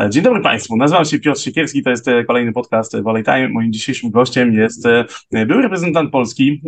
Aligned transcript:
E, 0.00 0.10
dzień 0.10 0.22
dobry 0.22 0.40
Państwu, 0.40 0.76
nazywam 0.76 1.04
się 1.04 1.18
Piotr 1.18 1.40
Siekierski, 1.40 1.82
to 1.82 1.90
jest 1.90 2.08
e, 2.08 2.24
kolejny 2.24 2.52
podcast 2.52 3.00
Volley 3.00 3.24
Time. 3.24 3.48
Moim 3.48 3.72
dzisiejszym 3.72 4.10
gościem 4.10 4.52
jest 4.52 4.86
e, 4.86 5.04
były 5.46 5.62
reprezentant 5.62 6.10
Polski, 6.10 6.62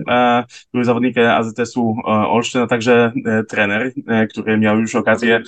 były 0.72 0.84
zawodnik 0.84 1.18
AZS-u 1.18 1.96
Olsztyn, 2.04 2.62
a 2.62 2.66
także 2.66 3.12
trener, 3.48 3.92
który 4.30 4.58
miał 4.58 4.80
już 4.80 4.94
okazję 4.94 5.42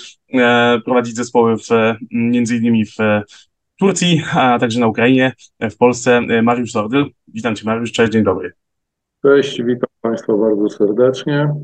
prowadzić 0.85 1.17
zespoły 1.17 1.57
w, 1.57 1.69
między 2.11 2.57
innymi 2.57 2.87
w 2.87 2.97
Turcji, 3.79 4.23
a 4.35 4.59
także 4.59 4.81
na 4.81 4.87
Ukrainie, 4.87 5.33
w 5.61 5.77
Polsce. 5.77 6.21
Mariusz 6.43 6.73
Sordyl. 6.73 7.07
Witam 7.29 7.57
Cię 7.57 7.65
Mariusz, 7.65 7.93
cześć, 7.93 8.13
dzień 8.13 8.25
dobry. 8.25 8.53
Cześć, 9.23 9.63
witam 9.63 9.91
Państwa 10.01 10.33
bardzo 10.37 10.69
serdecznie. 10.69 11.55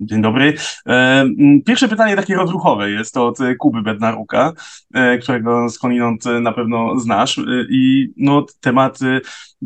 Dzień 0.00 0.22
dobry. 0.22 0.54
E, 0.86 1.24
pierwsze 1.66 1.88
pytanie 1.88 2.16
takie 2.16 2.34
rozruchowe 2.34 2.90
jest 2.90 3.16
od 3.16 3.38
Kuby 3.58 3.82
Bednaruka, 3.82 4.52
e, 4.94 5.18
którego 5.18 5.68
skądinąd 5.68 6.24
na 6.40 6.52
pewno 6.52 7.00
znasz. 7.00 7.38
E, 7.38 7.42
I 7.70 8.12
no, 8.16 8.46
temat, 8.60 8.98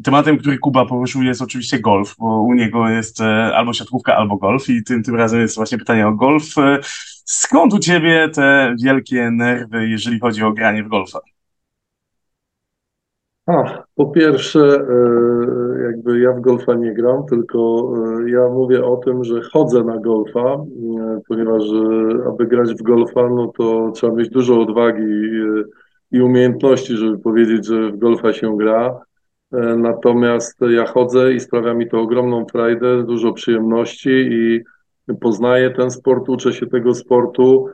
tematem, 0.05 0.39
który 0.39 0.59
Kuba 0.59 0.87
poruszył 0.87 1.23
jest 1.23 1.43
oczywiście 1.43 1.81
golf, 1.81 2.15
bo 2.19 2.43
u 2.43 2.55
niego 2.55 2.89
jest 2.89 3.21
albo 3.55 3.73
siatkówka, 3.73 4.17
albo 4.17 4.37
golf 4.37 4.69
i 4.69 4.85
tym, 4.85 5.03
tym 5.03 5.15
razem 5.15 5.41
jest 5.41 5.57
właśnie 5.57 5.79
pytanie 5.79 6.09
o 6.09 6.13
golf. 6.13 6.45
Skąd 7.25 7.75
u 7.75 7.79
ciebie 7.79 8.29
te 8.29 8.75
wielkie 8.83 9.31
nerwy, 9.31 9.89
jeżeli 9.89 10.21
chodzi 10.21 10.43
o 10.43 10.53
granie 10.53 10.85
w 10.85 10.89
golfa? 10.89 11.21
A, 13.47 13.85
po 13.95 14.07
pierwsze, 14.07 14.61
e, 14.61 15.83
jakby 15.83 16.21
ja 16.21 16.33
w 16.33 16.41
golfa 16.41 16.75
nie 16.75 16.95
gram, 16.95 17.27
tylko 17.27 17.93
e, 17.97 18.31
ja 18.31 18.49
mówię 18.49 18.85
o 18.85 18.97
tym, 18.97 19.25
że 19.25 19.41
chodzę 19.53 19.85
na 19.85 19.99
golfa, 19.99 20.41
e, 20.41 21.21
ponieważ 21.29 21.63
aby 22.29 22.47
grać 22.47 22.75
w 22.75 22.83
golfa, 22.83 23.29
no 23.29 23.53
to 23.59 23.91
trzeba 23.95 24.15
mieć 24.15 24.29
dużo 24.29 24.61
odwagi 24.61 25.05
i 26.13 26.21
umiejętności, 26.21 26.97
żeby 26.97 27.19
powiedzieć, 27.19 27.67
że 27.67 27.93
w 27.93 27.99
golfa 27.99 28.33
się 28.33 28.57
gra. 28.57 29.01
Natomiast 29.77 30.61
ja 30.61 30.87
chodzę 30.87 31.33
i 31.33 31.41
sprawia 31.41 31.75
mi 31.75 31.89
to 31.89 32.01
ogromną 32.01 32.47
frajdę, 32.47 33.05
dużo 33.05 33.33
przyjemności 33.33 34.11
i 34.11 34.61
poznaję 35.21 35.71
ten 35.71 35.91
sport, 35.91 36.29
uczę 36.29 36.53
się 36.53 36.67
tego 36.67 36.95
sportu. 36.95 37.69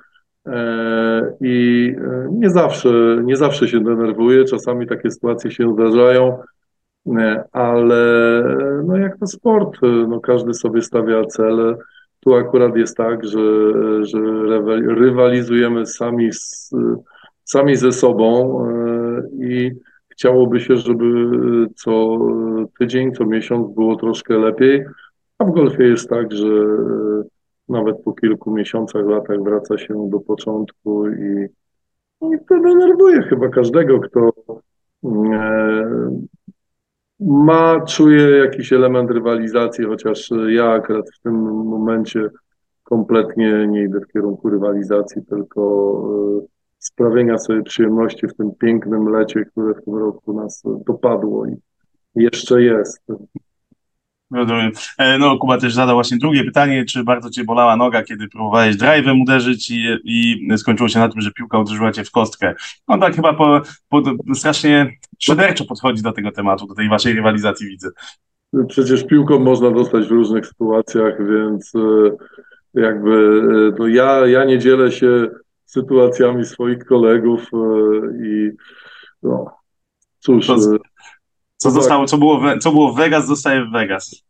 E, 0.46 1.32
I 1.40 1.94
e, 1.98 2.28
nie 2.32 2.50
zawsze, 2.50 3.20
nie 3.24 3.36
zawsze 3.36 3.68
się 3.68 3.80
denerwuję, 3.80 4.44
czasami 4.44 4.86
takie 4.86 5.10
sytuacje 5.10 5.50
się 5.50 5.72
zdarzają, 5.72 6.38
e, 7.18 7.44
ale 7.52 8.42
no 8.86 8.96
jak 8.96 9.18
to 9.18 9.26
sport, 9.26 9.78
no 9.82 10.20
każdy 10.20 10.54
sobie 10.54 10.82
stawia 10.82 11.24
cele. 11.24 11.76
Tu 12.20 12.34
akurat 12.34 12.76
jest 12.76 12.96
tak, 12.96 13.26
że, 13.26 13.38
że 14.04 14.18
rywalizujemy 14.86 15.86
sami, 15.86 16.32
z, 16.32 16.70
sami 17.44 17.76
ze 17.76 17.92
sobą 17.92 18.64
i 19.40 19.70
chciałoby 20.08 20.60
się, 20.60 20.76
żeby 20.76 21.06
co 21.76 22.18
tydzień, 22.78 23.12
co 23.12 23.26
miesiąc 23.26 23.74
było 23.74 23.96
troszkę 23.96 24.38
lepiej, 24.38 24.84
a 25.38 25.44
w 25.44 25.50
golfie 25.50 25.84
jest 25.84 26.08
tak, 26.08 26.32
że 26.32 26.46
nawet 27.70 28.02
po 28.04 28.12
kilku 28.12 28.50
miesiącach, 28.50 29.06
latach 29.06 29.42
wraca 29.42 29.78
się 29.78 30.10
do 30.10 30.20
początku 30.20 31.08
i, 31.08 31.46
i 32.22 32.38
to 32.48 32.60
denerwuje 32.60 33.22
chyba 33.22 33.48
każdego, 33.48 34.00
kto 34.00 34.32
e, 35.04 36.20
ma, 37.20 37.80
czuje 37.80 38.30
jakiś 38.30 38.72
element 38.72 39.10
rywalizacji, 39.10 39.84
chociaż 39.84 40.30
ja 40.48 40.70
akurat 40.70 41.10
w 41.10 41.22
tym 41.22 41.34
momencie 41.64 42.28
kompletnie 42.84 43.66
nie 43.66 43.82
idę 43.82 44.00
w 44.00 44.12
kierunku 44.12 44.50
rywalizacji, 44.50 45.22
tylko 45.26 45.60
e, 46.42 46.46
sprawienia 46.78 47.38
sobie 47.38 47.62
przyjemności 47.62 48.28
w 48.28 48.34
tym 48.34 48.50
pięknym 48.54 49.08
lecie, 49.08 49.44
które 49.44 49.74
w 49.74 49.84
tym 49.84 49.96
roku 49.96 50.32
nas 50.32 50.62
dopadło 50.86 51.46
i 51.46 51.56
jeszcze 52.14 52.62
jest. 52.62 53.02
Rozumiem. 54.30 54.72
E, 54.98 55.18
no, 55.18 55.38
Kuba 55.38 55.58
też 55.58 55.74
zadał 55.74 55.96
właśnie 55.96 56.18
drugie 56.18 56.44
pytanie, 56.44 56.84
czy 56.84 57.04
bardzo 57.04 57.30
cię 57.30 57.44
bolała 57.44 57.76
noga, 57.76 58.02
kiedy 58.02 58.28
próbowałeś 58.28 58.76
drive'em 58.76 59.22
uderzyć 59.22 59.70
i, 59.70 59.96
i 60.04 60.48
skończyło 60.58 60.88
się 60.88 60.98
na 60.98 61.08
tym, 61.08 61.20
że 61.20 61.30
piłka 61.30 61.58
uderzyła 61.58 61.92
cię 61.92 62.04
w 62.04 62.10
kostkę. 62.10 62.54
On 62.86 63.00
tak 63.00 63.16
chyba 63.16 63.34
po, 63.34 63.62
po, 63.88 64.02
strasznie 64.34 64.92
szyderczo 65.18 65.64
podchodzi 65.64 66.02
do 66.02 66.12
tego 66.12 66.32
tematu, 66.32 66.66
do 66.66 66.74
tej 66.74 66.88
waszej 66.88 67.12
rywalizacji 67.12 67.66
widzę. 67.66 67.88
Przecież 68.68 69.06
piłką 69.06 69.38
można 69.38 69.70
dostać 69.70 70.06
w 70.06 70.10
różnych 70.10 70.46
sytuacjach, 70.46 71.26
więc 71.28 71.72
e, 71.74 71.80
jakby 72.74 73.42
no 73.78 73.86
ja, 73.86 74.26
ja 74.26 74.44
nie 74.44 74.58
dzielę 74.58 74.92
się 74.92 75.28
sytuacjami 75.64 76.44
swoich 76.44 76.84
kolegów 76.84 77.50
i 78.24 78.50
no, 79.22 79.56
cóż... 80.18 80.46
To 80.46 80.56
co 81.62 81.68
no 81.68 81.74
zostało, 81.74 82.04
co 82.04 82.18
było, 82.18 82.40
w, 82.40 82.58
co 82.58 82.72
było 82.72 82.92
w 82.92 82.96
Vegas, 82.96 83.26
zostaje 83.26 83.64
w 83.64 83.70
Vegas. 83.70 84.22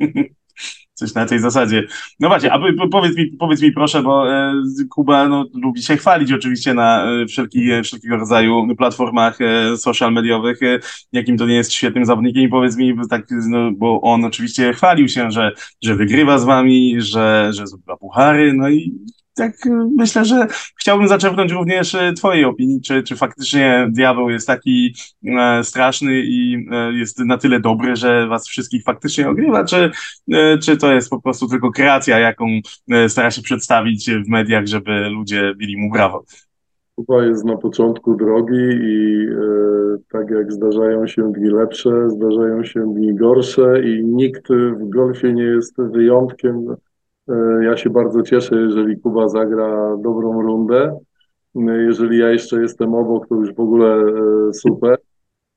Coś 0.94 1.14
na 1.14 1.26
tej 1.26 1.38
zasadzie. 1.38 1.86
No 2.20 2.28
właśnie, 2.28 2.52
a 2.52 2.60
powiedz 2.90 3.16
mi, 3.16 3.26
powiedz 3.26 3.62
mi 3.62 3.72
proszę, 3.72 4.02
bo 4.02 4.32
e, 4.32 4.54
Kuba 4.90 5.28
no, 5.28 5.44
lubi 5.54 5.82
się 5.82 5.96
chwalić 5.96 6.32
oczywiście 6.32 6.74
na 6.74 7.04
e, 7.04 7.26
wszelki, 7.26 7.70
e, 7.70 7.82
wszelkiego 7.82 8.16
rodzaju 8.16 8.76
platformach 8.76 9.38
social 9.76 10.12
mediowych, 10.12 10.60
jakim 11.12 11.38
to 11.38 11.46
nie 11.46 11.54
jest 11.54 11.72
świetnym 11.72 12.04
zawodnikiem 12.04 12.42
i 12.42 12.48
powiedz 12.48 12.76
mi, 12.76 12.94
tak, 13.10 13.26
no, 13.48 13.72
bo 13.72 14.00
on 14.00 14.24
oczywiście 14.24 14.72
chwalił 14.72 15.08
się, 15.08 15.30
że, 15.30 15.52
że 15.82 15.94
wygrywa 15.94 16.38
z 16.38 16.44
wami, 16.44 16.94
że, 16.98 17.50
że 17.52 17.66
zdobywa 17.66 17.96
puchary, 17.96 18.52
no 18.52 18.68
i 18.68 18.94
tak 19.36 19.66
y, 19.66 19.70
myślę, 19.96 20.24
że 20.24 20.46
chciałbym 20.80 21.08
zaczerpnąć 21.08 21.52
również 21.52 21.94
y, 21.94 22.12
Twojej 22.16 22.44
opinii, 22.44 22.80
czy, 22.80 23.02
czy 23.02 23.16
faktycznie 23.16 23.88
diabeł 23.90 24.30
jest 24.30 24.46
taki 24.46 24.94
e, 25.26 25.64
straszny 25.64 26.12
i 26.24 26.66
e, 26.70 26.92
jest 26.92 27.18
na 27.18 27.38
tyle 27.38 27.60
dobry, 27.60 27.96
że 27.96 28.26
Was 28.28 28.48
wszystkich 28.48 28.84
faktycznie 28.84 29.28
ogrywa, 29.28 29.64
czy, 29.64 29.90
e, 30.32 30.58
czy 30.58 30.76
to 30.76 30.92
jest 30.92 31.10
po 31.10 31.20
prostu 31.20 31.48
tylko 31.48 31.70
kreacja, 31.70 32.18
jaką 32.18 32.46
e, 32.90 33.08
stara 33.08 33.30
się 33.30 33.42
przedstawić 33.42 34.10
w 34.10 34.28
mediach, 34.28 34.66
żeby 34.66 35.08
ludzie 35.08 35.54
bili 35.56 35.76
mu 35.76 35.92
brawo? 35.92 36.24
Kuba 36.94 37.24
jest 37.24 37.44
na 37.44 37.56
początku 37.56 38.14
drogi 38.14 38.68
i 38.82 39.26
e, 39.28 39.98
tak 40.12 40.30
jak 40.30 40.52
zdarzają 40.52 41.06
się 41.06 41.32
dni 41.32 41.50
lepsze, 41.50 42.10
zdarzają 42.10 42.64
się 42.64 42.94
dni 42.94 43.14
gorsze 43.14 43.82
i 43.84 44.04
nikt 44.04 44.48
w 44.52 44.88
golfie 44.88 45.32
nie 45.32 45.42
jest 45.42 45.74
wyjątkiem 45.78 46.76
ja 47.62 47.76
się 47.76 47.90
bardzo 47.90 48.22
cieszę, 48.22 48.56
jeżeli 48.56 49.00
Kuba 49.00 49.28
zagra 49.28 49.96
dobrą 49.96 50.42
rundę. 50.42 50.98
E, 51.56 51.60
jeżeli 51.60 52.18
ja 52.18 52.30
jeszcze 52.30 52.62
jestem 52.62 52.94
obok, 52.94 53.28
to 53.28 53.34
już 53.34 53.54
w 53.54 53.60
ogóle 53.60 53.94
e, 53.96 54.52
super. 54.52 54.98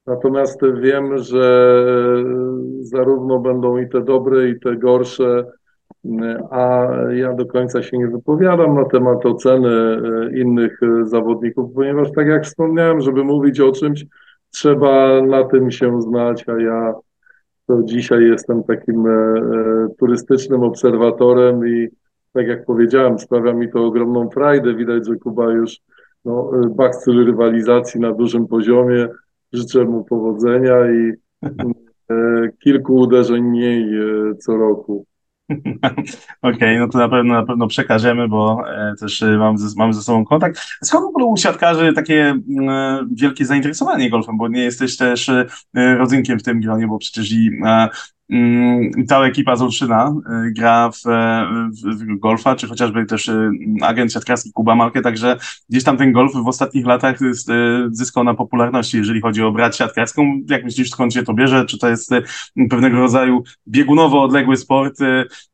Natomiast 0.07 0.61
wiem, 0.81 1.17
że 1.17 1.75
zarówno 2.81 3.39
będą 3.39 3.77
i 3.77 3.89
te 3.89 4.01
dobre, 4.01 4.49
i 4.49 4.59
te 4.59 4.75
gorsze, 4.75 5.45
a 6.51 6.87
ja 7.13 7.33
do 7.33 7.45
końca 7.45 7.83
się 7.83 7.97
nie 7.97 8.07
wypowiadam 8.07 8.75
na 8.75 8.85
temat 8.85 9.25
oceny 9.25 9.97
innych 10.35 10.79
zawodników, 11.03 11.73
ponieważ 11.75 12.11
tak 12.15 12.27
jak 12.27 12.43
wspomniałem, 12.43 13.01
żeby 13.01 13.23
mówić 13.23 13.59
o 13.59 13.71
czymś, 13.71 14.05
trzeba 14.51 15.21
na 15.21 15.43
tym 15.43 15.71
się 15.71 16.01
znać, 16.01 16.49
a 16.49 16.61
ja 16.61 16.93
to 17.69 17.83
dzisiaj 17.83 18.23
jestem 18.23 18.63
takim 18.63 19.07
e, 19.07 19.11
e, 19.11 19.87
turystycznym 19.99 20.63
obserwatorem 20.63 21.67
i 21.67 21.87
tak 22.33 22.47
jak 22.47 22.65
powiedziałem, 22.65 23.19
sprawia 23.19 23.53
mi 23.53 23.71
to 23.71 23.85
ogromną 23.85 24.29
frajdę. 24.29 24.75
Widać, 24.75 25.07
że 25.07 25.15
Kuba 25.15 25.51
już 25.51 25.79
no, 26.25 26.51
e, 26.63 26.69
bakcyl 26.69 27.25
rywalizacji 27.25 28.01
na 28.01 28.13
dużym 28.13 28.47
poziomie. 28.47 29.07
Życzę 29.53 29.85
mu 29.85 30.03
powodzenia 30.03 30.91
i 30.91 31.13
kilku 32.63 32.95
uderzeń 32.95 33.43
mniej 33.43 33.89
co 34.39 34.57
roku. 34.57 35.05
Okej, 36.41 36.53
okay, 36.53 36.79
no 36.79 36.87
to 36.87 36.97
na 36.97 37.09
pewno, 37.09 37.33
na 37.33 37.45
pewno 37.45 37.67
przekażemy, 37.67 38.27
bo 38.27 38.63
e, 38.67 38.95
też 38.99 39.21
e, 39.21 39.37
mamy 39.37 39.57
ze, 39.57 39.75
mamy 39.77 39.93
ze 39.93 40.01
sobą 40.01 40.25
kontakt. 40.25 40.59
Skąd 40.83 41.05
w 41.05 41.07
ogóle 41.07 41.25
u 41.25 41.37
siatkarzy 41.37 41.93
takie 41.93 42.39
e, 42.69 43.05
wielkie 43.11 43.45
zainteresowanie 43.45 44.09
golfem, 44.09 44.37
bo 44.37 44.47
nie 44.47 44.63
jesteś 44.63 44.97
też 44.97 45.31
rodzynkiem 45.73 46.39
w 46.39 46.43
tym 46.43 46.61
gronie, 46.61 46.87
bo 46.87 46.97
przecież 46.97 47.31
i 47.31 47.51
cała 49.07 49.27
ekipa 49.27 49.55
z 49.55 49.61
Olszyna 49.61 50.13
y, 50.47 50.51
gra 50.51 50.91
w, 50.91 51.01
w, 51.71 51.99
w, 51.99 52.19
golfa, 52.19 52.55
czy 52.55 52.67
chociażby 52.67 53.05
też 53.05 53.27
y, 53.27 53.51
agent 53.81 54.13
siatkarski 54.13 54.51
Kuba 54.53 54.75
Malkę, 54.75 55.01
także 55.01 55.37
gdzieś 55.69 55.83
tam 55.83 55.97
ten 55.97 56.11
golf 56.11 56.33
w 56.33 56.47
ostatnich 56.47 56.85
latach 56.85 57.21
y, 57.21 57.33
zyskał 57.91 58.23
na 58.23 58.33
popularności, 58.33 58.97
jeżeli 58.97 59.21
chodzi 59.21 59.43
o 59.43 59.51
brać 59.51 59.77
siatkarską. 59.77 60.41
Jak 60.49 60.63
myślisz, 60.63 60.89
skąd 60.89 61.13
się 61.13 61.23
to 61.23 61.33
bierze? 61.33 61.65
Czy 61.65 61.77
to 61.77 61.89
jest 61.89 62.11
pewnego 62.69 62.97
rodzaju 62.97 63.43
biegunowo 63.67 64.23
odległy 64.23 64.57
sport, 64.57 64.99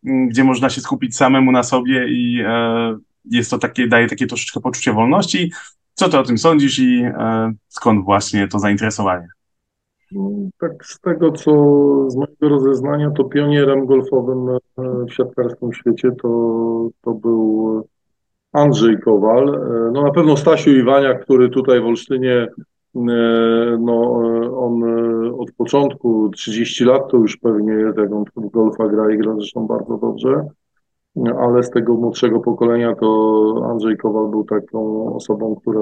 gdzie 0.03 0.43
można 0.43 0.69
się 0.69 0.81
skupić 0.81 1.15
samemu 1.15 1.51
na 1.51 1.63
sobie 1.63 2.07
i 2.09 2.41
e, 2.47 2.97
jest 3.31 3.51
to 3.51 3.57
takie, 3.57 3.87
daje 3.87 4.07
takie 4.07 4.27
troszeczkę 4.27 4.59
poczucie 4.59 4.93
wolności? 4.93 5.51
Co 5.93 6.09
ty 6.09 6.19
o 6.19 6.23
tym 6.23 6.37
sądzisz 6.37 6.79
i 6.79 7.03
e, 7.03 7.53
skąd 7.67 8.05
właśnie 8.05 8.47
to 8.47 8.59
zainteresowanie? 8.59 9.34
Tak 10.59 10.85
z 10.85 10.99
tego, 10.99 11.31
co 11.31 11.51
z 12.09 12.15
mojego 12.15 12.49
rozeznania, 12.49 13.11
to 13.11 13.23
pionierem 13.23 13.85
golfowym 13.85 14.49
e, 14.49 14.59
w 15.09 15.13
siatkarskim 15.13 15.73
świecie 15.73 16.11
to, 16.21 16.29
to 17.01 17.11
był 17.11 17.87
Andrzej 18.53 18.99
Kowal. 18.99 19.61
No 19.93 20.01
na 20.01 20.11
pewno 20.11 20.37
Stasiu 20.37 20.71
Iwania, 20.71 21.13
który 21.13 21.49
tutaj 21.49 21.81
w 21.81 21.85
Olsztynie, 21.85 22.47
no 23.79 24.11
on 24.57 24.83
od 25.39 25.51
początku, 25.51 26.29
30 26.29 26.85
lat 26.85 27.11
to 27.11 27.17
już 27.17 27.37
pewnie 27.37 27.73
jak 27.73 28.09
w 28.35 28.49
golfa 28.49 28.87
gra 28.87 29.11
i 29.11 29.17
gra 29.17 29.33
zresztą 29.35 29.67
bardzo 29.67 29.97
dobrze 29.97 30.45
ale 31.39 31.63
z 31.63 31.69
tego 31.69 31.93
młodszego 31.93 32.39
pokolenia 32.39 32.95
to 32.95 33.69
Andrzej 33.69 33.97
Kowal 33.97 34.27
był 34.27 34.43
taką 34.43 35.15
osobą, 35.15 35.55
która, 35.55 35.81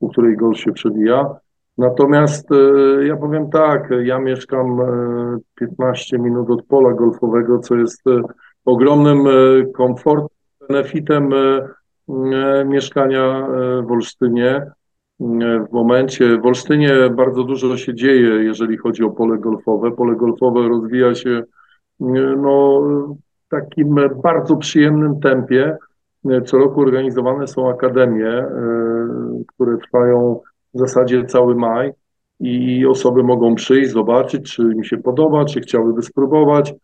u 0.00 0.08
której 0.08 0.36
gol 0.36 0.54
się 0.54 0.72
przebija. 0.72 1.36
Natomiast 1.78 2.52
e, 2.52 3.06
ja 3.06 3.16
powiem 3.16 3.50
tak, 3.50 3.90
ja 4.04 4.18
mieszkam 4.18 4.80
15 5.54 6.16
e, 6.16 6.18
minut 6.18 6.50
od 6.50 6.66
pola 6.66 6.92
golfowego, 6.92 7.58
co 7.58 7.76
jest 7.76 8.06
e, 8.06 8.22
ogromnym 8.64 9.24
komfortem, 9.74 10.28
benefitem 10.68 11.30
mieszkania 12.66 13.48
w 13.86 13.92
Olsztynie. 13.92 14.66
W 15.70 15.72
momencie, 15.72 16.38
w 16.38 16.46
Olsztynie 16.46 17.10
bardzo 17.10 17.44
dużo 17.44 17.76
się 17.76 17.94
dzieje, 17.94 18.28
jeżeli 18.28 18.76
chodzi 18.76 19.04
o 19.04 19.10
pole 19.10 19.38
golfowe. 19.38 19.90
Pole 19.90 20.16
golfowe 20.16 20.68
rozwija 20.68 21.14
się 21.14 21.42
no, 22.36 22.82
takim 23.48 23.96
bardzo 24.22 24.56
przyjemnym 24.56 25.20
tempie. 25.20 25.76
Co 26.46 26.58
roku 26.58 26.80
organizowane 26.80 27.46
są 27.46 27.70
akademie, 27.70 28.44
które 29.46 29.78
trwają 29.78 30.40
w 30.74 30.78
zasadzie 30.78 31.24
cały 31.24 31.54
maj 31.54 31.92
i 32.40 32.86
osoby 32.86 33.22
mogą 33.22 33.54
przyjść, 33.54 33.90
zobaczyć, 33.90 34.54
czy 34.54 34.64
mi 34.64 34.86
się 34.86 34.98
podoba, 34.98 35.44
czy 35.44 35.60
chciałyby 35.60 36.02
spróbować. 36.02 36.74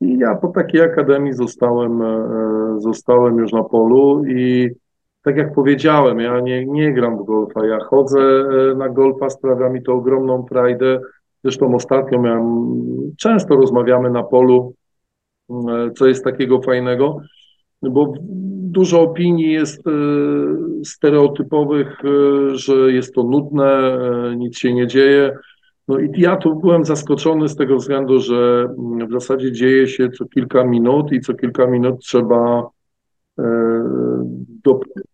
I 0.00 0.18
ja 0.18 0.34
po 0.34 0.48
takiej 0.48 0.80
akademii 0.80 1.32
zostałem, 1.32 2.02
e, 2.02 2.76
zostałem 2.78 3.36
już 3.36 3.52
na 3.52 3.64
polu 3.64 4.24
i 4.24 4.70
tak 5.24 5.36
jak 5.36 5.54
powiedziałem, 5.54 6.20
ja 6.20 6.40
nie, 6.40 6.66
nie 6.66 6.92
gram 6.92 7.18
w 7.18 7.24
golfa, 7.24 7.66
ja 7.66 7.78
chodzę 7.78 8.20
e, 8.20 8.74
na 8.74 8.88
golfa, 8.88 9.30
sprawia 9.30 9.68
mi 9.68 9.82
to 9.82 9.92
ogromną 9.92 10.46
frajdę. 10.48 11.00
Zresztą 11.44 11.74
ostatnio 11.74 12.20
miałem, 12.20 12.76
często 13.18 13.56
rozmawiamy 13.56 14.10
na 14.10 14.22
polu 14.22 14.74
E, 15.50 15.90
co 15.90 16.06
jest 16.06 16.24
takiego 16.24 16.62
fajnego, 16.62 17.20
bo 17.82 18.14
dużo 18.72 19.00
opinii 19.00 19.52
jest 19.52 19.86
e, 19.86 19.90
stereotypowych, 20.84 22.02
e, 22.04 22.56
że 22.56 22.92
jest 22.92 23.14
to 23.14 23.22
nudne, 23.22 23.98
nic 24.36 24.58
się 24.58 24.74
nie 24.74 24.86
dzieje. 24.86 25.36
No 25.88 25.98
i 25.98 26.10
ja 26.16 26.36
tu 26.36 26.56
byłem 26.56 26.84
zaskoczony 26.84 27.48
z 27.48 27.56
tego 27.56 27.76
względu, 27.76 28.20
że 28.20 28.68
w 29.08 29.12
zasadzie 29.12 29.52
dzieje 29.52 29.88
się 29.88 30.10
co 30.10 30.24
kilka 30.24 30.64
minut 30.64 31.12
i 31.12 31.20
co 31.20 31.34
kilka 31.34 31.66
minut 31.66 32.00
trzeba 32.00 32.68
doprowadzić 34.64 35.12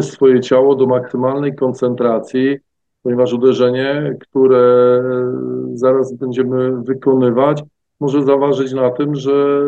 swoje 0.00 0.40
ciało 0.40 0.74
do 0.74 0.86
maksymalnej 0.86 1.56
koncentracji, 1.56 2.56
ponieważ 3.02 3.32
uderzenie, 3.32 4.16
które 4.20 5.02
zaraz 5.74 6.16
będziemy 6.16 6.82
wykonywać, 6.82 7.62
może 8.00 8.22
zaważyć 8.22 8.72
na 8.72 8.90
tym, 8.90 9.14
że 9.14 9.62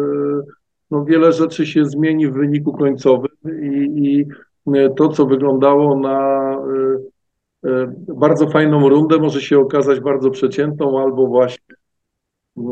no, 0.91 1.05
wiele 1.05 1.33
rzeczy 1.33 1.67
się 1.67 1.85
zmieni 1.85 2.29
w 2.29 2.33
wyniku 2.33 2.73
końcowym 2.73 3.37
i, 3.63 3.91
i 3.97 4.27
to, 4.97 5.09
co 5.09 5.27
wyglądało 5.27 5.99
na 5.99 6.51
y, 7.65 7.69
y, 7.69 7.87
bardzo 8.15 8.47
fajną 8.47 8.89
rundę, 8.89 9.19
może 9.19 9.41
się 9.41 9.59
okazać 9.59 10.01
bardzo 10.01 10.31
przeciętną 10.31 11.01
albo 11.01 11.27
właśnie 11.27 11.75
y, 12.59 12.63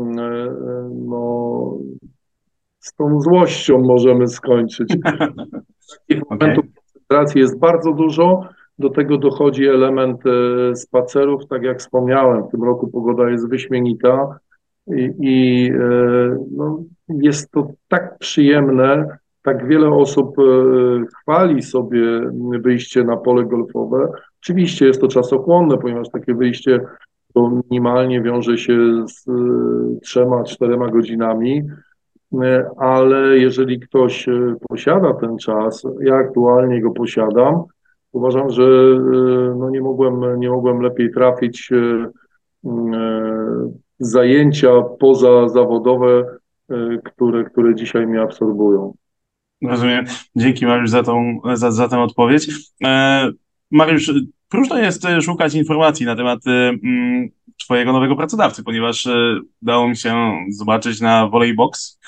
no, 0.91 1.77
z 2.79 2.93
tą 2.93 3.21
złością 3.21 3.79
możemy 3.79 4.27
skończyć. 4.27 4.89
Takich 6.07 6.23
okay. 6.23 6.39
momentów 6.39 6.65
koncentracji 6.75 7.41
jest 7.41 7.59
bardzo 7.59 7.91
dużo. 7.91 8.41
Do 8.79 8.89
tego 8.89 9.17
dochodzi 9.17 9.67
element 9.67 10.21
spacerów, 10.75 11.47
tak 11.47 11.63
jak 11.63 11.79
wspomniałem, 11.79 12.43
w 12.43 12.51
tym 12.51 12.63
roku 12.63 12.87
pogoda 12.87 13.29
jest 13.29 13.49
wyśmienita. 13.49 14.39
I, 14.87 15.09
i 15.19 15.69
e, 15.71 16.37
no, 16.51 16.83
jest 17.09 17.51
to 17.51 17.67
tak 17.87 18.17
przyjemne, 18.17 19.17
tak 19.41 19.67
wiele 19.67 19.89
osób 19.89 20.39
e, 20.39 20.43
chwali 21.21 21.61
sobie 21.61 22.31
wyjście 22.59 23.03
na 23.03 23.17
pole 23.17 23.45
golfowe. 23.45 24.11
Oczywiście 24.41 24.85
jest 24.85 25.01
to 25.01 25.07
czasochłonne, 25.07 25.77
ponieważ 25.77 26.09
takie 26.09 26.33
wyjście 26.33 26.79
to 27.33 27.49
minimalnie 27.49 28.21
wiąże 28.21 28.57
się 28.57 29.05
z 29.07 29.27
e, 29.27 29.31
trzema, 30.01 30.43
czterema 30.43 30.87
godzinami, 30.87 31.63
ale 32.77 33.37
jeżeli 33.37 33.79
ktoś 33.79 34.25
posiada 34.69 35.13
ten 35.13 35.37
czas, 35.37 35.83
ja 36.01 36.15
aktualnie 36.15 36.81
go 36.81 36.91
posiadam, 36.91 37.63
uważam, 38.11 38.49
że 38.49 38.63
no 39.57 39.69
nie, 39.69 39.81
mogłem, 39.81 40.39
nie 40.39 40.49
mogłem 40.49 40.81
lepiej 40.81 41.11
trafić 41.11 41.69
zajęcia 43.99 44.81
pozazawodowe, 44.81 46.07
e, 46.07 46.42
które, 47.03 47.43
które 47.43 47.75
dzisiaj 47.75 48.07
mnie 48.07 48.21
absorbują. 48.21 48.93
Rozumiem. 49.61 50.05
Dzięki 50.35 50.65
Mariusz 50.65 50.89
za, 50.89 51.03
tą, 51.03 51.39
za, 51.53 51.71
za 51.71 51.87
tę 51.87 51.99
odpowiedź. 51.99 52.49
E, 52.83 53.31
Mariusz, 53.71 54.11
próżno 54.49 54.77
jest 54.77 55.07
szukać 55.21 55.55
informacji 55.55 56.05
na 56.05 56.15
temat 56.15 56.47
e, 56.47 56.69
mm, 56.69 57.29
Twojego 57.57 57.93
nowego 57.93 58.15
pracodawcy, 58.15 58.63
ponieważ 58.63 59.07
udało 59.61 59.87
mi 59.87 59.97
się 59.97 60.31
zobaczyć 60.49 61.01
na 61.01 61.27
Volleybox, 61.27 61.99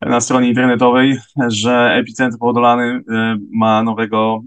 na 0.00 0.20
stronie 0.20 0.48
internetowej, 0.48 1.18
że 1.48 1.94
Epicentrum 1.94 2.38
Podolany 2.38 3.02
ma 3.52 3.82
nowego 3.82 4.42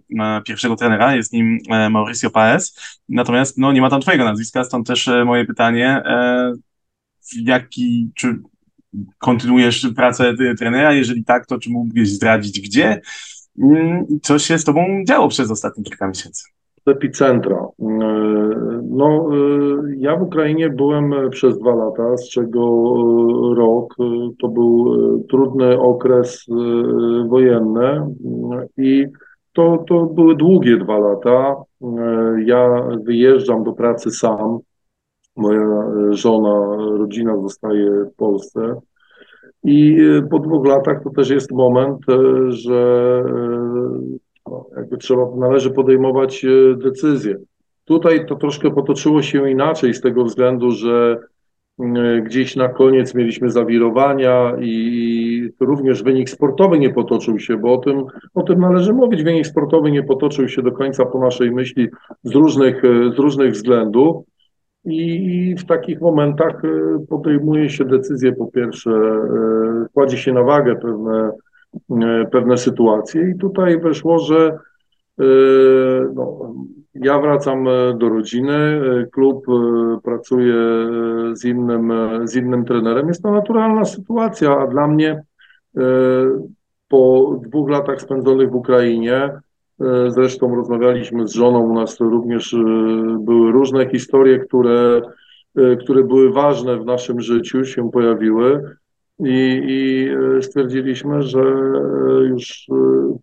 pierwszego 0.45 0.75
trenera, 0.75 1.15
jest 1.15 1.33
nim 1.33 1.57
Mauricio 1.89 2.29
Paez, 2.29 2.97
natomiast 3.09 3.57
no, 3.57 3.71
nie 3.71 3.81
ma 3.81 3.89
tam 3.89 4.01
Twojego 4.01 4.23
nazwiska, 4.23 4.63
stąd 4.63 4.87
też 4.87 5.09
moje 5.25 5.45
pytanie, 5.45 6.03
jaki, 7.41 8.11
czy 8.15 8.39
kontynuujesz 9.17 9.87
pracę 9.95 10.33
trenera? 10.59 10.93
Jeżeli 10.93 11.23
tak, 11.23 11.45
to 11.45 11.59
czy 11.59 11.69
mógłbyś 11.69 12.09
zdradzić 12.09 12.61
gdzie? 12.61 13.01
Mm, 13.61 14.05
co 14.21 14.39
się 14.39 14.57
z 14.57 14.63
tobą 14.63 15.03
działo 15.07 15.27
przez 15.27 15.51
ostatnie 15.51 15.83
kilka 15.83 16.07
miesięcy? 16.07 16.43
Epicentra. 16.85 17.57
E, 17.57 17.85
no, 18.83 19.29
e, 19.31 19.95
ja 19.97 20.17
w 20.17 20.21
Ukrainie 20.21 20.69
byłem 20.69 21.13
przez 21.29 21.59
dwa 21.59 21.75
lata, 21.75 22.17
z 22.17 22.29
czego 22.29 22.61
e, 22.61 23.55
rok 23.55 23.95
to 24.41 24.47
był 24.47 24.97
trudny 25.29 25.79
okres 25.79 26.45
wojenny 27.27 28.15
i 28.77 29.05
to, 29.53 29.83
to 29.87 30.05
były 30.05 30.35
długie 30.35 30.77
dwa 30.77 30.97
lata. 30.97 31.55
Ja 32.45 32.87
wyjeżdżam 33.03 33.63
do 33.63 33.73
pracy 33.73 34.11
sam, 34.11 34.59
moja 35.35 35.61
e, 35.61 36.13
żona, 36.13 36.75
rodzina 36.97 37.37
zostaje 37.41 38.05
w 38.05 38.15
Polsce. 38.15 38.81
I 39.63 39.97
e, 39.99 40.21
po 40.21 40.39
dwóch 40.39 40.67
latach 40.67 41.03
to 41.03 41.09
też 41.09 41.29
jest 41.29 41.51
moment, 41.51 41.99
e, 42.09 42.51
że 42.51 43.23
no, 44.47 44.65
jakby 44.75 44.97
trzeba, 44.97 45.35
należy 45.37 45.71
podejmować 45.71 46.45
decyzje. 46.77 47.35
Tutaj 47.85 48.25
to 48.25 48.35
troszkę 48.35 48.71
potoczyło 48.71 49.21
się 49.21 49.49
inaczej 49.49 49.93
z 49.93 50.01
tego 50.01 50.23
względu, 50.23 50.71
że 50.71 51.19
gdzieś 52.23 52.55
na 52.55 52.69
koniec 52.69 53.15
mieliśmy 53.15 53.49
zawirowania 53.49 54.55
i 54.61 55.49
również 55.59 56.03
wynik 56.03 56.29
sportowy 56.29 56.79
nie 56.79 56.89
potoczył 56.89 57.39
się, 57.39 57.57
bo 57.57 57.73
o 57.73 57.77
tym, 57.77 58.03
o 58.33 58.43
tym 58.43 58.59
należy 58.59 58.93
mówić. 58.93 59.23
Wynik 59.23 59.47
sportowy 59.47 59.91
nie 59.91 60.03
potoczył 60.03 60.49
się 60.49 60.61
do 60.61 60.71
końca 60.71 61.05
po 61.05 61.19
naszej 61.19 61.51
myśli 61.51 61.87
z 62.23 62.35
różnych, 62.35 62.81
z 63.15 63.19
różnych 63.19 63.51
względów. 63.51 64.25
I 64.85 65.55
w 65.59 65.65
takich 65.65 66.01
momentach 66.01 66.65
e, 66.65 67.05
podejmuje 67.09 67.69
się 67.69 67.85
decyzje, 67.85 68.33
po 68.33 68.47
pierwsze, 68.47 68.91
e, 68.91 69.85
kładzie 69.93 70.17
się 70.17 70.33
na 70.33 70.43
wagę 70.43 70.75
pewne, 70.75 71.31
e, 71.91 72.25
pewne 72.31 72.57
sytuacje 72.57 73.29
i 73.29 73.37
tutaj 73.37 73.79
wyszło, 73.79 74.19
że 74.19 74.57
no, 76.15 76.53
ja 76.93 77.19
wracam 77.19 77.67
do 77.97 78.09
rodziny, 78.09 78.81
klub 79.11 79.45
pracuje 80.03 80.55
z 81.33 81.45
innym, 81.45 81.93
z 82.23 82.35
innym 82.35 82.65
trenerem. 82.65 83.07
Jest 83.07 83.23
to 83.23 83.31
naturalna 83.31 83.85
sytuacja, 83.85 84.57
a 84.57 84.67
dla 84.67 84.87
mnie 84.87 85.23
po 86.87 87.35
dwóch 87.43 87.69
latach 87.69 88.01
spędzonych 88.01 88.51
w 88.51 88.55
Ukrainie, 88.55 89.29
zresztą 90.07 90.55
rozmawialiśmy 90.55 91.27
z 91.27 91.33
żoną, 91.33 91.59
u 91.59 91.73
nas 91.73 91.99
również 91.99 92.53
e, 92.53 92.57
były 93.19 93.51
różne 93.51 93.89
historie, 93.89 94.39
które, 94.39 95.01
e, 95.57 95.75
które 95.75 96.03
były 96.03 96.31
ważne 96.31 96.77
w 96.77 96.85
naszym 96.85 97.21
życiu, 97.21 97.65
się 97.65 97.91
pojawiły. 97.91 98.75
I, 99.19 99.61
i 99.67 100.09
stwierdziliśmy, 100.41 101.21
że 101.21 101.43
już 102.29 102.67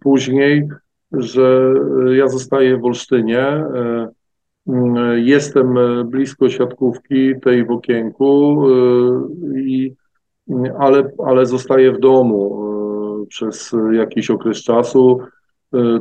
później, 0.01 0.69
że 1.13 1.75
ja 2.17 2.29
zostaję 2.29 2.77
w 2.77 2.85
Olsztynie, 2.85 3.65
jestem 5.15 5.75
blisko 6.05 6.49
siatkówki 6.49 7.41
tej 7.41 7.65
w 7.65 7.71
okienku, 7.71 8.63
i, 9.57 9.95
ale, 10.79 11.11
ale 11.27 11.47
zostaję 11.47 11.93
w 11.93 12.01
domu 12.01 12.63
przez 13.29 13.75
jakiś 13.93 14.31
okres 14.31 14.63
czasu 14.63 15.21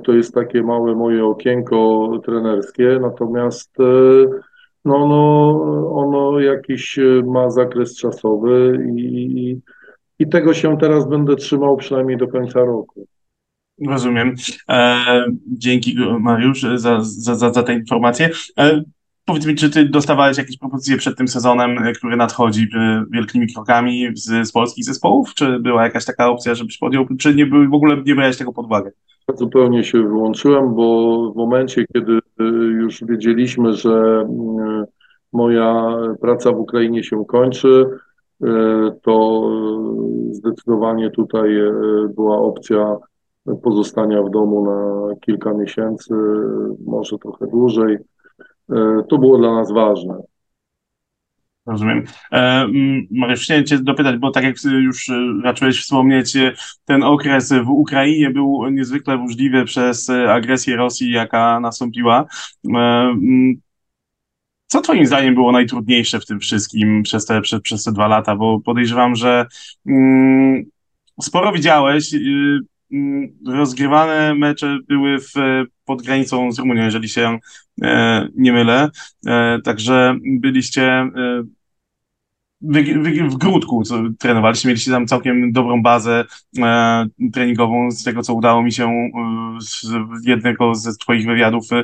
to 0.03 0.13
jest 0.13 0.33
takie 0.33 0.63
małe 0.63 0.95
moje 0.95 1.25
okienko 1.25 2.09
trenerskie, 2.25 2.99
natomiast 3.01 3.77
no, 4.85 5.07
no, 5.07 5.59
ono 5.93 6.39
jakiś 6.39 6.99
ma 7.25 7.49
zakres 7.49 7.97
czasowy 7.97 8.87
i, 8.95 9.57
i 10.19 10.29
tego 10.29 10.53
się 10.53 10.77
teraz 10.77 11.09
będę 11.09 11.35
trzymał 11.35 11.77
przynajmniej 11.77 12.17
do 12.17 12.27
końca 12.27 12.59
roku. 12.59 13.07
Rozumiem. 13.87 14.35
E, 14.69 15.25
dzięki 15.47 15.95
Mariusz 16.19 16.61
za, 16.61 17.01
za, 17.01 17.35
za, 17.35 17.53
za 17.53 17.63
tę 17.63 17.73
informację. 17.73 18.29
E, 18.59 18.83
powiedz 19.25 19.45
mi, 19.45 19.55
czy 19.55 19.69
ty 19.69 19.85
dostawałeś 19.85 20.37
jakieś 20.37 20.57
propozycje 20.57 20.97
przed 20.97 21.17
tym 21.17 21.27
sezonem, 21.27 21.93
który 21.95 22.17
nadchodzi 22.17 22.67
e, 22.75 23.03
wielkimi 23.11 23.53
krokami 23.53 24.07
z, 24.13 24.47
z 24.47 24.51
polskich 24.51 24.85
zespołów? 24.85 25.33
Czy 25.33 25.59
była 25.59 25.83
jakaś 25.83 26.05
taka 26.05 26.29
opcja, 26.29 26.55
żebyś 26.55 26.77
podjął, 26.77 27.07
czy 27.19 27.35
nie, 27.35 27.45
w 27.45 27.73
ogóle 27.73 27.97
nie 28.05 28.15
brałeś 28.15 28.37
tego 28.37 28.53
pod 28.53 28.65
uwagę? 28.65 28.91
Zupełnie 29.35 29.83
się 29.83 30.03
wyłączyłem, 30.03 30.75
bo 30.75 31.31
w 31.31 31.35
momencie, 31.35 31.85
kiedy 31.93 32.13
e, 32.13 32.43
już 32.53 33.03
wiedzieliśmy, 33.03 33.73
że 33.73 34.25
e, 34.29 34.85
moja 35.33 35.97
praca 36.21 36.51
w 36.51 36.59
Ukrainie 36.59 37.03
się 37.03 37.25
kończy, 37.25 37.85
to 39.01 39.43
zdecydowanie 40.31 41.09
tutaj 41.09 41.49
była 42.15 42.37
opcja 42.37 42.97
pozostania 43.63 44.23
w 44.23 44.29
domu 44.29 44.65
na 44.65 45.15
kilka 45.15 45.53
miesięcy, 45.53 46.13
może 46.85 47.17
trochę 47.17 47.47
dłużej. 47.47 47.97
To 49.09 49.17
było 49.17 49.37
dla 49.37 49.53
nas 49.53 49.71
ważne. 49.71 50.21
Rozumiem. 51.65 52.03
E, 52.31 52.67
Mariusz, 53.11 53.43
chciałem 53.43 53.65
Cię 53.65 53.79
dopytać, 53.79 54.17
bo 54.17 54.31
tak 54.31 54.43
jak 54.43 54.55
już 54.63 55.09
e, 55.09 55.13
raczyłeś 55.43 55.81
wspomnieć, 55.81 56.37
ten 56.85 57.03
okres 57.03 57.53
w 57.53 57.69
Ukrainie 57.69 58.29
był 58.29 58.69
niezwykle 58.69 59.17
burzliwy 59.17 59.65
przez 59.65 60.09
agresję 60.09 60.75
Rosji, 60.75 61.11
jaka 61.11 61.59
nastąpiła. 61.59 62.25
Co 64.67 64.81
Twoim 64.81 65.05
zdaniem 65.05 65.35
było 65.35 65.51
najtrudniejsze 65.51 66.19
w 66.19 66.25
tym 66.25 66.39
wszystkim 66.39 67.03
przez 67.03 67.25
te, 67.25 67.41
przez, 67.41 67.61
przez 67.61 67.83
te 67.83 67.91
dwa 67.91 68.07
lata? 68.07 68.35
Bo 68.35 68.59
podejrzewam, 68.59 69.15
że 69.15 69.45
mm, 69.87 70.63
sporo 71.21 71.51
widziałeś, 71.51 72.13
rozgrywane 73.47 74.35
mecze 74.35 74.77
były 74.87 75.19
w, 75.19 75.33
pod 75.85 76.01
granicą 76.01 76.51
z 76.51 76.59
Rumunią, 76.59 76.83
jeżeli 76.83 77.09
się 77.09 77.39
e, 77.81 78.27
nie 78.35 78.53
mylę. 78.53 78.89
E, 79.27 79.59
także 79.63 80.15
byliście 80.23 80.83
e, 80.91 81.43
w, 82.61 83.37
Grudku, 83.37 83.83
co 83.83 84.03
trenowaliście, 84.19 84.67
mieliście 84.67 84.91
tam 84.91 85.07
całkiem 85.07 85.51
dobrą 85.51 85.81
bazę 85.81 86.25
e, 86.59 87.05
treningową, 87.33 87.91
z 87.91 88.03
tego 88.03 88.21
co 88.21 88.33
udało 88.33 88.63
mi 88.63 88.71
się 88.71 88.85
e, 88.87 89.09
z 89.59 89.87
jednego 90.25 90.75
ze 90.75 90.95
Twoich 90.95 91.25
wywiadów 91.25 91.65
e, 91.71 91.83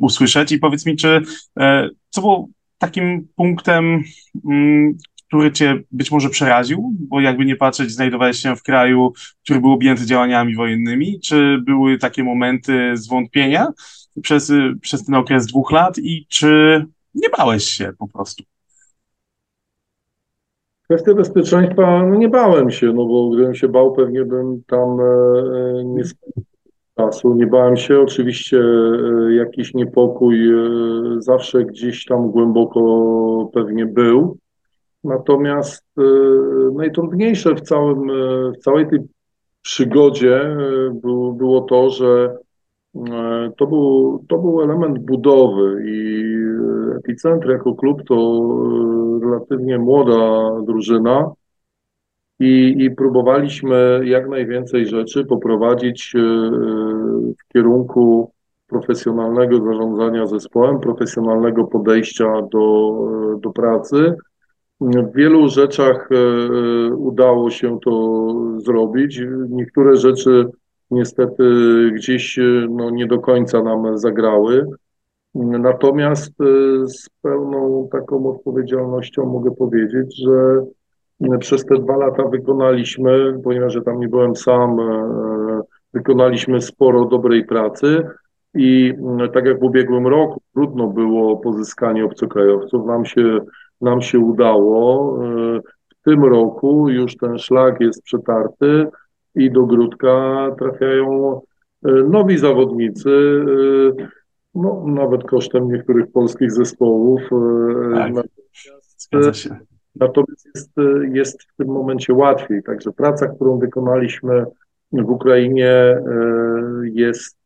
usłyszeć. 0.00 0.52
I 0.52 0.58
powiedz 0.58 0.86
mi, 0.86 0.96
czy 0.96 1.22
e, 1.58 1.88
co 2.10 2.20
było 2.20 2.48
takim 2.78 3.28
punktem, 3.36 4.02
mm, 4.44 4.98
który 5.34 5.52
cię 5.52 5.80
być 5.92 6.10
może 6.10 6.28
przeraził, 6.28 6.92
bo 7.08 7.20
jakby 7.20 7.44
nie 7.44 7.56
patrzeć, 7.56 7.90
znajdowałeś 7.90 8.36
się 8.36 8.56
w 8.56 8.62
kraju, 8.62 9.12
który 9.44 9.60
był 9.60 9.72
objęty 9.72 10.06
działaniami 10.06 10.54
wojennymi, 10.56 11.20
czy 11.20 11.58
były 11.66 11.98
takie 11.98 12.24
momenty 12.24 12.96
zwątpienia 12.96 13.66
przez, 14.22 14.52
przez 14.80 15.04
ten 15.04 15.14
okres 15.14 15.46
dwóch 15.46 15.72
lat 15.72 15.98
i 15.98 16.26
czy 16.28 16.84
nie 17.14 17.28
bałeś 17.38 17.64
się 17.64 17.92
po 17.98 18.08
prostu? 18.08 18.44
Kwestia 20.84 21.14
bezpieczeństwa, 21.14 22.06
no 22.06 22.14
nie 22.14 22.28
bałem 22.28 22.70
się, 22.70 22.86
no 22.86 23.06
bo 23.06 23.30
gdybym 23.30 23.54
się 23.54 23.68
bał, 23.68 23.92
pewnie 23.92 24.24
bym 24.24 24.62
tam 24.66 25.00
e, 25.00 25.84
nie 25.84 26.02
czasu. 26.98 27.34
Nie 27.34 27.46
bałem 27.46 27.76
się, 27.76 28.00
oczywiście 28.00 28.58
e, 28.58 29.34
jakiś 29.34 29.74
niepokój 29.74 30.48
e, 30.48 30.60
zawsze 31.18 31.64
gdzieś 31.64 32.04
tam 32.04 32.30
głęboko 32.30 33.50
pewnie 33.54 33.86
był. 33.86 34.38
Natomiast 35.04 35.84
e, 35.98 36.02
najtrudniejsze 36.74 37.54
w, 37.54 37.60
całym, 37.60 38.10
e, 38.10 38.52
w 38.52 38.58
całej 38.58 38.88
tej 38.90 38.98
przygodzie 39.62 40.36
e, 40.36 40.56
było, 41.02 41.32
było 41.32 41.60
to, 41.60 41.90
że 41.90 42.36
to 43.56 43.66
był, 43.66 44.24
to 44.28 44.38
był 44.38 44.62
element 44.62 44.98
budowy 44.98 45.84
i 45.86 46.24
Epicentr 46.96 47.50
jako 47.50 47.74
klub 47.74 48.02
to 48.08 48.48
relatywnie 49.22 49.78
młoda 49.78 50.50
drużyna 50.66 51.32
i, 52.40 52.74
i 52.78 52.90
próbowaliśmy 52.90 54.00
jak 54.04 54.28
najwięcej 54.28 54.86
rzeczy 54.86 55.24
poprowadzić 55.24 56.12
w 57.40 57.52
kierunku 57.52 58.32
profesjonalnego 58.66 59.64
zarządzania 59.64 60.26
zespołem, 60.26 60.80
profesjonalnego 60.80 61.64
podejścia 61.64 62.42
do, 62.52 62.96
do 63.40 63.50
pracy, 63.50 64.14
w 64.90 65.16
wielu 65.16 65.48
rzeczach 65.48 66.08
e, 66.12 66.16
e, 66.16 66.94
udało 66.94 67.50
się 67.50 67.78
to 67.84 68.26
zrobić. 68.58 69.20
Niektóre 69.48 69.96
rzeczy 69.96 70.46
niestety 70.90 71.44
gdzieś 71.94 72.38
e, 72.38 72.42
no, 72.70 72.90
nie 72.90 73.06
do 73.06 73.18
końca 73.18 73.62
nam 73.62 73.98
zagrały. 73.98 74.66
Natomiast 75.34 76.32
z 76.84 77.08
pełną 77.22 77.88
taką 77.92 78.30
odpowiedzialnością 78.30 79.26
mogę 79.26 79.50
powiedzieć, 79.50 80.22
że 80.24 80.64
przez 81.38 81.64
te 81.64 81.74
dwa 81.74 81.96
lata 81.96 82.28
wykonaliśmy, 82.28 83.40
ponieważ 83.44 83.74
ja 83.74 83.80
tam 83.80 84.00
nie 84.00 84.08
byłem 84.08 84.36
sam, 84.36 84.76
wykonaliśmy 85.92 86.60
sporo 86.60 87.04
dobrej 87.04 87.44
pracy 87.44 88.02
i 88.54 88.94
tak 89.32 89.46
jak 89.46 89.60
w 89.60 89.62
ubiegłym 89.62 90.06
roku 90.06 90.40
trudno 90.54 90.86
było 90.86 91.36
pozyskanie 91.36 92.04
obcokrajowców, 92.04 92.86
nam 92.86 93.04
się 93.04 93.40
nam 93.80 94.02
się 94.02 94.18
udało. 94.18 95.18
E, 95.24 95.60
w 95.88 96.04
tym 96.04 96.24
roku 96.24 96.88
już 96.88 97.16
ten 97.16 97.38
szlak 97.38 97.80
jest 97.80 98.02
przetarty 98.02 98.86
i 99.34 99.50
do 99.50 99.66
Grudka 99.66 100.46
trafiają 100.58 101.40
e, 101.84 101.92
nowi 101.92 102.38
zawodnicy, 102.38 103.10
e, 104.00 104.06
no, 104.54 104.84
nawet 104.86 105.24
kosztem 105.24 105.68
niektórych 105.68 106.12
polskich 106.12 106.52
zespołów. 106.52 107.20
Tak, 107.94 108.12
natomiast, 108.12 109.48
natomiast 109.96 110.46
jest, 110.54 110.70
jest 111.12 111.42
w 111.42 111.56
tym 111.56 111.68
momencie 111.68 112.14
łatwiej. 112.14 112.62
Także 112.62 112.92
praca, 112.92 113.26
którą 113.26 113.58
wykonaliśmy 113.58 114.44
w 114.92 115.10
Ukrainie 115.10 116.02
jest 116.82 117.38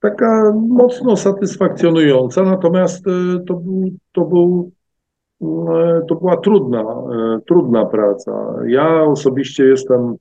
taka 0.00 0.52
mocno 0.68 1.16
satysfakcjonująca, 1.16 2.42
natomiast 2.42 3.04
to 3.46 3.54
był, 3.54 3.90
to 4.12 4.24
był 4.24 4.72
to 6.08 6.14
była 6.14 6.36
trudna, 6.36 6.80
e, 6.80 7.40
trudna 7.46 7.86
praca. 7.86 8.54
Ja 8.66 9.04
osobiście 9.04 9.64
jestem, 9.64 10.14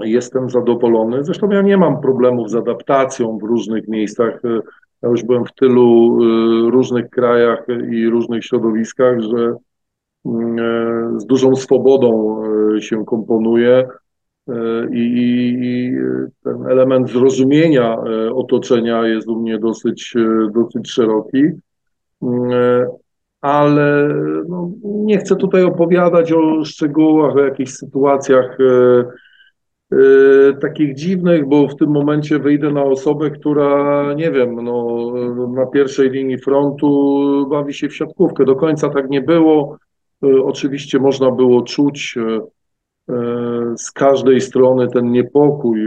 jestem 0.00 0.50
zadowolony. 0.50 1.24
Zresztą 1.24 1.50
ja 1.50 1.62
nie 1.62 1.76
mam 1.76 2.00
problemów 2.00 2.50
z 2.50 2.54
adaptacją 2.54 3.38
w 3.38 3.42
różnych 3.42 3.88
miejscach. 3.88 4.44
E, 4.44 4.60
ja 5.02 5.08
już 5.08 5.24
byłem 5.24 5.44
w 5.44 5.52
tylu 5.52 6.18
e, 6.22 6.70
różnych 6.70 7.10
krajach 7.10 7.66
i 7.90 8.08
różnych 8.08 8.44
środowiskach, 8.44 9.20
że 9.20 9.54
mm, 10.24 11.20
z 11.20 11.26
dużą 11.26 11.56
swobodą 11.56 12.42
się 12.80 13.04
komponuje 13.04 13.88
i, 14.92 15.56
i 15.60 15.96
ten 16.44 16.66
element 16.66 17.10
zrozumienia 17.10 17.96
otoczenia 18.34 19.06
jest 19.06 19.28
u 19.28 19.40
mnie 19.40 19.58
dosyć, 19.58 20.14
dosyć 20.54 20.90
szeroki. 20.90 21.44
Ale 23.40 24.08
no, 24.48 24.70
nie 24.84 25.18
chcę 25.18 25.36
tutaj 25.36 25.64
opowiadać 25.64 26.32
o 26.32 26.64
szczegółach, 26.64 27.36
o 27.36 27.40
jakichś 27.40 27.70
sytuacjach 27.70 28.58
e, 28.60 29.04
e, 29.92 30.52
takich 30.60 30.94
dziwnych, 30.94 31.48
bo 31.48 31.68
w 31.68 31.76
tym 31.76 31.90
momencie 31.90 32.38
wyjdę 32.38 32.70
na 32.70 32.82
osobę, 32.82 33.30
która, 33.30 34.14
nie 34.14 34.30
wiem, 34.30 34.54
no, 34.64 34.96
na 35.54 35.66
pierwszej 35.66 36.10
linii 36.10 36.38
frontu 36.38 37.46
bawi 37.50 37.74
się 37.74 37.88
w 37.88 37.96
siatkówkę. 37.96 38.44
Do 38.44 38.56
końca 38.56 38.88
tak 38.88 39.10
nie 39.10 39.20
było. 39.20 39.78
E, 40.24 40.42
oczywiście 40.44 40.98
można 40.98 41.30
było 41.30 41.62
czuć 41.62 42.14
e, 42.16 42.40
e, 43.14 43.76
z 43.76 43.92
każdej 43.92 44.40
strony 44.40 44.88
ten 44.88 45.10
niepokój 45.10 45.80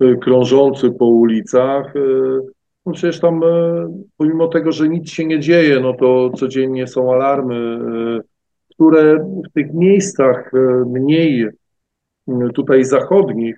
e, 0.00 0.16
krążący 0.16 0.90
po 0.90 1.06
ulicach. 1.06 1.94
No 2.88 2.94
przecież 2.94 3.20
tam, 3.20 3.42
e, 3.42 3.46
pomimo 4.16 4.48
tego, 4.48 4.72
że 4.72 4.88
nic 4.88 5.10
się 5.10 5.24
nie 5.26 5.40
dzieje, 5.40 5.80
no 5.80 5.94
to 5.94 6.30
codziennie 6.30 6.86
są 6.86 7.12
alarmy, 7.12 7.54
e, 7.54 8.20
które 8.74 9.28
w 9.48 9.52
tych 9.54 9.74
miejscach 9.74 10.50
e, 10.54 10.58
mniej 10.86 11.48
tutaj 12.54 12.84
zachodnich, 12.84 13.56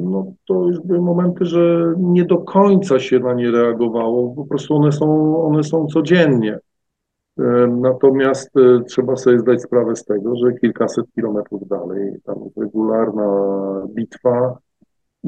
no 0.00 0.32
to 0.48 0.66
już 0.68 0.80
były 0.80 1.00
momenty, 1.00 1.44
że 1.44 1.94
nie 1.98 2.24
do 2.24 2.38
końca 2.38 2.98
się 2.98 3.18
na 3.18 3.34
nie 3.34 3.50
reagowało, 3.50 4.34
po 4.34 4.44
prostu 4.46 4.74
one 4.74 4.92
są, 4.92 5.36
one 5.42 5.64
są 5.64 5.86
codziennie. 5.86 6.58
Natomiast 7.68 8.50
trzeba 8.88 9.16
sobie 9.16 9.38
zdać 9.38 9.62
sprawę 9.62 9.96
z 9.96 10.04
tego, 10.04 10.36
że 10.36 10.52
kilkaset 10.52 11.06
kilometrów 11.14 11.68
dalej 11.68 12.16
tam 12.24 12.36
regularna 12.56 13.26
bitwa, 13.88 14.58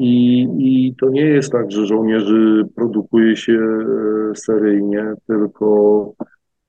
I, 0.01 0.47
I 0.57 0.95
to 0.95 1.09
nie 1.09 1.25
jest 1.25 1.51
tak, 1.51 1.71
że 1.71 1.85
żołnierzy 1.85 2.67
produkuje 2.75 3.35
się 3.37 3.53
e, 3.53 4.35
seryjnie, 4.35 5.13
tylko, 5.27 6.13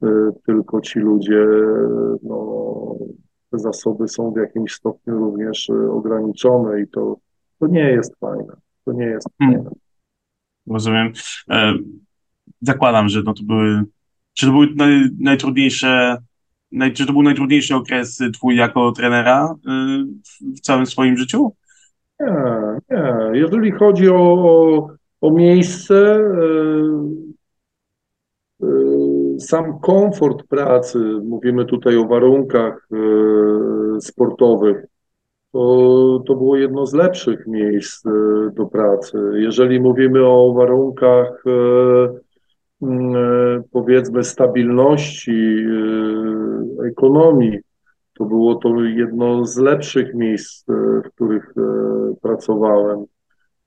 e, 0.02 0.08
tylko 0.46 0.80
ci 0.80 0.98
ludzie, 0.98 1.46
no, 2.22 2.96
te 3.50 3.58
zasoby 3.58 4.08
są 4.08 4.30
w 4.30 4.36
jakimś 4.36 4.72
stopniu 4.72 5.18
również 5.18 5.70
e, 5.70 5.90
ograniczone 5.90 6.80
i 6.80 6.88
to, 6.88 7.16
to 7.58 7.66
nie 7.66 7.90
jest 7.90 8.18
fajne. 8.20 8.56
To 8.84 8.92
nie 8.92 9.04
jest 9.04 9.28
hmm. 9.38 9.56
fajne. 9.56 9.70
Rozumiem. 10.66 11.12
Zakładam, 12.60 13.08
że 13.08 13.22
no 13.22 13.34
to 13.34 13.42
były, 13.42 13.84
czy 14.34 14.46
to 14.46 14.52
były 14.52 14.68
naj, 14.76 15.10
najtrudniejsze, 15.20 16.16
naj, 16.72 16.92
czy 16.92 17.06
to 17.06 17.12
był 17.12 17.22
najtrudniejszy 17.22 17.74
okres 17.74 18.18
twój 18.34 18.56
jako 18.56 18.92
trenera 18.92 19.54
w 20.56 20.60
całym 20.60 20.86
swoim 20.86 21.16
życiu? 21.16 21.52
Nie. 22.20 22.80
Jeżeli 23.32 23.70
chodzi 23.70 24.08
o, 24.08 24.16
o, 24.16 24.88
o 25.20 25.30
miejsce, 25.30 25.94
e, 25.94 26.20
e, 28.62 28.66
sam 29.38 29.80
komfort 29.80 30.42
pracy, 30.48 30.98
mówimy 31.24 31.64
tutaj 31.64 31.96
o 31.96 32.08
warunkach 32.08 32.88
e, 32.92 34.00
sportowych, 34.00 34.86
to, 35.52 36.22
to 36.26 36.34
było 36.34 36.56
jedno 36.56 36.86
z 36.86 36.94
lepszych 36.94 37.46
miejsc 37.46 38.04
do 38.56 38.66
pracy. 38.66 39.18
Jeżeli 39.34 39.80
mówimy 39.80 40.26
o 40.26 40.52
warunkach 40.52 41.44
powiedzmy 43.72 44.24
stabilności 44.24 45.56
ekonomii, 46.90 47.58
to 48.20 48.24
było 48.26 48.54
to 48.54 48.84
jedno 48.84 49.44
z 49.44 49.58
lepszych 49.58 50.14
miejsc, 50.14 50.64
w 51.04 51.08
których 51.14 51.54
pracowałem. 52.22 53.04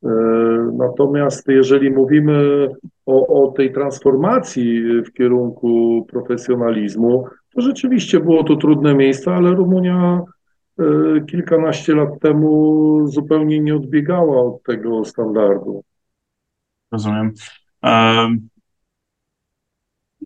E, 0.04 0.10
natomiast 0.74 1.48
jeżeli 1.48 1.92
mówimy 1.92 2.68
o, 3.06 3.44
o 3.44 3.52
tej 3.52 3.74
transformacji 3.74 4.84
w 5.02 5.14
kierunku 5.14 6.06
profesjonalizmu, 6.10 7.28
to 7.56 7.62
rzeczywiście 7.62 8.20
było 8.20 8.44
to 8.44 8.56
trudne 8.56 8.96
miejsce, 8.96 9.34
ale 9.34 9.52
Rumunia 9.52 10.22
e, 10.80 10.84
kilkanaście 11.26 11.96
lat 11.96 12.20
temu 12.22 13.08
zupełnie 13.08 13.60
nie 13.60 13.76
odbiegała 13.76 14.42
od 14.42 14.64
tego 14.64 15.06
standardu. 15.06 15.84
Rozumiem. 16.92 17.34
Um, 17.84 18.50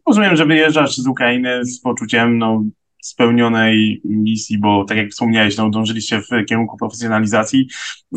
rozumiem, 0.08 0.36
że 0.36 0.46
wyjeżdżasz 0.46 0.98
z 0.98 1.08
Ukrainy 1.08 1.66
z 1.66 1.82
poczuciem 1.82 2.38
no, 2.38 2.64
spełnionej 3.02 4.02
misji, 4.06 4.60
bo 4.60 4.86
tak 4.86 4.98
jak 4.98 5.10
wspomniałeś, 5.10 5.58
no, 5.58 5.70
dążyliście 5.70 6.22
w 6.22 6.46
kierunku 6.50 6.78
profesjonalizacji. 6.78 7.68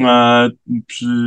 E, 0.01 0.51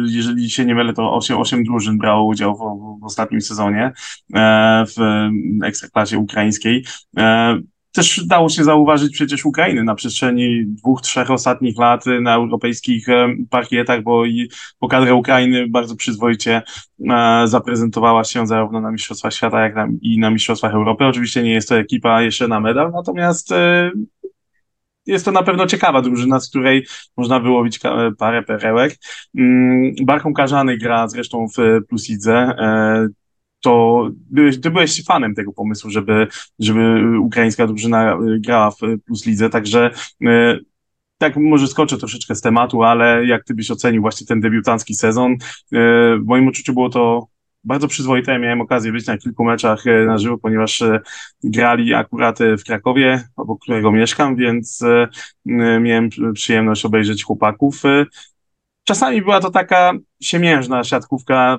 jeżeli 0.06 0.50
się 0.50 0.66
nie 0.66 0.76
mylę, 0.76 0.94
to 0.94 1.14
8, 1.14 1.38
8 1.38 1.64
drużyn 1.64 1.98
brało 1.98 2.28
udział 2.28 2.56
w, 2.56 3.00
w 3.02 3.06
ostatnim 3.06 3.42
sezonie 3.42 3.92
e, 4.36 4.86
w 4.98 5.30
Ekstraklasie 5.64 6.18
Ukraińskiej. 6.18 6.86
E, 7.18 7.60
też 7.94 8.26
dało 8.26 8.50
się 8.50 8.64
zauważyć 8.64 9.14
przecież 9.14 9.46
Ukrainy 9.46 9.84
na 9.84 9.96
przestrzeni 9.96 10.66
dwóch, 10.66 11.02
trzech 11.02 11.32
ostatnich 11.32 11.78
lat 11.78 12.06
na 12.22 12.36
europejskich 12.36 13.08
parkietach, 13.50 14.04
bo, 14.04 14.26
i, 14.26 14.50
bo 14.82 14.88
kadra 14.88 15.14
Ukrainy 15.14 15.68
bardzo 15.68 15.96
przyzwoicie 15.96 16.62
e, 17.10 17.44
zaprezentowała 17.48 18.24
się 18.24 18.48
zarówno 18.48 18.82
na 18.82 18.92
Mistrzostwach 18.92 19.34
Świata, 19.34 19.62
jak 19.62 19.76
na, 19.76 19.88
i 20.02 20.20
na 20.20 20.32
Mistrzostwach 20.32 20.74
Europy. 20.74 21.06
Oczywiście 21.06 21.44
nie 21.44 21.54
jest 21.54 21.70
to 21.70 21.78
ekipa 21.78 22.22
jeszcze 22.22 22.48
na 22.48 22.60
medal, 22.60 22.92
natomiast 22.92 23.52
e, 23.52 23.92
jest 25.06 25.26
to 25.26 25.32
na 25.32 25.44
pewno 25.44 25.68
ciekawa 25.68 26.02
drużyna, 26.02 26.40
z 26.40 26.50
której 26.50 26.86
można 27.18 27.40
wyłowić 27.40 27.80
parę 28.18 28.44
perełek. 28.44 28.96
Mm, 29.38 29.94
Barką 30.06 30.34
Karzany 30.34 30.78
gra 30.78 31.08
zresztą 31.08 31.48
w 31.58 31.86
Plusidze. 31.90 32.56
E, 33.64 33.70
to 33.70 34.10
byłeś, 34.30 34.62
ty 34.62 34.72
byłeś 34.72 35.06
fanem 35.06 35.36
tego 35.36 35.54
pomysłu, 35.54 35.90
żeby, 35.90 36.28
żeby 36.60 37.04
ukraińska 37.20 37.68
drużyna 37.68 38.14
y, 38.14 38.40
grała 38.40 38.72
w 38.72 38.78
Plus 39.06 39.26
Lidze, 39.26 39.50
także 39.50 39.92
y, 40.22 40.66
tak 41.18 41.38
może 41.38 41.68
skoczę 41.68 41.98
troszeczkę 41.98 42.36
z 42.36 42.42
tematu, 42.42 42.84
ale 42.84 43.26
jak 43.26 43.44
ty 43.44 43.54
byś 43.54 43.72
ocenił 43.72 44.02
właśnie 44.02 44.28
ten 44.28 44.42
debiutancki 44.42 44.96
sezon? 44.96 45.36
W 45.72 46.26
moim 46.26 46.48
odczuciu 46.48 46.74
było 46.74 46.90
to 46.90 47.28
bardzo 47.64 47.88
przyzwoite. 47.88 48.32
Ja 48.32 48.40
miałem 48.40 48.62
okazję 48.62 48.92
być 48.92 49.08
na 49.08 49.18
kilku 49.18 49.44
meczach 49.44 49.84
na 50.08 50.18
żywo, 50.18 50.38
ponieważ 50.38 50.84
grali 51.44 51.94
akurat 51.94 52.40
w 52.60 52.64
Krakowie, 52.64 53.24
obok 53.36 53.62
którego 53.62 53.92
mieszkam, 53.92 54.36
więc 54.36 54.80
miałem 55.46 56.10
przyjemność 56.34 56.86
obejrzeć 56.86 57.24
chłopaków. 57.24 57.84
Czasami 58.84 59.22
była 59.22 59.40
to 59.40 59.52
taka 59.52 59.94
siemiężna 60.22 60.84
siatkówka, 60.84 61.58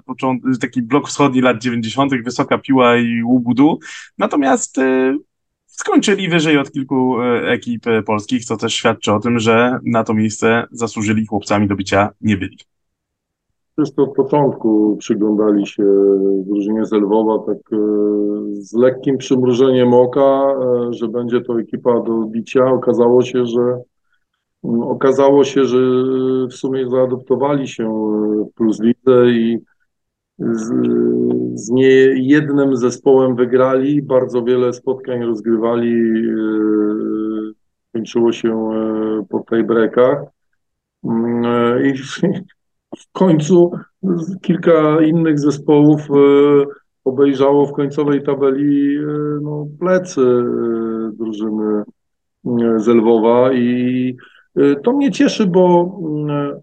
taki 0.60 0.82
blok 0.82 1.08
wschodni 1.08 1.40
lat 1.40 1.58
90., 1.58 2.12
wysoka 2.24 2.58
piła 2.58 2.96
i 2.96 3.22
łubudu. 3.22 3.78
Natomiast 4.18 4.78
y, 4.78 5.18
skończyli 5.66 6.28
wyżej 6.28 6.58
od 6.58 6.72
kilku 6.72 7.22
y, 7.22 7.48
ekip 7.48 7.86
y, 7.86 8.02
polskich, 8.02 8.44
co 8.44 8.56
też 8.56 8.74
świadczy 8.74 9.12
o 9.12 9.20
tym, 9.20 9.38
że 9.38 9.78
na 9.84 10.04
to 10.04 10.14
miejsce 10.14 10.66
zasłużyli 10.70 11.26
chłopcami 11.26 11.68
do 11.68 11.76
bycia 11.76 12.10
nie 12.20 12.36
byli. 12.36 12.58
Wszyscy 13.78 14.02
od 14.02 14.14
początku 14.14 14.96
przyglądali 14.96 15.66
się 15.66 15.82
drużynie 16.46 16.84
z 16.84 16.92
Lwowa 16.92 17.38
tak 17.46 17.78
z 18.52 18.72
lekkim 18.72 19.18
przymrużeniem 19.18 19.94
oka, 19.94 20.54
że 20.90 21.08
będzie 21.08 21.40
to 21.40 21.60
ekipa 21.60 22.00
do 22.00 22.26
bicia. 22.26 22.64
Okazało 22.64 23.22
się, 23.22 23.46
że 23.46 23.60
Okazało 24.64 25.44
się, 25.44 25.64
że 25.64 25.78
w 26.50 26.52
sumie 26.52 26.90
zaadoptowali 26.90 27.68
się 27.68 27.88
w 28.50 28.54
Plus 28.54 28.80
Lidze 28.80 29.30
i 29.30 29.58
z, 30.38 30.72
z 31.54 31.70
niejednym 31.70 32.76
zespołem 32.76 33.36
wygrali, 33.36 34.02
bardzo 34.02 34.42
wiele 34.42 34.72
spotkań 34.72 35.22
rozgrywali, 35.22 35.94
e, 36.28 36.34
kończyło 37.92 38.32
się 38.32 38.48
e, 38.50 39.24
po 39.28 39.40
tej 39.40 39.64
brekach. 39.64 40.18
E, 41.04 41.88
I 41.88 41.94
w 42.98 43.12
końcu 43.12 43.70
kilka 44.42 45.02
innych 45.02 45.38
zespołów 45.38 46.00
obejrzało 47.04 47.66
w 47.66 47.72
końcowej 47.72 48.22
tabeli 48.22 48.98
no, 49.42 49.66
plecy 49.80 50.20
drużyny 51.12 51.82
z 52.76 52.86
Lwowa 52.86 53.52
i 53.52 54.16
to 54.84 54.92
mnie 54.92 55.10
cieszy, 55.10 55.46
bo 55.46 55.92
mm, 56.02 56.60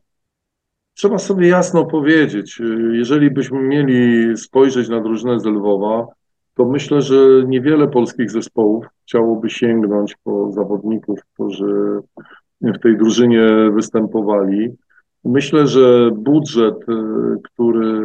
trzeba 0.93 1.17
sobie 1.17 1.47
jasno 1.47 1.85
powiedzieć, 1.85 2.59
y, 2.61 2.91
jeżeli 2.93 3.31
byśmy 3.31 3.61
mieli 3.61 4.37
spojrzeć 4.37 4.89
na 4.89 5.01
drużynę 5.01 5.39
z 5.39 5.45
Lwowa, 5.45 6.07
to 6.55 6.65
myślę, 6.65 7.01
że 7.01 7.15
niewiele 7.47 7.87
polskich 7.87 8.31
zespołów 8.31 8.85
chciałoby 9.03 9.49
sięgnąć 9.49 10.15
po 10.23 10.51
zawodników, 10.51 11.19
którzy 11.33 11.99
w 12.61 12.79
tej 12.79 12.97
drużynie 12.97 13.71
występowali. 13.73 14.69
Myślę, 15.25 15.67
że 15.67 16.11
budżet, 16.11 16.75
y, 16.89 16.93
który, 17.43 18.01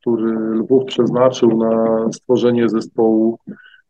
który 0.00 0.32
Lwów 0.32 0.84
przeznaczył 0.84 1.56
na 1.56 2.06
stworzenie 2.12 2.68
zespołu, 2.68 3.38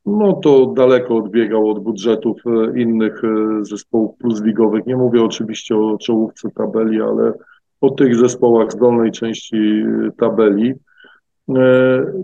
no 0.07 0.33
to 0.33 0.67
daleko 0.67 1.17
odbiegał 1.17 1.71
od 1.71 1.79
budżetów 1.79 2.37
e, 2.47 2.81
innych 2.81 3.23
e, 3.25 3.65
zespołów 3.65 4.17
plusligowych. 4.17 4.87
Nie 4.87 4.97
mówię 4.97 5.23
oczywiście 5.23 5.77
o 5.77 5.99
czołówce 5.99 6.51
tabeli, 6.51 7.03
ale 7.03 7.33
o 7.81 7.91
tych 7.91 8.17
zespołach 8.17 8.73
z 8.73 8.77
dolnej 8.77 9.13
części 9.13 9.57
e, 9.57 10.11
tabeli. 10.19 10.75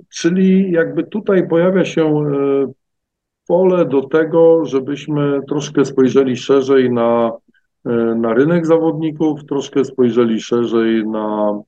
Czyli 0.09 0.73
jakby 0.73 1.05
tutaj 1.05 1.49
pojawia 1.49 1.85
się 1.85 2.25
pole 3.49 3.85
do 3.85 4.03
tego, 4.03 4.65
żebyśmy 4.65 5.41
troszkę 5.49 5.85
spojrzeli 5.85 6.37
szerzej 6.37 6.91
na, 6.93 7.33
na 8.17 8.35
rynek 8.35 8.67
zawodników, 8.67 9.45
troszkę 9.45 9.85
spojrzeli 9.85 10.41
szerzej 10.41 11.07
na 11.07 11.61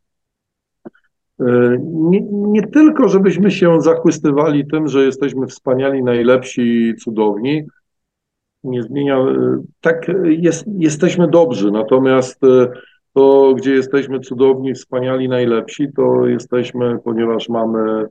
nie, 1.38 2.20
nie, 2.30 2.62
tylko, 2.62 3.08
żebyśmy 3.08 3.50
się 3.50 3.80
zachwystywali 3.80 4.66
tym, 4.66 4.88
że 4.88 5.04
jesteśmy 5.04 5.46
wspaniali, 5.46 6.02
najlepsi, 6.02 6.94
cudowni. 6.98 7.62
Nie 8.64 8.82
zmienia. 8.82 9.18
E, 9.18 9.62
tak, 9.80 10.10
jest, 10.24 10.64
jesteśmy 10.78 11.28
dobrzy, 11.28 11.70
natomiast 11.70 12.44
e, 12.44 12.68
to, 13.12 13.54
gdzie 13.54 13.74
jesteśmy 13.74 14.20
cudowni, 14.20 14.74
wspaniali, 14.74 15.28
najlepsi, 15.28 15.88
to 15.96 16.26
jesteśmy, 16.26 16.98
ponieważ 17.04 17.48
mamy 17.48 18.06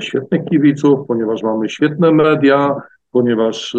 świetnych 0.00 0.44
kibiców, 0.44 1.06
ponieważ 1.08 1.42
mamy 1.42 1.68
świetne 1.68 2.12
media, 2.12 2.76
ponieważ 3.10 3.76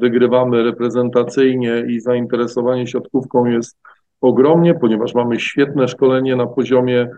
wygrywamy 0.00 0.62
reprezentacyjnie 0.62 1.84
i 1.88 2.00
zainteresowanie 2.00 2.86
siatkówką 2.86 3.44
jest 3.44 3.78
ogromnie, 4.20 4.74
ponieważ 4.74 5.14
mamy 5.14 5.40
świetne 5.40 5.88
szkolenie 5.88 6.36
na 6.36 6.46
poziomie 6.46 7.08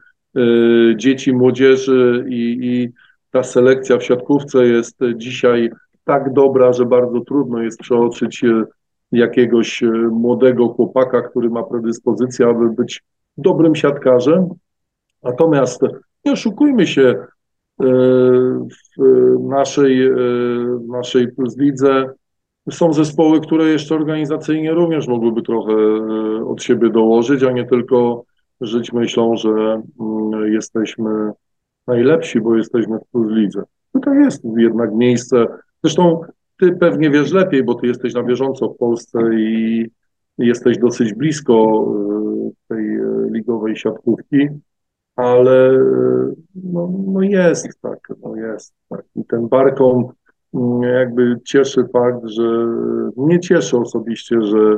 dzieci, 0.96 1.32
młodzieży 1.32 2.24
i, 2.28 2.58
i 2.62 2.88
ta 3.30 3.42
selekcja 3.42 3.98
w 3.98 4.04
siatkówce 4.04 4.66
jest 4.66 4.98
dzisiaj 5.16 5.70
tak 6.04 6.32
dobra, 6.32 6.72
że 6.72 6.84
bardzo 6.84 7.20
trudno 7.20 7.62
jest 7.62 7.78
przeoczyć 7.78 8.44
y, 8.44 8.64
jakiegoś 9.12 9.82
y, 9.82 9.90
młodego 10.10 10.68
chłopaka, 10.68 11.22
który 11.22 11.50
ma 11.50 11.62
predyspozycję, 11.62 12.46
aby 12.46 12.70
być 12.70 13.02
dobrym 13.36 13.74
siatkarzem. 13.74 14.48
Natomiast 15.22 15.80
nie 16.24 16.32
oszukujmy 16.32 16.86
się, 16.86 17.26
w 18.98 19.48
naszej, 19.48 20.10
w 20.78 20.88
naszej 20.88 21.26
Lidze 21.58 22.10
są 22.70 22.92
zespoły, 22.92 23.40
które 23.40 23.64
jeszcze 23.64 23.94
organizacyjnie 23.94 24.72
również 24.72 25.08
mogłyby 25.08 25.42
trochę 25.42 25.74
od 26.46 26.62
siebie 26.62 26.90
dołożyć, 26.90 27.42
a 27.42 27.52
nie 27.52 27.64
tylko 27.64 28.24
żyć 28.60 28.92
myślą, 28.92 29.36
że 29.36 29.82
mm, 30.00 30.52
jesteśmy 30.52 31.30
najlepsi, 31.86 32.40
bo 32.40 32.56
jesteśmy 32.56 32.98
w 32.98 33.10
Plus 33.12 33.32
Lidze. 33.32 33.62
To 34.02 34.14
jest 34.14 34.44
jednak 34.56 34.94
miejsce, 34.94 35.46
zresztą 35.82 36.20
ty 36.60 36.72
pewnie 36.72 37.10
wiesz 37.10 37.32
lepiej, 37.32 37.64
bo 37.64 37.74
ty 37.74 37.86
jesteś 37.86 38.14
na 38.14 38.22
bieżąco 38.22 38.68
w 38.68 38.76
Polsce 38.76 39.18
i 39.34 39.86
jesteś 40.38 40.78
dosyć 40.78 41.14
blisko 41.14 41.86
y, 42.48 42.68
tej 42.68 42.96
y, 42.96 43.30
ligowej 43.30 43.76
siatkówki, 43.76 44.48
ale 45.16 45.70
y, 45.70 46.34
no, 46.54 46.92
no 47.06 47.22
jest 47.22 47.80
tak, 47.82 47.98
no 48.22 48.36
jest 48.36 48.74
tak. 48.88 49.04
I 49.16 49.24
ten 49.24 49.48
Barkom 49.48 50.08
mm, 50.54 50.82
jakby 50.82 51.40
cieszy 51.44 51.84
fakt, 51.92 52.26
że 52.26 52.66
mnie 53.16 53.40
cieszy 53.40 53.76
osobiście, 53.76 54.42
że 54.42 54.76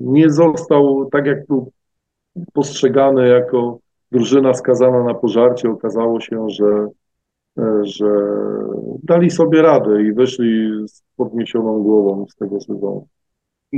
nie 0.00 0.30
został 0.30 1.08
tak 1.12 1.26
jak 1.26 1.46
był 1.46 1.72
postrzegany 2.52 3.28
jako 3.28 3.78
drużyna 4.12 4.54
skazana 4.54 5.04
na 5.04 5.14
pożarcie. 5.14 5.70
Okazało 5.70 6.20
się, 6.20 6.46
że 6.48 6.88
że 7.82 8.06
dali 9.02 9.30
sobie 9.30 9.62
radę 9.62 10.02
i 10.02 10.12
wyszli 10.12 10.70
z 10.88 11.02
podniesioną 11.16 11.82
głową 11.82 12.26
z 12.28 12.36
tego 12.36 12.60
sezonu. 12.60 13.08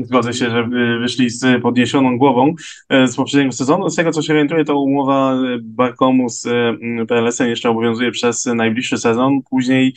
Zgodzę 0.02 0.32
się, 0.32 0.50
że 0.50 0.68
wyszli 1.00 1.30
z 1.30 1.62
podniesioną 1.62 2.18
głową 2.18 2.54
e, 2.88 3.08
z 3.08 3.16
poprzedniego 3.16 3.52
sezonu. 3.52 3.90
Z 3.90 3.96
tego, 3.96 4.12
co 4.12 4.22
się 4.22 4.32
orientuję, 4.32 4.64
to 4.64 4.80
umowa 4.80 5.34
e, 5.34 5.58
Barkomu 5.62 6.28
z 6.28 6.46
e, 6.46 7.06
PLS-em 7.08 7.48
jeszcze 7.48 7.70
obowiązuje 7.70 8.10
przez 8.10 8.46
najbliższy 8.46 8.98
sezon. 8.98 9.42
Później 9.50 9.94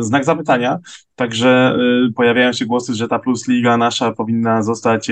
znak 0.00 0.24
zapytania. 0.24 0.78
Także 1.14 1.78
pojawiają 2.16 2.52
się 2.52 2.66
głosy, 2.66 2.94
że 2.94 3.08
ta 3.08 3.18
Plus 3.18 3.48
Liga 3.48 3.76
nasza 3.76 4.12
powinna 4.12 4.62
zostać 4.62 5.10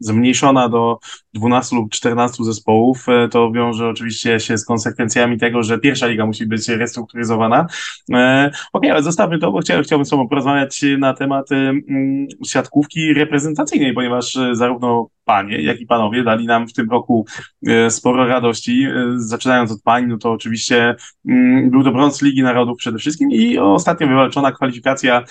zmniejszona 0.00 0.68
do 0.68 0.98
12 1.34 1.76
lub 1.76 1.90
14 1.90 2.44
zespołów. 2.44 3.08
E, 3.08 3.28
to 3.28 3.52
wiąże 3.52 3.88
oczywiście 3.88 4.40
się 4.40 4.58
z 4.58 4.64
konsekwencjami 4.64 5.38
tego, 5.38 5.62
że 5.62 5.78
pierwsza 5.78 6.06
liga 6.06 6.26
musi 6.26 6.46
być 6.46 6.68
restrukturyzowana. 6.68 7.66
E, 8.12 8.50
okej, 8.72 8.90
ale 8.90 9.02
zostawmy 9.02 9.38
to, 9.38 9.52
bo 9.52 9.58
chciałbym, 9.58 9.84
chciałbym 9.84 10.06
z 10.06 10.10
Tobą 10.10 10.28
porozmawiać 10.28 10.84
na 10.98 11.14
temat 11.14 11.48
siatkówki 12.46 13.14
reprezentacyjnej, 13.14 13.94
ponieważ 13.94 14.36
e, 14.36 14.54
zarówno 14.54 15.08
panie, 15.28 15.62
jak 15.62 15.80
i 15.80 15.86
panowie 15.86 16.24
dali 16.24 16.46
nam 16.46 16.68
w 16.68 16.72
tym 16.72 16.90
roku 16.90 17.26
sporo 17.88 18.26
radości. 18.26 18.86
Zaczynając 19.16 19.72
od 19.72 19.82
pań, 19.82 20.06
no 20.06 20.18
to 20.18 20.32
oczywiście 20.32 20.96
mm, 21.28 21.70
był 21.70 21.84
to 21.84 21.92
brąz 21.92 22.22
Ligi 22.22 22.42
Narodów 22.42 22.78
przede 22.78 22.98
wszystkim 22.98 23.30
i 23.30 23.58
ostatnio 23.58 24.06
wywalczona 24.06 24.52
kwalifikacja 24.52 25.24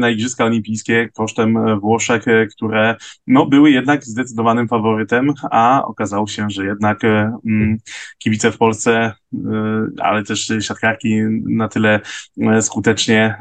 na 0.00 0.10
Igrzyska 0.10 0.44
Olimpijskie 0.44 1.08
kosztem 1.14 1.80
Włoszek, 1.80 2.24
które 2.56 2.96
no, 3.26 3.46
były 3.46 3.70
jednak 3.70 4.04
zdecydowanym 4.04 4.68
faworytem, 4.68 5.32
a 5.50 5.82
okazało 5.84 6.26
się, 6.26 6.50
że 6.50 6.64
jednak 6.66 7.04
e, 7.04 7.38
mm, 7.46 7.78
kibice 8.18 8.52
w 8.52 8.58
Polsce, 8.58 8.92
e, 8.92 9.12
ale 9.98 10.24
też 10.24 10.52
siatkarki 10.60 11.20
na 11.48 11.68
tyle 11.68 12.00
e, 12.40 12.62
skutecznie 12.62 13.34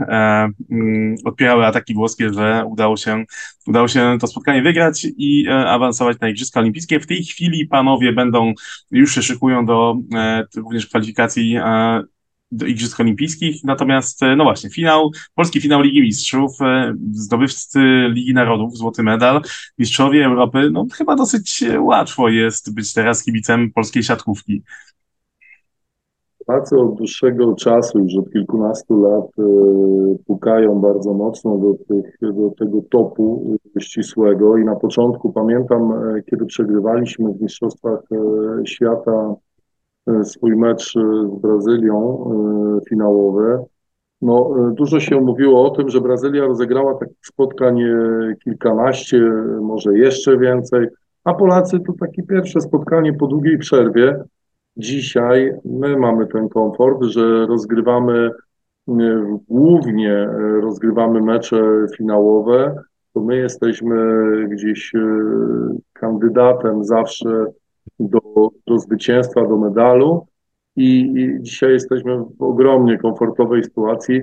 mm, 0.70 1.16
odpierały 1.26 1.66
ataki 1.66 1.94
włoskie, 1.94 2.34
że 2.34 2.64
udało 2.68 2.98
się, 2.98 3.26
udało 3.68 3.88
się 3.88 4.18
to 4.22 4.28
spotkanie 4.28 4.62
wygrać 4.62 5.08
i 5.18 5.48
awansować 5.50 6.20
na 6.20 6.30
Igrzyska 6.30 6.60
Olimpijskie. 6.60 7.00
W 7.00 7.08
tej 7.08 7.24
chwili 7.24 7.68
panowie 7.68 8.14
będą, 8.14 8.54
już 8.92 9.16
się 9.16 9.24
szykują 9.24 9.66
do 9.66 9.96
również 10.56 10.88
kwalifikacji 10.88 11.58
do 12.52 12.66
Igrzysk 12.66 13.00
Olimpijskich. 13.00 13.64
Natomiast, 13.64 14.22
no 14.38 14.44
właśnie, 14.44 14.70
finał, 14.70 15.12
polski 15.36 15.62
finał 15.62 15.82
Ligi 15.82 16.02
Mistrzów, 16.02 16.52
zdobywcy 17.12 17.80
Ligi 18.10 18.34
Narodów, 18.34 18.78
złoty 18.78 19.04
medal, 19.04 19.42
mistrzowie 19.78 20.26
Europy, 20.26 20.70
no 20.72 20.86
chyba 20.94 21.16
dosyć 21.16 21.64
łatwo 21.80 22.30
jest 22.30 22.74
być 22.74 22.94
teraz 22.94 23.24
kibicem 23.24 23.72
polskiej 23.72 24.04
siatkówki. 24.04 24.64
Polacy 26.50 26.78
od 26.78 26.96
dłuższego 26.96 27.56
czasu, 27.56 28.00
już 28.00 28.18
od 28.18 28.32
kilkunastu 28.32 29.02
lat, 29.02 29.26
e, 29.40 29.44
pukają 30.28 30.80
bardzo 30.80 31.14
mocno 31.14 31.58
do, 31.58 31.74
tych, 31.88 32.18
do 32.22 32.52
tego 32.60 32.82
topu 32.90 33.56
ścisłego 33.80 34.58
i 34.58 34.66
na 34.66 34.76
początku 34.76 35.34
pamiętam, 35.34 35.92
e, 35.92 36.22
kiedy 36.24 36.46
przegrywaliśmy 36.46 37.34
w 37.34 37.42
Mistrzostwach 37.42 38.00
e, 38.12 38.68
Świata 38.68 39.36
swój 40.24 40.56
mecz 40.56 40.94
z 41.38 41.42
Brazylią 41.42 42.30
finałowy, 42.90 43.60
no, 44.22 44.56
dużo 44.74 45.00
się 45.00 45.22
mówiło 45.22 45.66
o 45.66 45.70
tym, 45.70 45.90
że 45.90 46.02
Brazylia 46.02 46.46
rozegrała 46.46 46.94
takich 46.94 47.26
spotkań 47.26 47.80
kilkanaście, 48.44 49.20
może 49.62 49.98
jeszcze 49.98 50.38
więcej, 50.38 50.88
a 51.24 51.34
Polacy 51.34 51.80
to 51.80 51.94
takie 52.00 52.24
pierwsze 52.24 52.62
spotkanie 52.62 53.14
po 53.14 53.28
długiej 53.28 53.58
przerwie. 53.58 54.24
Dzisiaj 54.80 55.54
my 55.66 55.98
mamy 55.98 56.28
ten 56.28 56.50
komfort, 56.50 57.04
że 57.04 57.46
rozgrywamy 57.46 58.32
głównie 59.50 60.26
rozgrywamy 60.62 61.22
mecze 61.22 61.86
finałowe, 61.98 62.76
to 63.14 63.22
my 63.22 63.38
jesteśmy 63.38 63.98
gdzieś 64.48 64.94
kandydatem 65.94 66.84
zawsze 66.84 67.46
do, 68.00 68.50
do 68.68 68.80
zwycięstwa, 68.80 69.48
do 69.48 69.58
medalu 69.58 70.28
i, 70.76 71.00
i 71.00 71.42
dzisiaj 71.42 71.72
jesteśmy 71.72 72.18
w 72.18 72.42
ogromnie 72.44 72.98
komfortowej 72.98 73.64
sytuacji. 73.64 74.22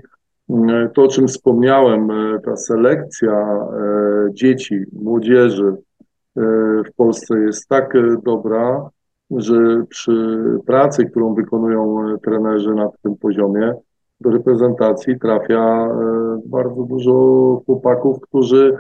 Mm, 0.51 0.91
to, 0.95 1.03
o 1.03 1.09
czym 1.09 1.29
wspomniałem, 1.29 2.11
e, 2.11 2.41
ta 2.45 2.57
selekcja 2.57 3.33
e, 3.33 4.29
dzieci, 4.33 4.85
młodzieży 4.93 5.67
e, 5.67 6.41
w 6.87 6.93
Polsce 6.97 7.39
jest 7.41 7.69
tak 7.69 7.93
dobra, 8.25 8.91
że 9.31 9.85
przy 9.89 10.39
pracy, 10.67 11.05
którą 11.05 11.35
wykonują 11.35 12.05
trenerzy 12.25 12.75
na 12.75 12.89
tym 13.03 13.17
poziomie, 13.17 13.75
do 14.21 14.31
reprezentacji 14.31 15.19
trafia 15.19 15.89
bardzo 16.47 16.83
dużo 16.83 17.13
chłopaków, 17.67 18.21
którzy 18.21 18.77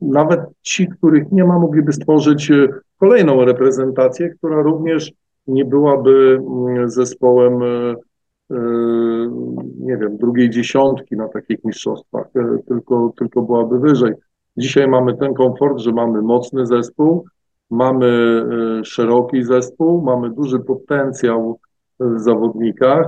nawet 0.00 0.40
ci, 0.62 0.88
których 0.88 1.32
nie 1.32 1.44
ma, 1.44 1.58
mogliby 1.58 1.92
stworzyć 1.92 2.52
kolejną 2.98 3.44
reprezentację, 3.44 4.30
która 4.30 4.62
również 4.62 5.12
nie 5.46 5.64
byłaby 5.64 6.40
mm, 6.40 6.90
zespołem, 6.90 7.62
e, 7.62 7.94
e, 8.50 8.56
nie 9.78 9.96
wiem, 9.96 10.16
drugiej 10.16 10.50
dziesiątki 10.50 11.16
na 11.16 11.28
takich 11.28 11.64
mistrzostwach, 11.64 12.26
e, 12.36 12.58
tylko, 12.68 13.12
tylko 13.18 13.42
byłaby 13.42 13.78
wyżej. 13.78 14.12
Dzisiaj 14.56 14.88
mamy 14.88 15.16
ten 15.16 15.34
komfort, 15.34 15.78
że 15.78 15.92
mamy 15.92 16.22
mocny 16.22 16.66
zespół, 16.66 17.24
mamy 17.70 18.42
szeroki 18.84 19.44
zespół, 19.44 20.02
mamy 20.02 20.30
duży 20.30 20.58
potencjał 20.58 21.60
w 22.00 22.20
zawodnikach 22.20 23.06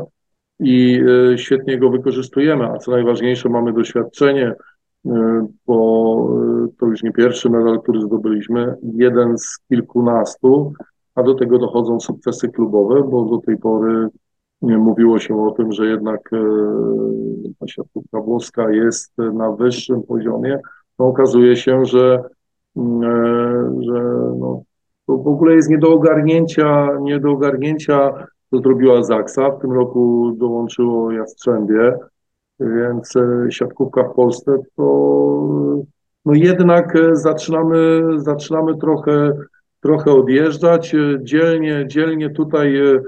i 0.61 1.01
świetnie 1.37 1.79
go 1.79 1.91
wykorzystujemy, 1.91 2.65
a 2.65 2.79
co 2.79 2.91
najważniejsze, 2.91 3.49
mamy 3.49 3.73
doświadczenie, 3.73 4.55
bo 5.67 6.29
to 6.79 6.87
już 6.87 7.03
nie 7.03 7.13
pierwszy 7.13 7.51
medal, 7.51 7.81
który 7.83 8.01
zdobyliśmy, 8.01 8.77
jeden 8.83 9.39
z 9.39 9.59
kilkunastu, 9.69 10.73
a 11.15 11.23
do 11.23 11.35
tego 11.35 11.59
dochodzą 11.59 12.01
sukcesy 12.01 12.49
klubowe, 12.49 13.03
bo 13.11 13.25
do 13.25 13.39
tej 13.39 13.57
pory 13.57 14.09
mówiło 14.63 15.19
się 15.19 15.47
o 15.47 15.51
tym, 15.51 15.73
że 15.73 15.87
jednak 15.87 16.31
e, 16.33 16.39
ta 17.59 17.67
siatkówka 17.69 18.21
włoska 18.21 18.71
jest 18.71 19.13
na 19.19 19.53
wyższym 19.53 20.03
poziomie. 20.03 20.59
No, 20.99 21.07
okazuje 21.07 21.57
się, 21.57 21.85
że, 21.85 22.23
e, 22.25 22.29
że 23.81 24.03
no, 24.39 24.63
to 25.07 25.17
w 25.17 25.29
ogóle 25.29 25.55
jest 25.55 25.71
nie 25.71 25.79
do 25.79 25.93
ogarnięcia, 25.93 26.89
nie 27.01 27.21
do 27.21 27.31
ogarnięcia, 27.31 28.27
co 28.51 28.59
zrobiła 28.59 29.03
Zaksa. 29.03 29.51
W 29.51 29.61
tym 29.61 29.73
roku 29.73 30.33
dołączyło 30.37 31.13
Jastrzębie, 31.13 31.93
więc 32.61 33.17
e, 33.17 33.47
siatkówka 33.51 34.05
w 34.05 34.15
Polsce 34.15 34.59
to 34.77 34.85
no 36.25 36.35
jednak 36.35 36.99
zaczynamy, 37.13 38.03
zaczynamy 38.17 38.79
trochę 38.79 39.33
trochę 39.81 40.13
odjeżdżać. 40.13 40.95
E, 40.95 41.19
dzielnie, 41.23 41.85
dzielnie 41.89 42.31
tutaj 42.31 42.77
e, 42.77 42.85
e, 42.85 43.01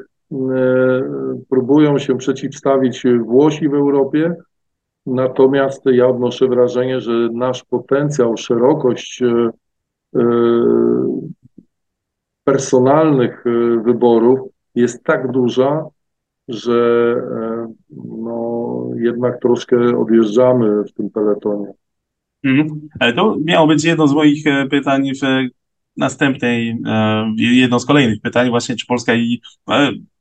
próbują 1.51 1.99
się 1.99 2.19
przeciwstawić 2.19 3.03
Włosi 3.25 3.69
w 3.69 3.75
Europie, 3.75 4.35
natomiast 5.11 5.83
ja 5.87 6.07
odnoszę 6.07 6.49
wrażenie, 6.49 7.01
że 7.01 7.13
nasz 7.33 7.65
potencjał, 7.65 8.37
szerokość 8.37 9.23
personalnych 12.45 13.45
wyborów 13.85 14.41
jest 14.75 15.05
tak 15.05 15.33
duża, 15.33 15.85
że 16.49 17.15
no, 18.07 18.87
jednak 18.97 19.41
troszkę 19.41 19.99
odjeżdżamy 19.99 20.85
w 20.85 20.93
tym 20.93 21.11
peletonie. 21.11 21.73
Mhm. 22.45 22.89
Ale 23.01 23.13
to 23.13 23.37
miało 23.45 23.67
być 23.67 23.85
jedno 23.85 24.07
z 24.07 24.15
moich 24.15 24.45
pytań 24.71 25.11
w 25.23 25.49
następnej, 25.97 26.79
jedno 27.37 27.81
z 27.81 27.87
kolejnych 27.87 28.21
pytań, 28.21 28.51
właśnie 28.51 28.77
czy 28.77 28.87
Polska 28.87 29.15
i, 29.15 29.41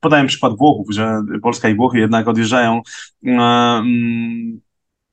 podałem 0.00 0.26
przykład 0.26 0.56
Włochów, 0.56 0.86
że 0.90 1.22
Polska 1.42 1.68
i 1.68 1.74
Włochy 1.74 1.98
jednak 1.98 2.28
odjeżdżają 2.28 2.80
mm, 3.24 4.60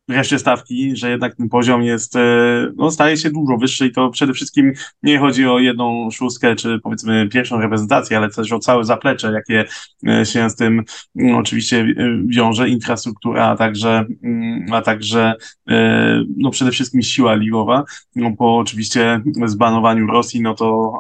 wreszcie 0.08 0.40
stawki, 0.40 0.96
że 0.96 1.10
jednak 1.10 1.36
ten 1.36 1.50
poziom 1.50 1.84
jest, 1.84 2.16
e, 2.16 2.20
no, 2.76 2.92
staje 2.92 3.18
się 3.18 3.30
dużo 3.30 3.58
wyższy 3.58 3.88
i 3.88 3.92
to 3.92 4.10
przede 4.10 4.34
wszystkim 4.34 4.74
nie 5.04 5.20
chodzi 5.20 5.48
o 5.48 5.60
jedną 5.60 6.12
szóstkę, 6.12 6.56
czy 6.56 6.80
powiedzmy 6.84 7.30
pierwszą 7.30 7.62
reprezentację, 7.62 8.18
ale 8.18 8.30
też 8.30 8.52
o 8.52 8.60
całe 8.60 8.84
zaplecze, 8.84 9.32
jakie 9.32 9.66
e, 10.08 10.26
się 10.26 10.50
z 10.50 10.56
tym 10.56 10.84
no, 11.16 11.38
oczywiście 11.38 11.80
e, 11.80 11.94
wiąże, 12.28 12.70
infrastruktura, 12.70 13.46
a 13.46 13.56
także, 13.56 14.06
mm, 14.24 14.66
a 14.74 14.82
także 14.82 15.34
no, 16.38 16.52
przede 16.52 16.72
wszystkim 16.72 17.02
siła 17.02 17.36
ligowa. 17.36 17.84
No, 18.16 18.32
po 18.38 18.58
oczywiście 18.58 19.22
zbanowaniu 19.46 20.08
Rosji, 20.08 20.42
no 20.42 20.54
to 20.54 20.92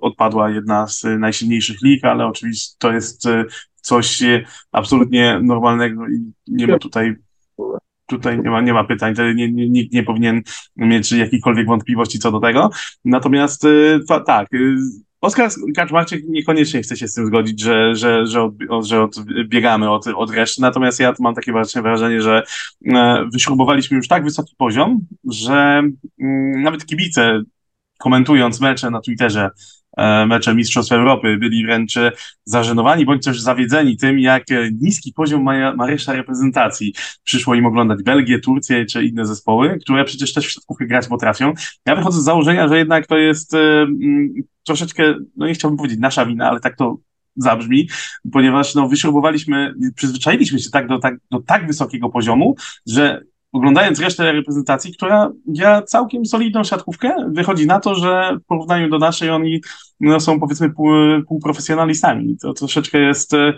odpadła 0.00 0.50
jedna 0.50 0.86
z 0.86 1.04
najsilniejszych 1.18 1.82
lig, 1.82 2.04
ale 2.04 2.26
oczywiście 2.26 2.74
to 2.78 2.92
jest 2.92 3.28
coś 3.74 4.22
absolutnie 4.72 5.40
normalnego 5.42 6.08
i 6.08 6.32
nie 6.46 6.66
ma 6.66 6.78
tutaj 6.78 7.16
tutaj 8.06 8.38
nie 8.42 8.50
ma, 8.50 8.60
nie 8.60 8.72
ma 8.72 8.84
pytań, 8.84 9.14
nie, 9.34 9.52
nie, 9.52 9.68
nikt 9.68 9.92
nie 9.92 10.02
powinien 10.02 10.42
mieć 10.76 11.12
jakichkolwiek 11.12 11.66
wątpliwości 11.66 12.18
co 12.18 12.32
do 12.32 12.40
tego. 12.40 12.70
Natomiast 13.04 13.64
y, 13.64 14.00
tak, 14.26 14.52
y, 14.54 14.76
Oskar 15.20 15.50
Kaczmarczyk 15.76 16.24
niekoniecznie 16.28 16.82
chce 16.82 16.96
się 16.96 17.08
z 17.08 17.14
tym 17.14 17.26
zgodzić, 17.26 17.60
że, 17.60 17.94
że, 17.94 18.26
że, 18.26 18.50
od, 18.68 18.86
że 18.86 19.02
odbiegamy 19.02 19.90
od, 19.90 20.06
od 20.06 20.30
reszty, 20.30 20.62
natomiast 20.62 21.00
ja 21.00 21.14
mam 21.18 21.34
takie 21.34 21.52
właśnie 21.52 21.82
wrażenie, 21.82 22.22
że 22.22 22.42
e, 22.86 23.24
wyśrubowaliśmy 23.32 23.96
już 23.96 24.08
tak 24.08 24.24
wysoki 24.24 24.54
poziom, 24.58 25.00
że 25.30 25.82
mm, 26.20 26.62
nawet 26.62 26.86
kibice 26.86 27.42
komentując 27.98 28.60
mecze 28.60 28.90
na 28.90 29.00
Twitterze 29.00 29.50
E, 29.96 30.26
mecze 30.26 30.54
Mistrzostw 30.54 30.92
Europy, 30.92 31.36
byli 31.36 31.64
wręcz 31.64 31.94
zażenowani 32.44 33.06
bądź 33.06 33.24
też 33.24 33.40
zawiedzeni 33.40 33.96
tym, 33.96 34.18
jak 34.18 34.44
niski 34.80 35.12
poziom 35.12 35.42
ma, 35.42 35.74
ma 35.74 35.86
reszta 35.86 36.12
reprezentacji. 36.12 36.94
Przyszło 37.24 37.54
im 37.54 37.66
oglądać 37.66 38.02
Belgię, 38.02 38.38
Turcję 38.38 38.86
czy 38.86 39.04
inne 39.04 39.26
zespoły, 39.26 39.78
które 39.80 40.04
przecież 40.04 40.32
też 40.32 40.46
w 40.46 40.50
siatkówkę 40.50 40.86
grać 40.86 41.08
potrafią. 41.08 41.52
Ja 41.86 41.96
wychodzę 41.96 42.20
z 42.20 42.24
założenia, 42.24 42.68
że 42.68 42.78
jednak 42.78 43.06
to 43.06 43.18
jest 43.18 43.56
troszeczkę, 44.64 45.14
no 45.36 45.46
nie 45.46 45.54
chciałbym 45.54 45.78
powiedzieć 45.78 46.00
nasza 46.00 46.26
wina, 46.26 46.48
ale 46.48 46.60
tak 46.60 46.76
to 46.76 46.98
zabrzmi, 47.36 47.88
ponieważ 48.32 48.74
no, 48.74 48.88
wyśrubowaliśmy, 48.88 49.74
przyzwyczailiśmy 49.94 50.58
się 50.58 50.70
tak 50.70 50.88
do, 50.88 50.98
tak 50.98 51.14
do 51.30 51.40
tak 51.40 51.66
wysokiego 51.66 52.08
poziomu, 52.08 52.54
że 52.86 53.22
oglądając 53.56 54.00
resztę 54.00 54.32
reprezentacji, 54.32 54.92
która 54.94 55.32
gra 55.46 55.82
całkiem 55.82 56.26
solidną 56.26 56.64
siatkówkę, 56.64 57.14
wychodzi 57.28 57.66
na 57.66 57.80
to, 57.80 57.94
że 57.94 58.36
w 58.42 58.46
porównaniu 58.46 58.88
do 58.88 58.98
naszej 58.98 59.30
oni 59.30 59.60
no, 60.00 60.20
są 60.20 60.40
powiedzmy 60.40 60.70
pół, 60.70 60.88
półprofesjonalistami. 61.28 62.36
To 62.42 62.52
troszeczkę 62.52 62.98
jest 62.98 63.34
e, 63.34 63.54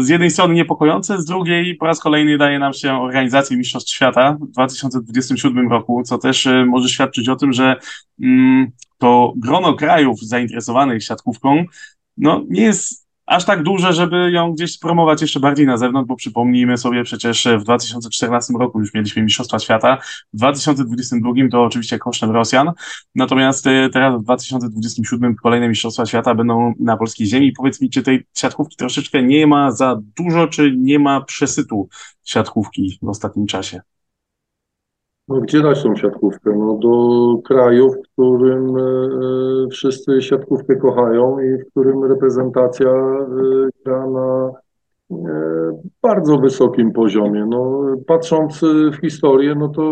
z 0.00 0.08
jednej 0.08 0.30
strony 0.30 0.54
niepokojące, 0.54 1.20
z 1.20 1.24
drugiej 1.24 1.74
po 1.74 1.86
raz 1.86 2.00
kolejny 2.00 2.38
daje 2.38 2.58
nam 2.58 2.72
się 2.72 3.00
organizację 3.00 3.56
Mistrzostw 3.56 3.90
Świata 3.90 4.36
w 4.40 4.52
2027 4.52 5.70
roku, 5.70 6.02
co 6.02 6.18
też 6.18 6.46
e, 6.46 6.64
może 6.64 6.88
świadczyć 6.88 7.28
o 7.28 7.36
tym, 7.36 7.52
że 7.52 7.76
mm, 8.22 8.70
to 8.98 9.32
grono 9.36 9.74
krajów 9.74 10.20
zainteresowanych 10.20 11.04
siatkówką 11.04 11.64
no, 12.16 12.44
nie 12.48 12.62
jest 12.62 13.03
aż 13.26 13.44
tak 13.44 13.62
duże, 13.62 13.92
żeby 13.92 14.30
ją 14.30 14.52
gdzieś 14.52 14.78
promować 14.78 15.22
jeszcze 15.22 15.40
bardziej 15.40 15.66
na 15.66 15.76
zewnątrz, 15.76 16.08
bo 16.08 16.16
przypomnijmy 16.16 16.76
sobie 16.76 17.04
przecież 17.04 17.48
w 17.58 17.62
2014 17.62 18.54
roku 18.58 18.80
już 18.80 18.94
mieliśmy 18.94 19.22
Mistrzostwa 19.22 19.58
Świata, 19.58 19.98
w 20.32 20.36
2022 20.36 21.32
to 21.50 21.62
oczywiście 21.62 21.98
kosztem 21.98 22.30
Rosjan, 22.30 22.72
natomiast 23.14 23.66
e, 23.66 23.88
teraz 23.92 24.20
w 24.20 24.24
2027 24.24 25.36
kolejne 25.36 25.68
Mistrzostwa 25.68 26.06
Świata 26.06 26.34
będą 26.34 26.74
na 26.80 26.96
polskiej 26.96 27.26
ziemi. 27.26 27.52
Powiedz 27.52 27.80
mi, 27.80 27.90
czy 27.90 28.02
tej 28.02 28.26
siatkówki 28.36 28.76
troszeczkę 28.76 29.22
nie 29.22 29.46
ma 29.46 29.70
za 29.70 30.00
dużo, 30.16 30.46
czy 30.46 30.76
nie 30.76 30.98
ma 30.98 31.20
przesytu 31.20 31.88
siatkówki 32.24 32.98
w 33.02 33.08
ostatnim 33.08 33.46
czasie? 33.46 33.80
No, 35.28 35.40
gdzie 35.40 35.62
dać 35.62 35.82
tą 35.82 35.96
siatkówkę? 35.96 36.54
No, 36.58 36.78
do 36.78 37.42
kraju, 37.42 37.92
w 37.92 38.08
którym 38.12 38.76
e, 38.76 39.68
wszyscy 39.70 40.22
siatkówkę 40.22 40.76
kochają 40.76 41.38
i 41.40 41.62
w 41.62 41.70
którym 41.70 42.04
reprezentacja 42.04 42.90
e, 42.90 43.24
gra 43.84 44.06
na 44.10 44.50
e, 45.10 45.16
bardzo 46.02 46.38
wysokim 46.38 46.92
poziomie. 46.92 47.46
No, 47.46 47.82
patrząc 48.06 48.60
w 48.92 49.00
historię, 49.00 49.54
no 49.54 49.68
to 49.68 49.82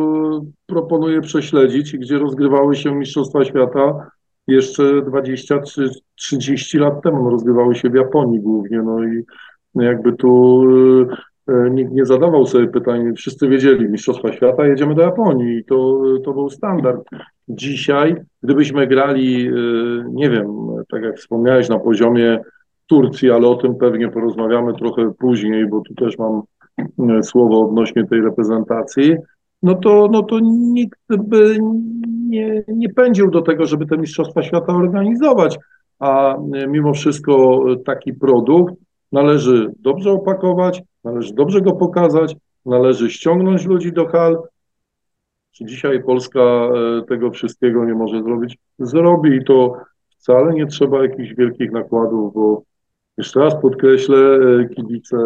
proponuję 0.67 1.21
prześledzić, 1.21 1.97
gdzie 1.97 2.19
rozgrywały 2.19 2.77
się 2.77 2.95
Mistrzostwa 2.95 3.45
Świata 3.45 4.11
jeszcze 4.47 5.03
20 5.03 5.59
czy 5.59 5.91
30 6.15 6.79
lat 6.79 7.03
temu. 7.03 7.25
No, 7.25 7.31
rozgrywały 7.31 7.75
się 7.75 7.91
w 7.91 7.95
Japonii 7.95 8.41
głównie. 8.41 8.83
No 8.83 9.05
i 9.05 9.25
jakby 9.75 10.13
tu 10.13 10.63
nikt 11.49 11.93
nie 11.93 12.07
zadawał 12.07 12.47
sobie 12.47 12.69
pytań, 12.69 13.15
wszyscy 13.17 13.49
wiedzieli, 13.49 13.89
Mistrzostwa 13.89 14.33
Świata, 14.33 14.67
jedziemy 14.67 14.95
do 14.95 15.03
Japonii. 15.03 15.59
I 15.59 15.65
to, 15.65 16.03
to 16.25 16.33
był 16.33 16.51
standard. 16.51 17.03
Dzisiaj, 17.49 18.17
gdybyśmy 18.43 18.87
grali, 18.87 19.49
e, 19.49 19.53
nie 20.13 20.31
wiem, 20.31 20.47
tak 20.91 21.03
jak 21.03 21.17
wspomniałeś, 21.17 21.69
na 21.69 21.79
poziomie 21.79 22.41
Turcji, 22.87 23.31
ale 23.31 23.49
o 23.49 23.55
tym 23.55 23.75
pewnie 23.75 24.09
porozmawiamy 24.09 24.75
trochę 24.75 25.13
później, 25.19 25.69
bo 25.69 25.81
tu 25.81 25.95
też 25.95 26.19
mam 26.19 26.43
e, 27.11 27.23
słowo 27.23 27.61
odnośnie 27.69 28.07
tej 28.07 28.21
reprezentacji, 28.21 29.17
no 29.63 29.75
to, 29.75 30.09
no 30.13 30.23
to 30.23 30.41
nikt 30.43 31.01
by 31.19 31.59
nie, 32.29 32.65
nie 32.69 32.89
pędził 32.89 33.31
do 33.31 33.43
tego, 33.43 33.67
żeby 33.67 33.87
te 33.87 33.99
Mistrzostwa 33.99 34.43
Świata 34.43 34.75
organizować, 34.75 35.59
a 35.99 36.37
mimo 36.69 36.93
wszystko 36.93 37.65
taki 37.85 38.15
produkt 38.15 38.75
należy 39.13 39.73
dobrze 39.81 40.13
opakować, 40.13 40.83
Należy 41.05 41.35
dobrze 41.35 41.61
go 41.61 41.73
pokazać, 41.73 42.37
należy 42.67 43.11
ściągnąć 43.11 43.67
ludzi 43.67 43.93
do 43.93 44.07
hal. 44.07 44.43
Czy 45.53 45.65
dzisiaj 45.65 46.03
Polska 46.03 46.41
e, 46.41 47.03
tego 47.09 47.31
wszystkiego 47.31 47.85
nie 47.85 47.95
może 47.95 48.23
zrobić? 48.23 48.59
Zrobi 48.79 49.37
i 49.37 49.45
to 49.45 49.77
wcale 50.09 50.55
nie 50.55 50.67
trzeba 50.67 51.03
jakichś 51.03 51.35
wielkich 51.35 51.73
nakładów, 51.73 52.35
bo 52.35 52.63
jeszcze 53.19 53.41
raz 53.41 53.55
podkreślę, 53.63 54.19
e, 54.19 54.69
kibice, 54.69 55.17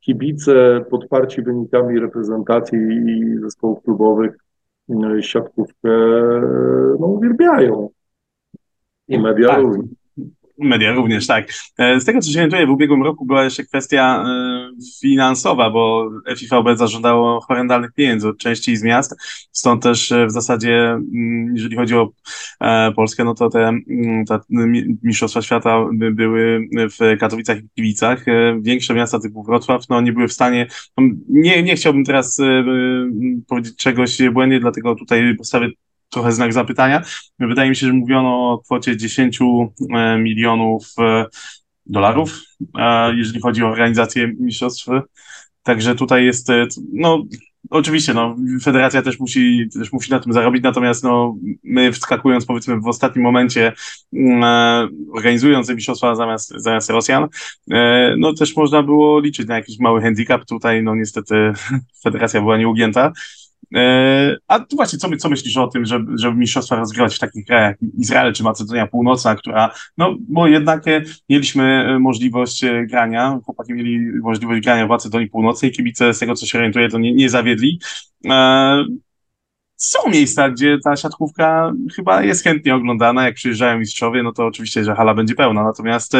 kibice 0.00 0.84
podparci 0.90 1.42
wynikami 1.42 2.00
reprezentacji 2.00 2.78
i 2.78 3.38
zespołów 3.40 3.82
klubowych 3.82 4.36
e, 4.90 5.22
siatkówkę 5.22 5.90
no, 7.00 7.06
uwielbiają. 7.06 7.88
I 9.08 9.18
media 9.18 9.48
tak. 9.48 9.60
również. 9.62 10.01
Media 10.58 10.92
również, 10.92 11.26
tak. 11.26 11.52
E, 11.78 12.00
z 12.00 12.04
tego, 12.04 12.20
co 12.20 12.30
się 12.30 12.38
orientuję, 12.38 12.66
w 12.66 12.70
ubiegłym 12.70 13.02
roku 13.02 13.26
była 13.26 13.44
jeszcze 13.44 13.64
kwestia 13.64 14.24
e, 14.26 14.70
finansowa, 15.00 15.70
bo 15.70 16.10
FIVB 16.36 16.76
zażądało 16.76 17.40
horrendalnych 17.40 17.92
pieniędzy 17.92 18.28
od 18.28 18.38
części 18.38 18.76
z 18.76 18.82
miast, 18.82 19.16
stąd 19.52 19.82
też 19.82 20.12
e, 20.12 20.26
w 20.26 20.30
zasadzie, 20.30 20.90
mm, 20.90 21.52
jeżeli 21.54 21.76
chodzi 21.76 21.94
o 21.94 22.12
Polskę, 22.96 23.24
no 23.24 23.34
to 23.34 23.50
te, 23.50 23.68
mm, 23.68 24.24
te 24.24 24.40
Mistrzostwa 25.02 25.42
Świata 25.42 25.84
były 25.92 26.68
w 26.72 27.18
Katowicach 27.20 27.58
i 27.58 27.68
Kiwicach. 27.76 28.24
Większe 28.60 28.94
miasta 28.94 29.20
typu 29.20 29.42
Wrocław, 29.42 29.88
no 29.88 30.00
nie 30.00 30.12
były 30.12 30.28
w 30.28 30.32
stanie, 30.32 30.66
no, 30.98 31.08
nie, 31.28 31.62
nie 31.62 31.76
chciałbym 31.76 32.04
teraz 32.04 32.40
powiedzieć 33.48 33.76
czegoś 33.76 34.18
błędnie, 34.32 34.60
dlatego 34.60 34.94
tutaj 34.94 35.34
postawię 35.38 35.70
trochę 36.12 36.32
znak 36.32 36.52
zapytania. 36.52 37.02
Wydaje 37.38 37.70
mi 37.70 37.76
się, 37.76 37.86
że 37.86 37.92
mówiono 37.92 38.52
o 38.52 38.58
kwocie 38.58 38.96
10 38.96 39.38
e, 39.40 40.18
milionów 40.18 40.84
e, 40.98 41.24
dolarów, 41.86 42.42
e, 42.78 43.14
jeżeli 43.14 43.40
chodzi 43.40 43.62
o 43.62 43.68
organizację 43.68 44.32
mistrzostw. 44.40 44.86
Także 45.62 45.94
tutaj 45.94 46.24
jest, 46.24 46.48
no, 46.92 47.24
oczywiście, 47.70 48.14
no, 48.14 48.36
federacja 48.62 49.02
też 49.02 49.20
musi, 49.20 49.68
też 49.74 49.92
musi 49.92 50.10
na 50.10 50.20
tym 50.20 50.32
zarobić, 50.32 50.62
natomiast, 50.62 51.04
no, 51.04 51.36
my 51.64 51.92
wskakując, 51.92 52.46
powiedzmy, 52.46 52.80
w 52.80 52.86
ostatnim 52.86 53.24
momencie, 53.24 53.72
organizując 55.12 55.66
te 55.66 55.74
mistrzostwa 55.74 56.14
zamiast, 56.14 56.52
zamiast 56.56 56.90
Rosjan, 56.90 57.28
no, 58.18 58.32
też 58.34 58.56
można 58.56 58.82
było 58.82 59.20
liczyć 59.20 59.48
na 59.48 59.56
jakiś 59.56 59.78
mały 59.78 60.02
handicap. 60.02 60.44
Tutaj, 60.44 60.82
no, 60.82 60.94
niestety, 60.94 61.52
federacja 62.04 62.40
była 62.40 62.58
nieugięta. 62.58 63.12
E, 63.74 64.36
a 64.48 64.60
tu 64.60 64.76
właśnie, 64.76 64.98
co, 64.98 65.08
co 65.18 65.28
myślisz 65.28 65.56
o 65.56 65.66
tym, 65.66 65.84
żeby, 65.84 66.18
żeby 66.18 66.36
mistrzostwa 66.36 66.76
rozgrywać 66.76 67.16
w 67.16 67.18
takich 67.18 67.46
krajach 67.46 67.76
jak 67.82 67.94
Izrael 67.98 68.32
czy 68.32 68.42
Macedonia 68.42 68.86
Północna, 68.86 69.34
która, 69.34 69.74
no, 69.98 70.16
bo 70.28 70.46
jednak 70.46 70.88
e, 70.88 71.02
mieliśmy 71.28 71.64
e, 71.64 71.98
możliwość 71.98 72.64
grania, 72.88 73.38
chłopaki 73.44 73.72
mieli 73.72 74.00
możliwość 74.22 74.62
grania 74.62 74.86
w 74.86 74.88
Macedonii 74.88 75.28
Północnej, 75.28 75.72
kibice 75.72 76.14
z 76.14 76.18
tego, 76.18 76.34
co 76.34 76.46
się 76.46 76.58
orientuje, 76.58 76.88
to 76.88 76.98
nie, 76.98 77.12
nie 77.12 77.30
zawiedli. 77.30 77.80
Są 79.82 80.10
miejsca, 80.10 80.50
gdzie 80.50 80.78
ta 80.84 80.96
siatkówka 80.96 81.72
chyba 81.96 82.22
jest 82.22 82.44
chętnie 82.44 82.74
oglądana. 82.74 83.24
Jak 83.24 83.34
przyjeżdżają 83.34 83.78
mistrzowie, 83.78 84.22
no 84.22 84.32
to 84.32 84.46
oczywiście, 84.46 84.84
że 84.84 84.94
hala 84.94 85.14
będzie 85.14 85.34
pełna. 85.34 85.64
Natomiast 85.64 86.14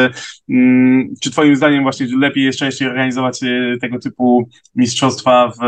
mm, 0.49 1.13
czy 1.21 1.31
Twoim 1.31 1.55
zdaniem 1.55 1.83
właśnie 1.83 2.07
lepiej 2.19 2.43
jest 2.43 2.59
częściej 2.59 2.87
organizować 2.87 3.43
e, 3.43 3.77
tego 3.81 3.99
typu 3.99 4.49
mistrzostwa 4.75 5.51
w 5.61 5.63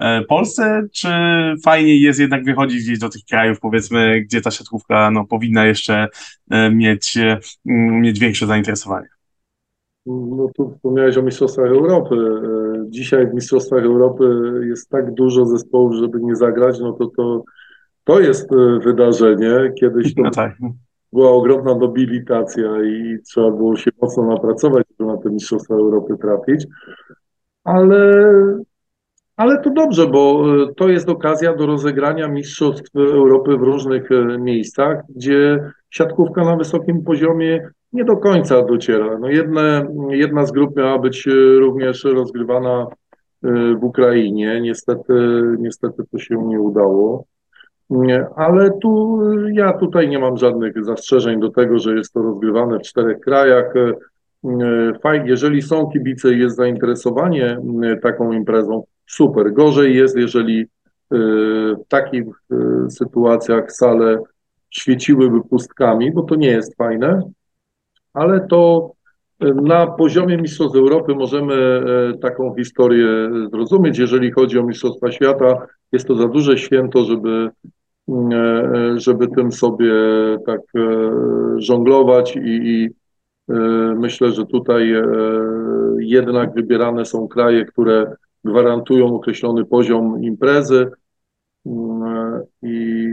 e, 0.00 0.22
Polsce, 0.22 0.82
czy 0.92 1.08
fajniej 1.64 2.00
jest 2.00 2.20
jednak 2.20 2.44
wychodzić 2.44 2.82
gdzieś 2.82 2.98
do 2.98 3.08
tych 3.08 3.24
krajów, 3.24 3.60
powiedzmy, 3.60 4.20
gdzie 4.20 4.40
ta 4.40 4.50
siatkówka 4.50 5.10
no, 5.10 5.24
powinna 5.24 5.66
jeszcze 5.66 6.08
e, 6.50 6.70
mieć, 6.70 7.18
mieć 7.64 8.18
większe 8.18 8.46
zainteresowanie? 8.46 9.08
No 10.06 10.50
tu 10.56 10.70
wspomniałeś 10.70 11.16
o 11.16 11.22
Mistrzostwach 11.22 11.66
Europy. 11.66 12.16
Dzisiaj 12.90 13.26
w 13.26 13.34
Mistrzostwach 13.34 13.84
Europy 13.84 14.24
jest 14.68 14.88
tak 14.88 15.14
dużo 15.14 15.46
zespołów, 15.46 15.94
żeby 15.94 16.20
nie 16.20 16.36
zagrać, 16.36 16.80
no 16.80 16.92
to 16.92 17.06
to, 17.06 17.44
to 18.04 18.20
jest 18.20 18.50
wydarzenie. 18.84 19.72
Kiedyś 19.80 20.14
to 20.14 20.22
no 20.22 20.30
tak. 20.30 20.56
była 21.12 21.30
ogromna 21.30 21.74
nobilitacja 21.74 22.84
i 22.84 23.18
trzeba 23.26 23.50
było 23.50 23.76
się 23.76 23.90
mocno 24.02 24.26
napracować, 24.26 24.86
żeby 24.90 25.12
na 25.12 25.18
te 25.18 25.30
Mistrzostwa 25.30 25.74
Europy 25.74 26.16
trafić. 26.20 26.66
Ale, 27.64 28.24
ale 29.36 29.62
to 29.62 29.70
dobrze, 29.70 30.06
bo 30.06 30.44
to 30.76 30.88
jest 30.88 31.08
okazja 31.08 31.56
do 31.56 31.66
rozegrania 31.66 32.28
Mistrzostw 32.28 32.96
Europy 32.96 33.56
w 33.56 33.62
różnych 33.62 34.08
miejscach, 34.38 35.02
gdzie 35.16 35.72
siatkówka 35.90 36.44
na 36.44 36.56
wysokim 36.56 37.04
poziomie 37.04 37.70
nie 37.92 38.04
do 38.04 38.16
końca 38.16 38.62
dociera. 38.62 39.18
No 39.18 39.28
jedne, 39.28 39.86
jedna 40.10 40.46
z 40.46 40.52
grup 40.52 40.76
miała 40.76 40.98
być 40.98 41.28
e, 41.28 41.30
również 41.58 42.04
rozgrywana 42.04 42.86
e, 43.44 43.74
w 43.74 43.84
Ukrainie. 43.84 44.60
Niestety, 44.60 45.12
niestety 45.58 46.02
to 46.12 46.18
się 46.18 46.42
nie 46.46 46.60
udało. 46.60 47.24
Ale 48.36 48.70
tu 48.82 49.20
ja 49.52 49.72
tutaj 49.72 50.08
nie 50.08 50.18
mam 50.18 50.36
żadnych 50.36 50.84
zastrzeżeń 50.84 51.40
do 51.40 51.50
tego, 51.50 51.78
że 51.78 51.96
jest 51.96 52.12
to 52.12 52.22
rozgrywane 52.22 52.78
w 52.78 52.82
czterech 52.82 53.20
krajach. 53.20 53.74
E, 53.76 53.92
fajnie, 55.02 55.30
jeżeli 55.30 55.62
są 55.62 55.90
kibice 55.90 56.34
i 56.34 56.38
jest 56.38 56.56
zainteresowanie 56.56 57.58
taką 58.02 58.32
imprezą, 58.32 58.84
super. 59.06 59.52
Gorzej 59.52 59.96
jest, 59.96 60.16
jeżeli 60.16 60.66
w 61.10 61.88
takich 61.88 62.24
sytuacjach 62.88 63.72
sale 63.72 64.18
świeciłyby 64.70 65.40
pustkami, 65.50 66.12
bo 66.12 66.22
to 66.22 66.34
nie 66.34 66.48
jest 66.48 66.76
fajne 66.76 67.22
ale 68.14 68.40
to 68.40 68.92
e, 69.40 69.54
na 69.54 69.86
poziomie 69.86 70.36
Mistrzostw 70.36 70.76
Europy 70.76 71.14
możemy 71.14 71.54
e, 71.54 72.18
taką 72.18 72.54
historię 72.54 73.06
zrozumieć. 73.52 73.98
Jeżeli 73.98 74.30
chodzi 74.30 74.58
o 74.58 74.62
Mistrzostwa 74.62 75.12
Świata, 75.12 75.66
jest 75.92 76.06
to 76.06 76.14
za 76.14 76.28
duże 76.28 76.58
święto, 76.58 77.04
żeby, 77.04 77.50
mm, 78.08 78.32
e, 78.32 79.00
żeby 79.00 79.28
tym 79.28 79.52
sobie 79.52 79.92
tak 80.46 80.60
żonglować 81.56 82.36
i, 82.36 82.40
i 82.46 82.88
myślę, 83.96 84.32
że 84.32 84.46
tutaj 84.46 84.94
jednak 85.98 86.54
wybierane 86.54 87.04
są 87.04 87.28
kraje, 87.28 87.64
które 87.64 88.16
gwarantują 88.44 89.14
określony 89.14 89.64
poziom 89.64 90.22
imprezy 90.22 90.90
mm, 91.66 92.42
i 92.62 93.06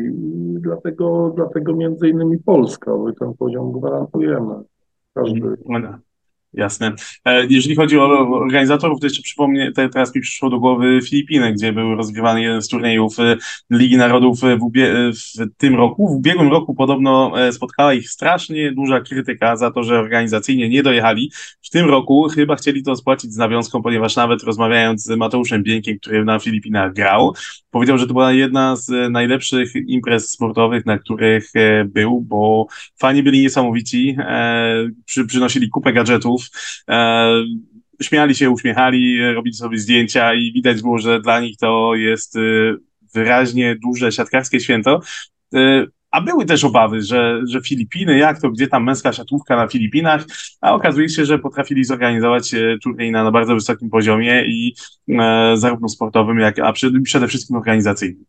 dlatego, 0.59 1.33
dlatego 1.35 1.75
między 1.75 2.09
innymi 2.09 2.37
Polska, 2.37 2.91
bo 2.91 3.13
ten 3.13 3.33
poziom 3.33 3.71
gwarantujemy. 3.71 4.55
Każdy. 5.17 5.57
Mhm. 5.65 6.06
Jasne. 6.53 6.93
E, 7.25 7.45
jeżeli 7.49 7.75
chodzi 7.75 7.99
o 7.99 8.29
organizatorów, 8.29 8.99
to 8.99 9.05
jeszcze 9.05 9.21
przypomnę, 9.21 9.71
teraz 9.71 10.15
mi 10.15 10.21
przyszło 10.21 10.49
do 10.49 10.59
głowy 10.59 10.99
Filipiny, 11.09 11.53
gdzie 11.53 11.73
był 11.73 11.95
rozgrywany 11.95 12.41
jeden 12.41 12.61
z 12.61 12.67
turniejów 12.67 13.19
e, 13.19 13.37
Ligi 13.69 13.97
Narodów 13.97 14.39
w, 14.39 14.57
w 15.39 15.57
tym 15.57 15.75
roku. 15.75 16.07
W 16.07 16.11
ubiegłym 16.11 16.51
roku 16.51 16.75
podobno 16.75 17.31
e, 17.47 17.53
spotkała 17.53 17.93
ich 17.93 18.09
strasznie 18.09 18.71
duża 18.71 19.01
krytyka 19.01 19.55
za 19.55 19.71
to, 19.71 19.83
że 19.83 19.99
organizacyjnie 19.99 20.69
nie 20.69 20.83
dojechali. 20.83 21.31
W 21.61 21.69
tym 21.69 21.89
roku 21.89 22.27
chyba 22.35 22.55
chcieli 22.55 22.83
to 22.83 22.95
spłacić 22.95 23.33
z 23.33 23.37
nawiązką, 23.37 23.81
ponieważ 23.81 24.15
nawet 24.15 24.43
rozmawiając 24.43 25.03
z 25.03 25.17
Mateuszem 25.17 25.63
Bieńkiem, 25.63 25.99
który 25.99 26.25
na 26.25 26.39
Filipinach 26.39 26.93
grał, 26.93 27.33
powiedział, 27.71 27.97
że 27.97 28.07
to 28.07 28.13
była 28.13 28.33
jedna 28.33 28.75
z 28.75 29.11
najlepszych 29.11 29.73
imprez 29.75 30.31
sportowych, 30.31 30.85
na 30.85 30.97
których 30.97 31.51
był, 31.85 32.21
bo 32.21 32.67
fani 32.99 33.23
byli 33.23 33.41
niesamowici, 33.41 34.17
przynosili 35.27 35.69
kupę 35.69 35.93
gadżetów, 35.93 36.36
e, 36.89 37.43
śmiali 38.01 38.35
się, 38.35 38.49
uśmiechali, 38.49 39.33
robili 39.33 39.55
sobie 39.55 39.77
zdjęcia 39.77 40.33
i 40.33 40.51
widać 40.53 40.81
było, 40.81 40.97
że 40.97 41.21
dla 41.21 41.39
nich 41.39 41.57
to 41.57 41.95
jest 41.95 42.35
e, 42.35 42.39
wyraźnie 43.13 43.77
duże 43.83 44.11
siatkarskie 44.11 44.59
święto. 44.59 45.01
E, 45.53 45.85
a 46.11 46.21
były 46.21 46.45
też 46.45 46.63
obawy, 46.63 47.01
że, 47.01 47.41
że 47.47 47.61
Filipiny, 47.61 48.17
jak 48.17 48.41
to, 48.41 48.49
gdzie 48.49 48.67
tam 48.67 48.83
męska 48.83 49.13
siatówka 49.13 49.55
na 49.55 49.67
Filipinach, 49.67 50.25
a 50.61 50.73
okazuje 50.73 51.09
się, 51.09 51.25
że 51.25 51.39
potrafili 51.39 51.83
zorganizować 51.83 52.55
turniej 52.83 53.11
na, 53.11 53.23
na 53.23 53.31
bardzo 53.31 53.53
wysokim 53.53 53.89
poziomie 53.89 54.45
i 54.47 54.75
e, 55.09 55.53
zarówno 55.57 55.89
sportowym, 55.89 56.39
jak 56.39 56.59
a 56.59 56.73
przede, 56.73 57.01
przede 57.01 57.27
wszystkim 57.27 57.57
organizacyjnym. 57.57 58.25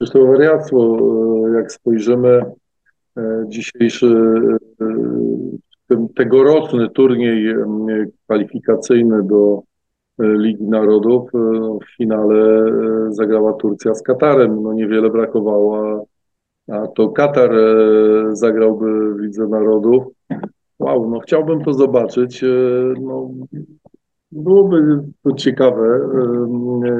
Zresztą 0.00 0.26
wariactwo, 0.26 0.98
jak 1.54 1.72
spojrzymy, 1.72 2.42
dzisiejszy 3.48 4.16
tegoroczny 6.16 6.90
turniej 6.90 7.54
kwalifikacyjny 8.24 9.22
do 9.22 9.62
e, 10.18 10.24
Ligi 10.26 10.64
Narodów 10.64 11.34
e, 11.34 11.38
no, 11.38 11.78
w 11.78 11.96
finale 11.96 12.64
e, 12.66 13.12
zagrała 13.12 13.52
Turcja 13.52 13.94
z 13.94 14.02
Katarem. 14.02 14.62
No 14.62 14.72
niewiele 14.72 15.10
brakowało, 15.10 16.06
a 16.68 16.86
to 16.86 17.08
Katar 17.08 17.50
zagrałby 18.32 19.14
w 19.14 19.18
Lidze 19.18 19.46
Narodów. 19.48 20.04
Wow, 20.78 21.10
no 21.10 21.20
chciałbym 21.20 21.64
to 21.64 21.72
zobaczyć. 21.72 22.44
No, 23.00 23.30
byłoby 24.32 25.02
to 25.22 25.32
ciekawe, 25.32 26.00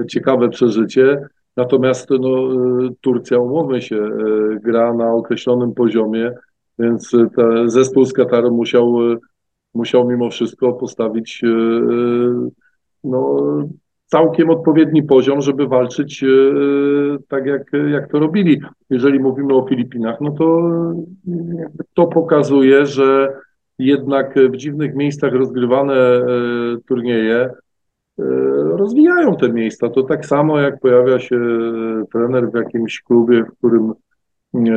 ciekawe 0.08 0.48
przeżycie. 0.48 1.28
Natomiast 1.56 2.10
no, 2.10 2.48
Turcja, 3.00 3.38
umówmy 3.38 3.82
się, 3.82 4.08
gra 4.64 4.94
na 4.94 5.12
określonym 5.12 5.74
poziomie 5.74 6.32
więc 6.78 7.10
ten 7.36 7.70
zespół 7.70 8.04
z 8.04 8.12
Kataru 8.12 8.50
musiał, 8.50 8.96
musiał 9.74 10.08
mimo 10.08 10.30
wszystko 10.30 10.72
postawić 10.72 11.44
e, 11.44 11.48
e, 11.48 12.48
no, 13.04 13.36
całkiem 14.06 14.50
odpowiedni 14.50 15.02
poziom, 15.02 15.40
żeby 15.40 15.66
walczyć 15.66 16.24
e, 16.24 16.28
tak, 17.28 17.46
jak, 17.46 17.62
jak 17.92 18.10
to 18.10 18.18
robili. 18.18 18.60
Jeżeli 18.90 19.20
mówimy 19.20 19.54
o 19.54 19.66
Filipinach, 19.68 20.20
no 20.20 20.30
to 20.30 20.70
to 21.94 22.06
pokazuje, 22.06 22.86
że 22.86 23.28
jednak 23.78 24.34
w 24.52 24.56
dziwnych 24.56 24.94
miejscach 24.94 25.32
rozgrywane 25.32 25.94
turnieje 26.88 27.50
rozwijają 28.76 29.36
te 29.36 29.48
miejsca. 29.48 29.88
To 29.88 30.02
tak 30.02 30.26
samo 30.26 30.60
jak 30.60 30.80
pojawia 30.80 31.18
się 31.18 31.38
trener 32.12 32.50
w 32.50 32.54
jakimś 32.54 33.00
klubie, 33.00 33.44
w 33.44 33.58
którym 33.58 33.92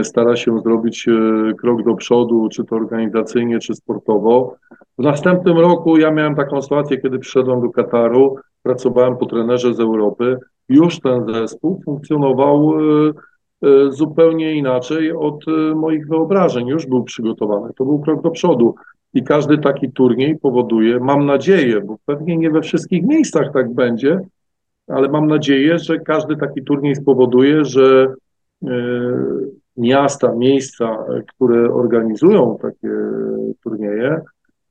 stara 0.03 0.35
się 0.35 0.59
zrobić 0.59 1.07
e, 1.07 1.53
krok 1.53 1.83
do 1.83 1.95
przodu, 1.95 2.49
czy 2.51 2.63
to 2.63 2.75
organizacyjnie, 2.75 3.59
czy 3.59 3.75
sportowo. 3.75 4.55
W 4.97 5.03
następnym 5.03 5.57
roku 5.57 5.97
ja 5.97 6.11
miałem 6.11 6.35
taką 6.35 6.61
sytuację, 6.61 6.97
kiedy 6.97 7.19
przyszedłem 7.19 7.61
do 7.61 7.69
Kataru, 7.69 8.35
pracowałem 8.63 9.17
po 9.17 9.25
trenerze 9.25 9.73
z 9.73 9.79
Europy. 9.79 10.37
Już 10.69 10.99
ten 10.99 11.25
zespół 11.33 11.81
funkcjonował 11.85 12.73
e, 12.73 13.13
e, 13.67 13.91
zupełnie 13.91 14.55
inaczej 14.55 15.11
od 15.11 15.45
moich 15.75 16.07
wyobrażeń. 16.07 16.67
Już 16.67 16.85
był 16.85 17.03
przygotowany. 17.03 17.73
To 17.73 17.85
był 17.85 17.99
krok 17.99 18.21
do 18.21 18.31
przodu. 18.31 18.75
I 19.13 19.23
każdy 19.23 19.57
taki 19.57 19.91
turniej 19.91 20.39
powoduje, 20.39 20.99
mam 20.99 21.25
nadzieję, 21.25 21.81
bo 21.81 21.97
pewnie 22.05 22.37
nie 22.37 22.51
we 22.51 22.61
wszystkich 22.61 23.03
miejscach 23.03 23.53
tak 23.53 23.73
będzie, 23.73 24.19
ale 24.87 25.09
mam 25.09 25.27
nadzieję, 25.27 25.79
że 25.79 25.99
każdy 25.99 26.37
taki 26.37 26.63
turniej 26.63 26.95
spowoduje, 26.95 27.65
że 27.65 28.13
miasta, 29.77 30.35
miejsca, 30.35 31.05
które 31.27 31.73
organizują 31.73 32.57
takie 32.61 32.89
turnieje, 33.63 34.21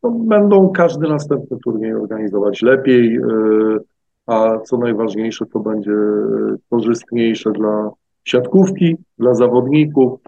będą 0.03 0.69
każdy 0.69 1.09
następny 1.09 1.57
turniej 1.65 1.95
organizować 1.95 2.63
lepiej, 2.63 3.17
e, 3.17 3.21
a 4.27 4.59
co 4.61 4.79
najważniejsze, 4.79 5.47
to 5.47 5.61
będzie 5.61 5.97
korzystniejsze 6.71 7.53
dla 7.53 7.91
siatkówki, 8.25 8.97
dla 9.19 9.35
zawodników 9.35 10.21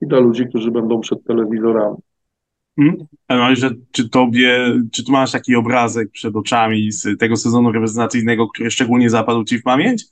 i 0.00 0.06
dla 0.06 0.18
ludzi, 0.18 0.46
którzy 0.46 0.70
będą 0.70 1.00
przed 1.00 1.24
telewizorami. 1.24 1.96
Hmm. 2.78 3.56
że 3.56 3.70
czy 3.90 4.08
tobie, 4.08 4.74
czy 4.92 5.04
tu 5.04 5.12
masz 5.12 5.32
taki 5.32 5.56
obrazek 5.56 6.10
przed 6.10 6.36
oczami 6.36 6.92
z 6.92 7.18
tego 7.18 7.36
sezonu 7.36 7.72
reprezentacyjnego, 7.72 8.48
który 8.48 8.70
szczególnie 8.70 9.10
zapadł 9.10 9.44
ci 9.44 9.58
w 9.58 9.62
pamięć? 9.62 10.04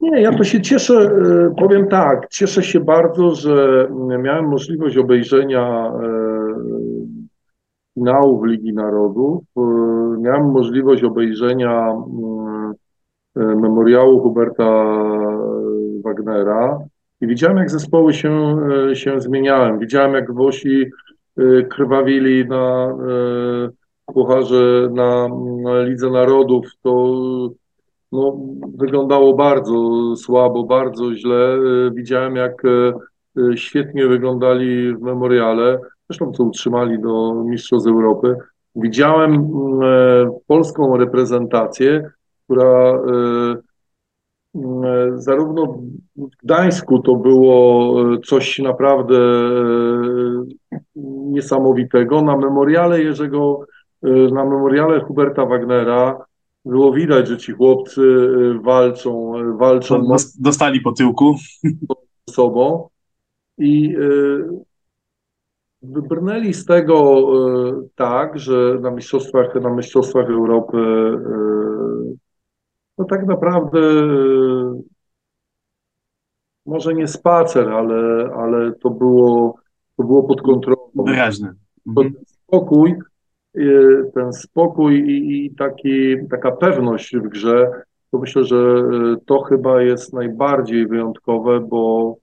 Nie, 0.00 0.20
ja 0.20 0.32
to 0.32 0.44
się 0.44 0.60
cieszę, 0.60 0.94
e, 0.94 1.54
powiem 1.58 1.88
tak, 1.88 2.28
cieszę 2.28 2.62
się 2.62 2.80
bardzo, 2.80 3.34
że 3.34 3.88
miałem 4.22 4.48
możliwość 4.48 4.96
obejrzenia 4.96 5.92
e, 5.92 6.08
finałów 7.94 8.46
Ligi 8.46 8.72
Narodów. 8.72 9.42
E, 9.56 9.60
miałem 10.20 10.50
możliwość 10.50 11.04
obejrzenia 11.04 11.94
memoriału 13.36 14.20
Huberta 14.20 14.94
Wagnera 16.04 16.78
i 17.20 17.26
widziałem, 17.26 17.56
jak 17.56 17.70
zespoły 17.70 18.14
się, 18.14 18.56
się 18.94 19.20
zmieniają. 19.20 19.78
Widziałem, 19.78 20.14
jak 20.14 20.32
Włosi 20.32 20.90
krwawili 21.68 22.48
na 22.48 22.94
pucharze, 24.06 24.88
na, 24.92 25.28
na 25.62 25.82
Lidze 25.82 26.10
Narodów. 26.10 26.66
To 26.82 27.14
no, 28.12 28.38
wyglądało 28.74 29.34
bardzo 29.34 30.12
słabo, 30.16 30.64
bardzo 30.64 31.14
źle. 31.14 31.58
Widziałem, 31.94 32.36
jak 32.36 32.62
świetnie 33.54 34.06
wyglądali 34.06 34.96
w 34.96 35.00
memoriale, 35.00 35.78
zresztą 36.08 36.32
co 36.32 36.44
utrzymali 36.44 37.00
do 37.00 37.44
Mistrzostw 37.46 37.88
Europy. 37.88 38.36
Widziałem 38.76 39.34
e, 39.34 40.38
polską 40.46 40.96
reprezentację, 40.96 42.10
która 42.44 42.90
e, 42.90 43.56
e, 44.54 45.10
zarówno 45.14 45.78
w 46.16 46.36
Gdańsku 46.42 46.98
to 46.98 47.16
było 47.16 47.94
coś 48.26 48.58
naprawdę 48.58 49.18
niesamowitego. 51.30 52.22
Na 52.22 52.36
memoriale 52.36 53.02
Jerzego, 53.02 53.60
na 54.32 54.44
memoriale 54.44 55.00
Huberta 55.00 55.46
Wagnera 55.46 56.24
było 56.66 56.92
widać, 56.92 57.28
że 57.28 57.38
ci 57.38 57.52
chłopcy 57.52 58.28
walczą, 58.62 59.32
walczą. 59.56 60.06
Dostali 60.40 60.80
po 60.80 60.92
tyłku. 60.92 61.34
sobą 62.30 62.88
i 63.58 63.96
Wybrnęli 65.82 66.54
z 66.54 66.64
tego 66.64 67.26
tak, 67.94 68.38
że 68.38 68.78
na 68.80 68.90
mistrzostwach, 68.90 69.54
na 69.54 69.70
mistrzostwach 69.70 70.30
Europy 70.30 70.78
no 72.98 73.04
tak 73.04 73.26
naprawdę 73.26 73.80
może 76.66 76.94
nie 76.94 77.08
spacer, 77.08 77.68
ale, 77.68 78.30
ale 78.36 78.72
to 78.72 78.90
było, 78.90 79.54
to 79.96 80.04
było 80.04 80.22
pod 80.22 80.42
kontrolą. 80.42 80.90
Wyraźny. 80.94 81.54
Mhm. 81.86 82.14
Spokój, 82.26 82.94
ten 84.14 84.32
spokój 84.32 85.00
i, 85.00 85.46
i 85.46 85.54
taki, 85.54 86.16
taka 86.30 86.52
pewność 86.52 87.16
w 87.16 87.28
grze, 87.28 87.82
to 88.10 88.18
myślę, 88.18 88.44
że 88.44 88.84
to 89.26 89.42
chyba 89.42 89.82
jest 89.82 90.12
najbardziej 90.12 90.86
wyjątkowe, 90.86 91.60
bo 91.60 92.16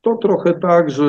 to 0.00 0.16
trochę 0.16 0.54
tak, 0.54 0.90
że 0.90 1.04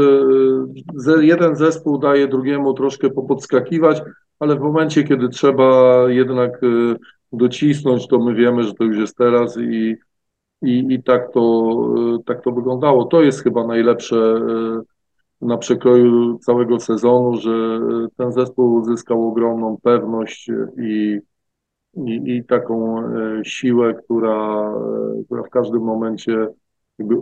jeden 1.22 1.56
zespół 1.56 1.98
daje 1.98 2.28
drugiemu 2.28 2.74
troszkę 2.74 3.10
popodskakiwać, 3.10 4.02
ale 4.40 4.56
w 4.56 4.60
momencie, 4.60 5.04
kiedy 5.04 5.30
trzeba 5.30 5.96
jednak 6.10 6.64
y, 6.64 6.96
docisnąć, 7.34 8.08
to 8.08 8.20
my 8.20 8.36
wiemy, 8.36 8.64
że 8.64 8.74
to 8.74 8.84
już 8.84 8.98
jest 8.98 9.18
teraz 9.18 9.58
i, 9.58 9.96
i, 10.62 10.86
i 10.90 11.04
tak, 11.04 11.34
to, 11.34 11.74
y, 12.20 12.24
tak 12.24 12.44
to 12.44 12.52
wyglądało. 12.52 13.06
To 13.06 13.22
jest 13.22 13.44
chyba 13.44 13.68
najlepsze 13.68 14.16
y, 14.16 14.99
na 15.42 15.58
przekroju 15.58 16.40
całego 16.40 16.80
sezonu, 16.80 17.38
że 17.38 17.80
ten 18.18 18.32
zespół 18.32 18.74
uzyskał 18.74 19.28
ogromną 19.28 19.78
pewność 19.84 20.50
i, 20.78 21.20
i, 21.96 22.22
i 22.26 22.46
taką 22.46 23.04
siłę, 23.44 23.94
która, 23.94 24.72
która 25.26 25.44
w 25.44 25.50
każdym 25.50 25.82
momencie 25.82 26.48
jakby 27.00 27.16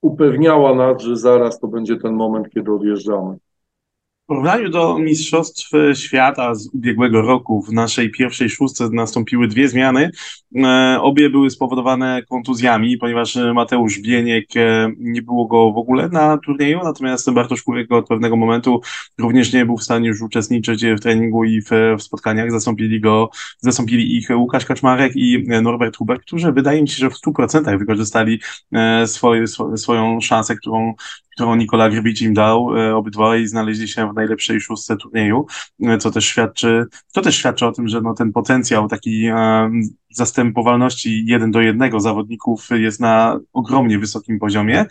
upewniała 0.00 0.74
nas, 0.74 1.02
że 1.02 1.16
zaraz 1.16 1.60
to 1.60 1.68
będzie 1.68 1.96
ten 1.96 2.14
moment, 2.14 2.50
kiedy 2.50 2.72
odjeżdżamy. 2.72 3.36
W 4.24 4.26
porównaniu 4.26 4.70
do 4.70 4.98
Mistrzostw 4.98 5.70
Świata 5.94 6.54
z 6.54 6.68
ubiegłego 6.74 7.22
roku 7.22 7.62
w 7.62 7.72
naszej 7.72 8.10
pierwszej 8.10 8.50
szóstce 8.50 8.88
nastąpiły 8.92 9.48
dwie 9.48 9.68
zmiany. 9.68 10.10
E, 10.56 10.98
obie 11.00 11.30
były 11.30 11.50
spowodowane 11.50 12.22
kontuzjami, 12.28 12.96
ponieważ 12.96 13.38
Mateusz 13.54 13.98
Bieniek 13.98 14.56
e, 14.56 14.90
nie 14.98 15.22
było 15.22 15.46
go 15.46 15.72
w 15.72 15.78
ogóle 15.78 16.08
na 16.08 16.38
turnieju, 16.38 16.80
natomiast 16.84 17.30
Bartosz 17.30 17.62
Kurek 17.62 17.92
od 17.92 18.08
pewnego 18.08 18.36
momentu 18.36 18.80
również 19.18 19.52
nie 19.52 19.66
był 19.66 19.76
w 19.76 19.84
stanie 19.84 20.08
już 20.08 20.22
uczestniczyć 20.22 20.84
w 20.86 21.00
treningu 21.00 21.44
i 21.44 21.60
w, 21.62 21.70
w 21.98 22.02
spotkaniach. 22.02 22.50
Zastąpili 22.50 23.00
go, 23.00 23.30
zastąpili 23.58 24.16
ich 24.16 24.28
Łukasz 24.36 24.64
Kaczmarek 24.64 25.12
i 25.16 25.44
Norbert 25.62 25.96
Huber, 25.96 26.20
którzy 26.20 26.52
wydaje 26.52 26.82
mi 26.82 26.88
się, 26.88 26.96
że 26.96 27.10
w 27.10 27.14
100% 27.14 27.78
wykorzystali 27.78 28.40
e, 28.72 29.06
swoje, 29.06 29.46
swoją 29.76 30.20
szansę, 30.20 30.56
którą 30.56 30.94
którą 31.34 31.54
Nikola 31.54 31.90
Grbić 31.90 32.22
im 32.22 32.34
dał. 32.34 32.78
E, 32.78 32.96
obydwaj 32.96 33.46
znaleźli 33.46 33.88
się 33.88 34.10
w 34.10 34.14
najlepszej 34.14 34.60
szóstce 34.60 34.96
turnieju, 34.96 35.46
e, 35.82 35.98
co 35.98 36.10
też 36.10 36.24
świadczy, 36.24 36.84
to 37.12 37.22
też 37.22 37.36
świadczy 37.36 37.66
o 37.66 37.72
tym, 37.72 37.88
że 37.88 38.00
no, 38.00 38.14
ten 38.14 38.32
potencjał 38.32 38.88
takiej 38.88 39.26
e, 39.26 39.70
zastępowalności 40.10 41.24
jeden 41.26 41.50
do 41.50 41.60
jednego 41.60 42.00
zawodników 42.00 42.68
jest 42.70 43.00
na 43.00 43.40
ogromnie 43.52 43.98
wysokim 43.98 44.38
poziomie. 44.38 44.86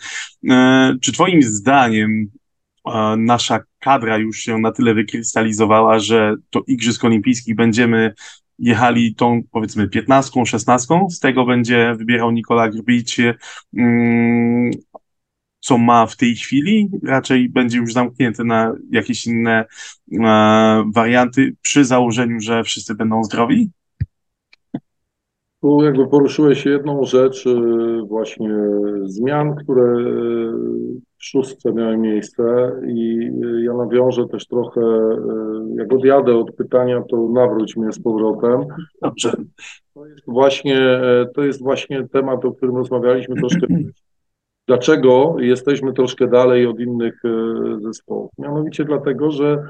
Czy 1.00 1.12
twoim 1.12 1.42
zdaniem 1.42 2.30
nasza 3.16 3.60
kadra 3.78 4.18
już 4.18 4.38
się 4.38 4.58
na 4.58 4.72
tyle 4.72 4.94
wykrystalizowała, 4.94 5.98
że 5.98 6.36
do 6.52 6.62
Igrzysk 6.66 7.04
Olimpijskich 7.04 7.54
będziemy 7.54 8.14
jechali 8.58 9.14
tą 9.14 9.42
powiedzmy 9.50 9.88
15, 9.88 10.46
16, 10.46 10.94
z 11.10 11.20
tego 11.20 11.44
będzie 11.44 11.94
wybierał 11.98 12.30
Nikola 12.30 12.68
Grbić 12.68 13.20
mm, 13.76 14.70
co 15.64 15.78
ma 15.78 16.06
w 16.06 16.16
tej 16.16 16.34
chwili, 16.34 16.90
raczej 17.02 17.48
będzie 17.48 17.78
już 17.78 17.92
zamknięte 17.92 18.44
na 18.44 18.74
jakieś 18.90 19.26
inne 19.26 19.64
e, 20.12 20.84
warianty 20.94 21.56
przy 21.62 21.84
założeniu, 21.84 22.40
że 22.40 22.64
wszyscy 22.64 22.94
będą 22.94 23.24
zdrowi? 23.24 23.70
Tu 25.62 25.82
jakby 25.84 26.06
poruszyłeś 26.06 26.66
jedną 26.66 27.04
rzecz, 27.04 27.46
e, 27.46 27.52
właśnie 28.06 28.50
zmian, 29.04 29.54
które 29.54 30.04
w 31.18 31.24
szóstce 31.24 31.72
miały 31.72 31.96
miejsce 31.96 32.72
i 32.86 33.30
ja 33.64 33.72
nawiążę 33.72 34.28
też 34.28 34.46
trochę, 34.46 34.80
jak 35.76 35.92
odjadę 35.92 36.36
od 36.36 36.56
pytania, 36.56 37.02
to 37.10 37.28
nawróć 37.28 37.76
mnie 37.76 37.92
z 37.92 38.02
powrotem. 38.02 38.60
Dobrze. 39.02 39.32
To 39.94 40.06
jest 40.06 40.24
właśnie, 40.26 40.80
e, 40.80 41.26
to 41.34 41.42
jest 41.44 41.62
właśnie 41.62 42.08
temat, 42.08 42.44
o 42.44 42.52
którym 42.52 42.76
rozmawialiśmy 42.76 43.36
troszkę 43.36 43.66
Dlaczego 44.66 45.36
jesteśmy 45.38 45.92
troszkę 45.92 46.28
dalej 46.28 46.66
od 46.66 46.80
innych 46.80 47.22
e, 47.24 47.28
zespołów? 47.80 48.30
Mianowicie 48.38 48.84
dlatego, 48.84 49.30
że 49.30 49.68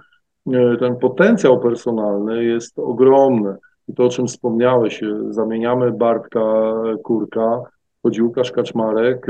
e, 0.52 0.76
ten 0.76 0.96
potencjał 0.96 1.60
personalny 1.60 2.44
jest 2.44 2.78
ogromny. 2.78 3.56
I 3.88 3.94
to, 3.94 4.04
o 4.04 4.08
czym 4.08 4.26
wspomniałeś, 4.26 5.02
e, 5.02 5.16
zamieniamy 5.30 5.92
Bartka 5.92 6.72
Kurka, 7.04 7.62
chodzi 8.02 8.22
Łukasz 8.22 8.52
Kaczmarek, 8.52 9.26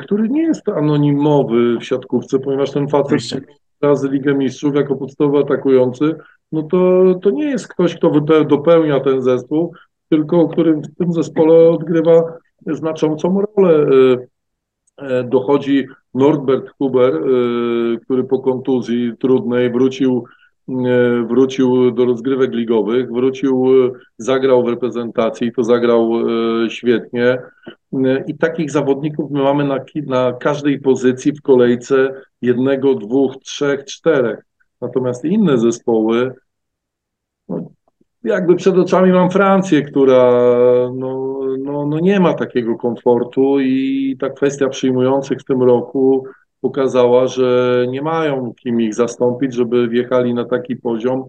który 0.00 0.28
nie 0.28 0.42
jest 0.42 0.68
anonimowy 0.68 1.78
w 1.78 1.84
siatkówce, 1.84 2.38
ponieważ 2.38 2.70
ten 2.70 2.88
facet 2.88 3.40
razy 3.82 4.08
Ligę 4.08 4.34
Mistrzów 4.34 4.74
jako 4.74 4.96
podstawowy 4.96 5.38
atakujący, 5.38 6.14
no 6.52 6.62
to, 6.62 7.14
to 7.22 7.30
nie 7.30 7.50
jest 7.50 7.68
ktoś, 7.68 7.94
kto 7.94 8.20
dopełnia 8.44 9.00
ten 9.00 9.22
zespół, 9.22 9.74
tylko 10.08 10.48
który 10.48 10.74
w 10.74 10.96
tym 10.98 11.12
zespole 11.12 11.70
odgrywa 11.70 12.38
znaczącą 12.66 13.42
rolę. 13.56 13.86
E, 15.00 15.24
dochodzi 15.24 15.86
Norbert 16.14 16.70
Huber, 16.78 17.14
e, 17.14 17.20
który 18.04 18.24
po 18.24 18.40
kontuzji 18.40 19.12
trudnej 19.18 19.72
wrócił, 19.72 20.24
wrócił 21.28 21.90
do 21.90 22.04
rozgrywek 22.04 22.52
ligowych, 22.52 23.12
wrócił, 23.12 23.64
zagrał 24.18 24.64
w 24.64 24.68
reprezentacji 24.68 25.52
to 25.52 25.64
zagrał 25.64 26.10
świetnie. 26.68 27.38
I 28.26 28.38
takich 28.38 28.70
zawodników 28.70 29.30
my 29.30 29.42
mamy 29.42 29.64
na, 29.64 29.78
na 30.06 30.32
każdej 30.32 30.80
pozycji 30.80 31.32
w 31.32 31.42
kolejce 31.42 32.22
jednego, 32.42 32.94
dwóch, 32.94 33.36
trzech, 33.36 33.84
czterech. 33.84 34.44
Natomiast 34.80 35.24
inne 35.24 35.58
zespoły, 35.58 36.34
no, 37.48 37.70
jakby 38.24 38.56
przed 38.56 38.76
oczami 38.76 39.12
mam 39.12 39.30
Francję, 39.30 39.82
która 39.82 40.32
no, 40.94 41.40
no, 41.58 41.86
no 41.86 42.00
nie 42.00 42.20
ma 42.20 42.34
takiego 42.34 42.76
komfortu 42.76 43.60
i 43.60 44.16
ta 44.20 44.30
kwestia 44.30 44.68
przyjmujących 44.68 45.38
w 45.38 45.44
tym 45.44 45.62
roku 45.62 46.24
pokazała, 46.60 47.26
że 47.26 47.86
nie 47.90 48.02
mają 48.02 48.54
kim 48.54 48.80
ich 48.80 48.94
zastąpić, 48.94 49.54
żeby 49.54 49.88
wjechali 49.88 50.34
na 50.34 50.44
taki 50.44 50.76
poziom 50.76 51.24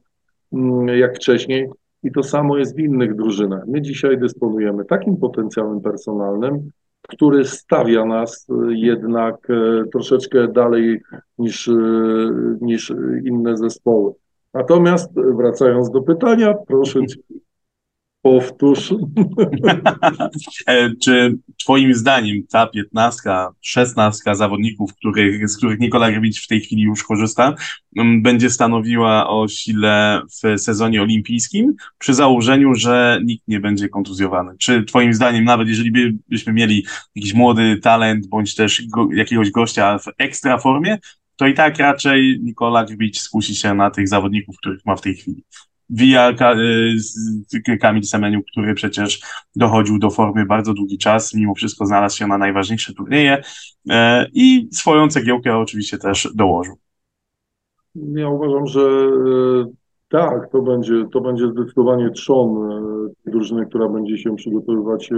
mm, 0.53 0.87
jak 0.87 1.15
wcześniej. 1.15 1.69
I 2.03 2.11
to 2.11 2.23
samo 2.23 2.57
jest 2.57 2.75
w 2.75 2.79
innych 2.79 3.15
drużynach. 3.15 3.63
My 3.67 3.81
dzisiaj 3.81 4.17
dysponujemy 4.17 4.85
takim 4.85 5.17
potencjałem 5.17 5.81
personalnym, 5.81 6.71
który 7.01 7.45
stawia 7.45 8.05
nas 8.05 8.47
jednak 8.69 9.47
e, 9.49 9.83
troszeczkę 9.91 10.47
dalej 10.47 11.01
niż, 11.37 11.67
e, 11.67 11.73
niż 12.61 12.93
inne 13.23 13.57
zespoły. 13.57 14.13
Natomiast 14.53 15.11
wracając 15.37 15.91
do 15.91 16.01
pytania, 16.01 16.53
proszę 16.67 17.07
Cię 17.07 17.15
Powtórz. 18.21 18.93
E, 20.67 20.95
czy 20.95 21.37
Twoim 21.59 21.95
zdaniem 21.95 22.37
ta 22.51 22.67
piętnastka, 22.67 23.53
szesnastka 23.61 24.35
zawodników, 24.35 24.95
których, 24.95 25.49
z 25.49 25.57
których 25.57 25.79
Nikola 25.79 26.11
Grbić 26.11 26.39
w 26.39 26.47
tej 26.47 26.61
chwili 26.61 26.83
już 26.83 27.03
korzysta, 27.03 27.55
będzie 28.21 28.49
stanowiła 28.49 29.29
o 29.29 29.47
sile 29.47 30.21
w 30.29 30.59
sezonie 30.61 31.01
olimpijskim, 31.01 31.73
przy 31.97 32.13
założeniu, 32.13 32.75
że 32.75 33.19
nikt 33.23 33.47
nie 33.47 33.59
będzie 33.59 33.89
kontuzjowany? 33.89 34.57
Czy 34.59 34.83
Twoim 34.83 35.13
zdaniem, 35.13 35.43
nawet 35.43 35.67
jeżeli 35.67 35.91
by, 35.91 36.13
byśmy 36.29 36.53
mieli 36.53 36.85
jakiś 37.15 37.33
młody 37.33 37.77
talent, 37.77 38.27
bądź 38.27 38.55
też 38.55 38.87
go, 38.87 39.07
jakiegoś 39.13 39.51
gościa 39.51 39.97
w 39.97 40.05
ekstra 40.17 40.57
formie, 40.57 40.97
to 41.41 41.47
i 41.47 41.53
tak 41.53 41.77
raczej 41.77 42.39
Nikola 42.43 42.85
Grbić 42.85 43.21
skusi 43.21 43.55
się 43.55 43.73
na 43.73 43.91
tych 43.91 44.07
zawodników, 44.07 44.57
których 44.57 44.85
ma 44.85 44.95
w 44.95 45.01
tej 45.01 45.15
chwili? 45.15 45.43
Via 45.89 46.33
y, 47.69 47.77
Kamil 47.81 48.03
Semeniuk, 48.03 48.45
który 48.51 48.73
przecież 48.73 49.21
dochodził 49.55 49.99
do 49.99 50.09
formy 50.09 50.45
bardzo 50.45 50.73
długi 50.73 50.97
czas, 50.97 51.33
mimo 51.33 51.55
wszystko 51.55 51.85
znalazł 51.85 52.17
się 52.17 52.27
na 52.27 52.37
najważniejsze 52.37 52.93
turnieje 52.93 53.41
e, 53.89 54.27
i 54.33 54.69
swoją 54.71 55.07
cegiełkę 55.07 55.57
oczywiście 55.57 55.97
też 55.97 56.29
dołożył. 56.35 56.75
Ja 57.95 58.29
uważam, 58.29 58.67
że 58.67 58.81
e, 58.81 59.71
tak, 60.09 60.51
to 60.51 60.61
będzie, 60.61 61.05
to 61.13 61.21
będzie 61.21 61.47
zdecydowanie 61.47 62.09
trzon 62.09 62.71
e, 62.71 63.31
drużyny, 63.31 63.65
która 63.65 63.89
będzie 63.89 64.17
się 64.17 64.35
przygotowywać 64.35 65.09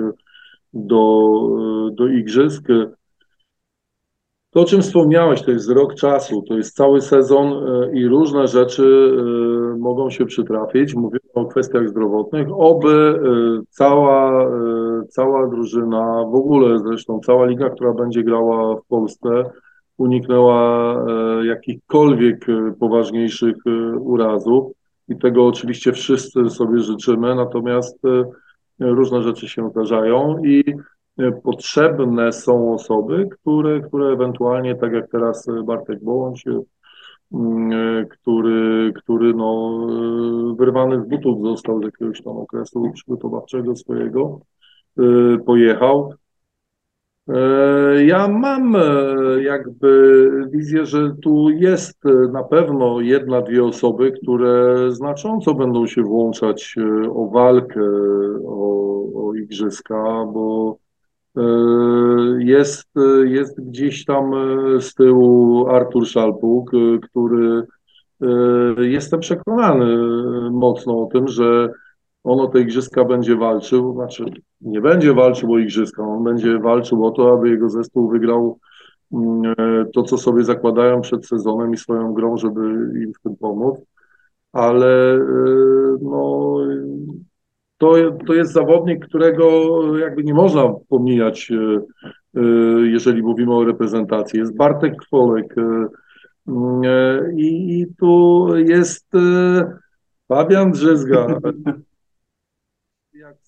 do, 0.73 1.31
do 1.91 2.07
igrzysk. 2.07 2.67
To, 4.53 4.61
o 4.61 4.65
czym 4.65 4.81
wspomniałeś, 4.81 5.41
to 5.41 5.51
jest 5.51 5.69
rok 5.69 5.95
czasu, 5.95 6.41
to 6.41 6.57
jest 6.57 6.75
cały 6.75 7.01
sezon 7.01 7.47
e, 7.47 7.91
i 7.93 8.07
różne 8.07 8.47
rzeczy 8.47 9.11
e, 9.73 9.77
mogą 9.77 10.09
się 10.09 10.25
przytrafić. 10.25 10.95
Mówimy 10.95 11.19
o 11.33 11.45
kwestiach 11.45 11.89
zdrowotnych. 11.89 12.47
Oby 12.51 12.89
e, 12.89 13.63
cała, 13.69 14.49
cała 15.09 15.47
drużyna, 15.47 16.23
w 16.31 16.35
ogóle 16.35 16.79
zresztą 16.79 17.19
cała 17.25 17.45
liga, 17.45 17.69
która 17.69 17.93
będzie 17.93 18.23
grała 18.23 18.75
w 18.75 18.85
Polsce, 18.87 19.29
uniknęła 19.97 20.95
jakichkolwiek 21.43 22.45
poważniejszych 22.79 23.55
urazów. 23.99 24.71
I 25.09 25.17
tego 25.17 25.47
oczywiście 25.47 25.91
wszyscy 25.91 26.49
sobie 26.49 26.79
życzymy, 26.79 27.35
natomiast 27.35 27.99
różne 28.79 29.23
rzeczy 29.23 29.47
się 29.49 29.69
zdarzają 29.69 30.43
i 30.43 30.63
potrzebne 31.43 32.31
są 32.31 32.73
osoby, 32.73 33.29
które, 33.31 33.81
które 33.81 34.13
ewentualnie, 34.13 34.75
tak 34.75 34.93
jak 34.93 35.11
teraz 35.11 35.47
Bartek 35.65 36.03
Bołądź, 36.03 36.47
e, 36.47 36.61
mm, 37.33 38.07
który, 38.07 38.93
który 38.95 39.33
no, 39.33 39.79
wyrwany 40.57 41.01
z 41.01 41.07
butów 41.07 41.43
został 41.43 41.81
z 41.81 41.83
jakiegoś 41.83 42.21
tam 42.21 42.37
okresu 42.37 42.91
przygotowawczego 42.93 43.75
swojego, 43.75 44.39
pojechał. 45.45 46.13
Ja 48.05 48.27
mam 48.27 48.75
jakby 49.41 50.29
wizję, 50.51 50.85
że 50.85 51.15
tu 51.21 51.49
jest 51.49 52.03
na 52.31 52.43
pewno 52.43 53.01
jedna, 53.01 53.41
dwie 53.41 53.63
osoby, 53.63 54.11
które 54.11 54.75
znacząco 54.91 55.53
będą 55.53 55.87
się 55.87 56.01
włączać 56.01 56.75
o 57.15 57.27
walkę, 57.27 57.81
o, 58.47 59.03
o 59.15 59.33
igrzyska, 59.33 60.25
bo 60.33 60.77
jest, 62.37 62.89
jest 63.23 63.61
gdzieś 63.61 64.05
tam 64.05 64.33
e, 64.33 64.81
z 64.81 64.93
tyłu 64.93 65.67
Artur 65.67 66.07
Szalpuk, 66.07 66.71
e, 66.73 66.99
który 66.99 67.63
jestem 68.77 69.19
przekonany 69.19 69.97
mocno 70.51 71.01
o 71.01 71.05
tym, 71.05 71.27
że 71.27 71.69
on 72.23 72.39
o 72.39 72.47
te 72.47 72.61
igrzyska 72.61 73.05
będzie 73.05 73.35
walczył, 73.35 73.93
znaczy 73.93 74.25
nie 74.61 74.81
będzie 74.81 75.13
walczył 75.13 75.53
o 75.53 75.59
igrzyska, 75.59 76.03
on 76.03 76.23
będzie 76.23 76.59
walczył 76.59 77.05
o 77.05 77.11
to, 77.11 77.33
aby 77.33 77.49
jego 77.49 77.69
zespół 77.69 78.09
wygrał 78.09 78.59
mm, 79.13 79.55
to, 79.93 80.03
co 80.03 80.17
sobie 80.17 80.43
zakładają 80.43 81.01
przed 81.01 81.27
sezonem 81.27 81.73
i 81.73 81.77
swoją 81.77 82.13
grą, 82.13 82.37
żeby 82.37 82.61
im 83.03 83.13
w 83.13 83.21
tym 83.23 83.35
pomóc, 83.35 83.75
ale 84.51 85.19
no, 86.01 86.57
to, 87.83 88.11
to 88.27 88.33
jest 88.33 88.53
zawodnik, 88.53 89.05
którego 89.05 89.97
jakby 89.97 90.23
nie 90.23 90.33
można 90.33 90.73
pomijać, 90.89 91.51
e, 91.51 91.81
e, 92.39 92.41
jeżeli 92.87 93.23
mówimy 93.23 93.55
o 93.55 93.65
reprezentacji. 93.65 94.39
Jest 94.39 94.55
Bartek 94.55 94.95
Kwolek 94.95 95.55
e, 95.57 97.31
i, 97.35 97.79
i 97.79 97.95
tu 97.99 98.47
jest 98.55 99.11
Fabian 100.27 100.71
Drzyzga. 100.71 101.27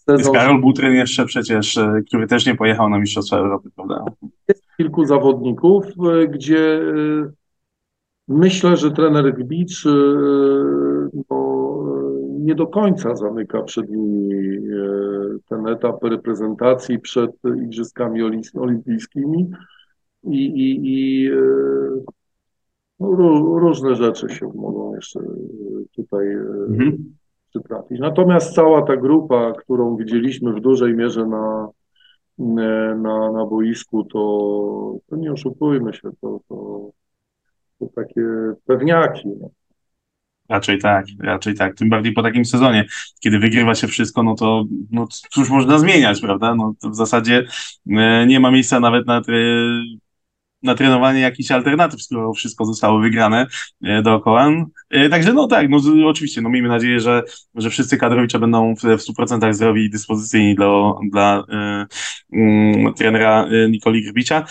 Jest 0.08 0.32
Karol 0.32 0.62
Butryn 0.62 0.94
jeszcze 0.94 1.26
przecież, 1.26 1.80
który 2.08 2.28
też 2.28 2.46
nie 2.46 2.56
pojechał 2.56 2.90
na 2.90 3.00
Mistrzostwa 3.00 3.38
Europy, 3.38 3.70
prawda? 3.76 4.06
Jest 4.48 4.64
kilku 4.78 5.06
zawodników, 5.06 5.86
gdzie 6.30 6.82
myślę, 8.28 8.78
że 8.78 8.92
trener 8.92 9.34
Gbicz 9.36 9.86
no, 11.30 11.55
nie 12.46 12.56
do 12.56 12.68
końca 12.68 13.16
zamyka 13.16 13.64
przed 13.64 13.90
nimi 13.90 14.34
e, 14.34 14.88
ten 15.50 15.68
etap 15.68 16.04
reprezentacji 16.04 17.00
przed 17.00 17.32
Igrzyskami 17.64 18.22
Olimpijskimi 18.56 19.52
i, 20.24 20.46
i, 20.46 20.80
i 20.84 21.28
e, 21.28 21.36
no, 23.00 23.08
różne 23.60 23.96
rzeczy 23.96 24.30
się 24.30 24.52
mogą 24.56 24.96
jeszcze 24.96 25.20
tutaj 25.96 26.28
e, 26.28 26.40
mhm. 26.70 27.16
przytrafić. 27.50 28.00
Natomiast 28.00 28.56
cała 28.56 28.82
ta 28.82 28.98
grupa, 28.98 29.54
którą 29.54 29.98
widzieliśmy 29.98 30.54
w 30.54 30.62
dużej 30.62 30.94
mierze 30.94 31.26
na, 31.26 31.70
na, 32.38 33.32
na 33.32 33.46
boisku, 33.46 34.04
to, 34.04 34.98
to 35.10 35.16
nie 35.16 35.32
oszukujmy 35.32 35.94
się, 35.94 36.10
to, 36.22 36.40
to, 36.50 36.90
to 37.80 37.86
takie 37.96 38.24
pewniaki. 38.66 39.30
No. 39.42 39.50
Raczej 40.50 40.80
tak, 40.80 41.06
raczej 41.20 41.56
tak. 41.56 41.76
Tym 41.76 41.90
bardziej 41.90 42.14
po 42.14 42.24
takim 42.24 42.46
sezonie, 42.46 42.86
kiedy 43.20 43.40
wygrywa 43.40 43.76
się 43.76 43.88
wszystko, 43.88 44.24
no 44.24 44.36
to 44.36 44.66
no, 44.92 45.08
cóż 45.30 45.50
można 45.50 45.80
zmieniać, 45.80 46.22
prawda? 46.22 46.56
No, 46.56 46.74
w 46.84 46.96
zasadzie 46.96 47.46
e, 47.92 48.26
nie 48.26 48.40
ma 48.40 48.52
miejsca 48.52 48.80
nawet 48.80 49.08
na 49.08 49.22
te 49.22 49.32
na 50.66 50.76
trenowanie 50.76 51.20
jakichś 51.20 51.52
alternatyw, 51.52 52.02
skoro 52.02 52.34
wszystko 52.34 52.66
zostało 52.66 53.00
wygrane 53.00 53.48
e, 53.84 54.02
dookoła. 54.02 54.52
E, 54.90 55.10
także 55.10 55.34
no 55.34 55.48
tak, 55.48 55.70
no 55.70 55.80
oczywiście, 56.08 56.42
no 56.42 56.50
miejmy 56.50 56.70
nadzieję, 56.70 57.00
że, 57.00 57.24
że 57.56 57.70
wszyscy 57.70 57.98
kadrowicze 57.98 58.40
będą 58.40 58.76
w, 58.76 58.82
w 58.82 59.14
100% 59.20 59.54
zdrowi 59.54 59.84
i 59.84 59.90
dyspozycyjni 59.90 60.56
dla, 60.56 60.94
dla 61.12 61.44
e, 61.50 61.86
mm, 62.34 62.94
trenera 62.94 63.48
Nikoli 63.70 64.04
Grbicia. 64.04 64.46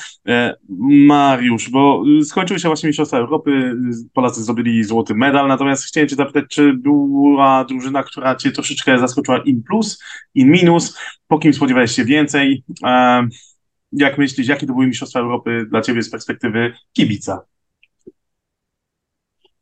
Mariusz, 0.79 1.71
bo 1.71 2.03
skończyły 2.25 2.61
się 2.61 2.69
właśnie 2.69 2.87
Mistrzostwa 2.87 3.19
Europy, 3.19 3.75
Polacy 4.13 4.43
zdobyli 4.43 4.85
złoty 4.85 5.15
medal, 5.15 5.49
natomiast 5.49 5.85
chciałem 5.85 6.09
cię 6.09 6.17
zapytać, 6.17 6.45
czy 6.49 6.73
była 6.73 7.65
drużyna, 7.65 8.03
która 8.03 8.35
cię 8.35 8.51
troszeczkę 8.51 8.99
zaskoczyła 8.99 9.39
in 9.39 9.63
plus, 9.63 10.03
in 10.35 10.51
minus, 10.51 10.99
po 11.29 11.39
kim 11.39 11.55
spodziewałeś 11.55 11.93
się 11.93 12.05
więcej? 12.05 12.65
E, 12.85 13.29
jak 13.97 14.19
myślisz, 14.19 14.49
jakie 14.49 14.67
to 14.67 14.73
były 14.73 14.87
Mistrzostwa 14.87 15.21
Europy 15.21 15.67
dla 15.71 15.81
Ciebie 15.81 16.03
z 16.03 16.11
perspektywy 16.11 16.73
kibica? 16.93 17.45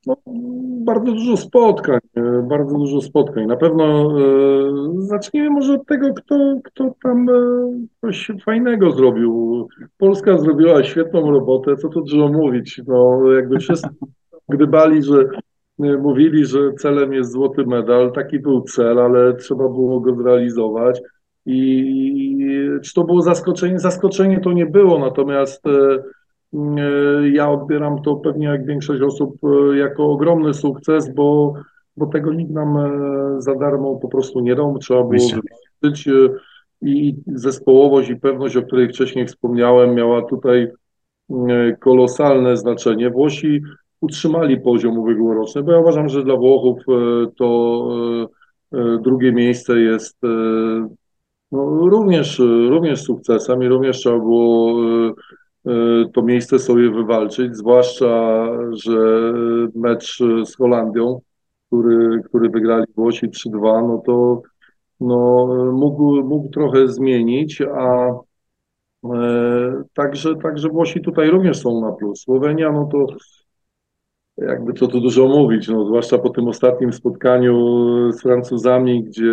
No, 0.06 0.16
bardzo 0.84 1.12
dużo 1.12 1.36
spotkań, 1.36 2.00
e, 2.16 2.46
bardzo 2.50 2.78
dużo 2.78 3.00
spotkań. 3.00 3.46
Na 3.46 3.56
pewno 3.56 3.84
e, 3.84 4.22
zaczniemy 4.98 5.50
może 5.50 5.74
od 5.74 5.86
tego, 5.86 6.14
kto, 6.14 6.60
kto 6.64 6.94
tam 7.02 7.28
e, 7.28 7.32
coś 8.00 8.30
fajnego 8.44 8.90
zrobił. 8.90 9.68
Polska 9.98 10.38
zrobiła 10.38 10.84
świetną 10.84 11.30
robotę, 11.30 11.76
co 11.76 11.88
tu 11.88 12.00
dużo 12.00 12.28
mówić. 12.28 12.80
No, 12.86 13.32
jakby 13.32 13.58
wszyscy 13.58 13.88
gdybali, 14.52 15.02
że 15.02 15.18
e, 15.80 15.96
mówili, 15.96 16.46
że 16.46 16.72
celem 16.72 17.12
jest 17.12 17.32
złoty 17.32 17.66
medal. 17.66 18.12
Taki 18.12 18.38
był 18.38 18.62
cel, 18.62 18.98
ale 18.98 19.34
trzeba 19.34 19.64
było 19.68 20.00
go 20.00 20.14
zrealizować. 20.14 21.00
I 21.46 22.38
czy 22.82 22.94
to 22.94 23.04
było 23.04 23.22
zaskoczenie? 23.22 23.78
Zaskoczenie 23.78 24.40
to 24.40 24.52
nie 24.52 24.66
było, 24.66 24.98
natomiast 24.98 25.66
e, 25.66 26.02
e, 26.54 27.28
ja 27.28 27.50
odbieram 27.50 28.02
to 28.02 28.16
pewnie 28.16 28.46
jak 28.46 28.66
większość 28.66 29.02
osób 29.02 29.36
e, 29.44 29.76
jako 29.76 30.10
ogromny 30.10 30.54
sukces, 30.54 31.14
bo, 31.14 31.54
bo 31.96 32.06
tego 32.06 32.32
nikt 32.32 32.52
nam 32.52 32.78
za 33.38 33.54
darmo 33.54 33.96
po 33.96 34.08
prostu 34.08 34.40
nie 34.40 34.54
dał, 34.54 34.78
trzeba 34.78 35.00
było 35.02 35.28
wywalczyć 35.82 36.08
i 36.82 37.14
zespołowość 37.26 38.10
i 38.10 38.16
pewność, 38.16 38.56
o 38.56 38.62
której 38.62 38.88
wcześniej 38.88 39.26
wspomniałem, 39.26 39.94
miała 39.94 40.22
tutaj 40.22 40.68
kolosalne 41.80 42.56
znaczenie. 42.56 43.10
Włosi 43.10 43.62
utrzymali 44.00 44.60
poziom 44.60 44.98
ubiegłoroczny, 44.98 45.62
bo 45.62 45.72
ja 45.72 45.78
uważam, 45.78 46.08
że 46.08 46.22
dla 46.22 46.36
Włochów 46.36 46.78
to 47.36 47.88
drugie 49.02 49.32
miejsce 49.32 49.80
jest 49.80 50.18
no, 51.52 51.88
również, 51.88 52.38
również 52.68 53.02
sukcesem 53.02 53.62
i 53.62 53.68
również 53.68 53.98
trzeba 53.98 54.18
było 54.18 54.72
e, 54.84 55.12
e, 55.66 56.04
to 56.14 56.22
miejsce 56.22 56.58
sobie 56.58 56.90
wywalczyć, 56.90 57.56
zwłaszcza, 57.56 58.46
że 58.70 59.32
mecz 59.74 60.18
z 60.44 60.56
Holandią, 60.56 61.20
który, 61.66 62.22
który 62.24 62.48
wygrali 62.48 62.84
Włosi 62.96 63.28
3-2, 63.28 63.88
no 63.88 64.02
to 64.06 64.42
no, 65.00 65.46
mógł, 65.72 66.24
mógł 66.24 66.48
trochę 66.48 66.88
zmienić, 66.88 67.62
a 67.62 68.10
e, 69.04 69.82
także, 69.94 70.36
także 70.36 70.68
Włosi 70.68 71.00
tutaj 71.00 71.30
również 71.30 71.58
są 71.58 71.80
na 71.80 71.92
plus. 71.92 72.20
Słowenia, 72.20 72.72
no 72.72 72.88
to 72.92 73.06
jakby 74.36 74.72
co 74.72 74.86
tu 74.86 75.00
dużo 75.00 75.28
mówić, 75.28 75.68
no, 75.68 75.86
zwłaszcza 75.86 76.18
po 76.18 76.30
tym 76.30 76.48
ostatnim 76.48 76.92
spotkaniu 76.92 77.54
z 78.12 78.22
Francuzami, 78.22 79.04
gdzie 79.04 79.32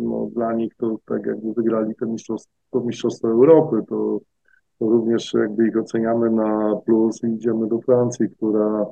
no, 0.00 0.28
dla 0.34 0.52
nich 0.52 0.74
to 0.74 0.96
tak 1.06 1.26
jakby 1.26 1.52
wygrali 1.52 1.94
to 1.94 2.06
mistrzostwo, 2.06 2.80
mistrzostwo 2.80 3.28
Europy, 3.28 3.76
to, 3.88 4.18
to 4.78 4.84
również 4.84 5.34
jakby 5.34 5.68
ich 5.68 5.76
oceniamy 5.76 6.30
na 6.30 6.76
plus 6.86 7.24
i 7.24 7.26
idziemy 7.26 7.68
do 7.68 7.80
Francji, 7.80 8.30
która 8.30 8.86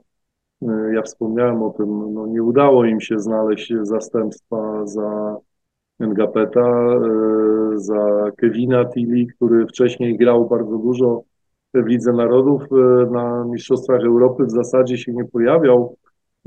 e, 0.62 0.94
ja 0.94 1.02
wspomniałem 1.02 1.62
o 1.62 1.70
tym, 1.70 2.14
no, 2.14 2.26
nie 2.26 2.42
udało 2.42 2.84
im 2.84 3.00
się 3.00 3.18
znaleźć 3.18 3.72
zastępstwa 3.82 4.86
za 4.86 5.36
Ngapeta, 6.00 6.60
e, 6.60 6.98
za 7.74 8.30
Kevina 8.36 8.84
Tilly, 8.84 9.26
który 9.26 9.66
wcześniej 9.66 10.16
grał 10.16 10.48
bardzo 10.48 10.78
dużo 10.78 11.22
w 11.74 11.86
Lidze 11.86 12.12
Narodów, 12.12 12.62
e, 12.72 13.10
na 13.10 13.44
Mistrzostwach 13.44 14.04
Europy 14.04 14.44
w 14.44 14.50
zasadzie 14.50 14.98
się 14.98 15.12
nie 15.12 15.24
pojawiał 15.24 15.96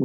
e, 0.00 0.04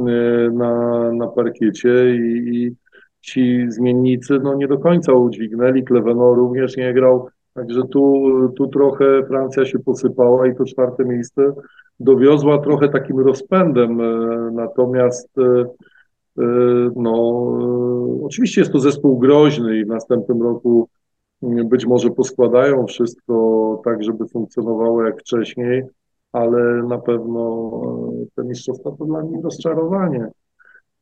na, 0.52 1.12
na 1.12 1.26
parkiecie 1.26 2.16
i, 2.16 2.56
i 2.56 2.76
ci 3.20 3.64
zmiennicy 3.68 4.38
no, 4.42 4.54
nie 4.54 4.68
do 4.68 4.78
końca 4.78 5.12
udźwignęli. 5.12 5.84
Kleveno 5.84 6.34
również 6.34 6.76
nie 6.76 6.94
grał, 6.94 7.28
także 7.54 7.82
tu, 7.82 8.24
tu 8.56 8.66
trochę 8.66 9.26
Francja 9.26 9.64
się 9.64 9.78
posypała 9.78 10.46
i 10.46 10.56
to 10.56 10.64
czwarte 10.64 11.04
miejsce 11.04 11.52
dowiozła 12.00 12.58
trochę 12.58 12.88
takim 12.88 13.18
rozpędem, 13.18 13.98
natomiast 14.54 15.28
no, 16.96 17.12
oczywiście 18.22 18.60
jest 18.60 18.72
to 18.72 18.80
zespół 18.80 19.18
groźny 19.18 19.78
i 19.78 19.84
w 19.84 19.88
następnym 19.88 20.42
roku 20.42 20.88
być 21.42 21.86
może 21.86 22.10
poskładają 22.10 22.86
wszystko 22.86 23.82
tak, 23.84 24.02
żeby 24.02 24.28
funkcjonowało 24.28 25.04
jak 25.04 25.20
wcześniej, 25.20 25.82
ale 26.32 26.82
na 26.82 26.98
pewno 26.98 27.70
e, 28.22 28.26
te 28.34 28.44
mistrzostwa 28.44 28.90
to 28.98 29.04
dla 29.04 29.22
nich 29.22 29.44
rozczarowanie. 29.44 30.28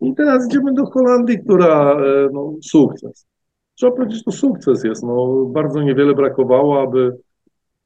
I 0.00 0.14
teraz 0.14 0.46
idziemy 0.46 0.74
do 0.74 0.86
Holandii, 0.86 1.38
która, 1.38 1.92
e, 1.92 2.28
no, 2.32 2.54
sukces. 2.62 3.26
Trzeba 3.74 3.96
powiedzieć, 3.96 4.24
to 4.24 4.32
sukces 4.32 4.84
jest. 4.84 5.02
No, 5.02 5.44
bardzo 5.46 5.82
niewiele 5.82 6.14
brakowało, 6.14 6.82
aby, 6.82 7.16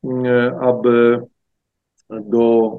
e, 0.04 0.58
aby 0.60 1.20
do 2.10 2.70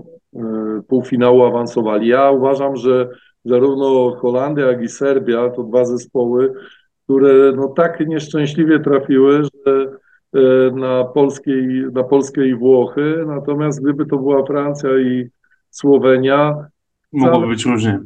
półfinału 0.88 1.44
awansowali. 1.44 2.08
Ja 2.08 2.32
uważam, 2.32 2.76
że 2.76 3.10
zarówno 3.46 4.16
Holandia, 4.16 4.66
jak 4.66 4.82
i 4.82 4.88
Serbia 4.88 5.50
to 5.50 5.64
dwa 5.64 5.86
zespoły, 5.86 6.54
które 7.04 7.52
no 7.56 7.68
tak 7.68 8.08
nieszczęśliwie 8.08 8.80
trafiły, 8.80 9.42
na, 10.74 11.04
polskiej, 11.04 11.86
na 11.94 12.04
Polskie 12.04 12.48
i 12.48 12.56
Włochy, 12.56 13.24
natomiast 13.28 13.82
gdyby 13.82 14.06
to 14.06 14.18
była 14.18 14.46
Francja 14.46 15.00
i 15.00 15.30
Słowenia, 15.70 16.56
mogłoby 17.14 17.48
być 17.48 17.66
różnie. 17.66 18.00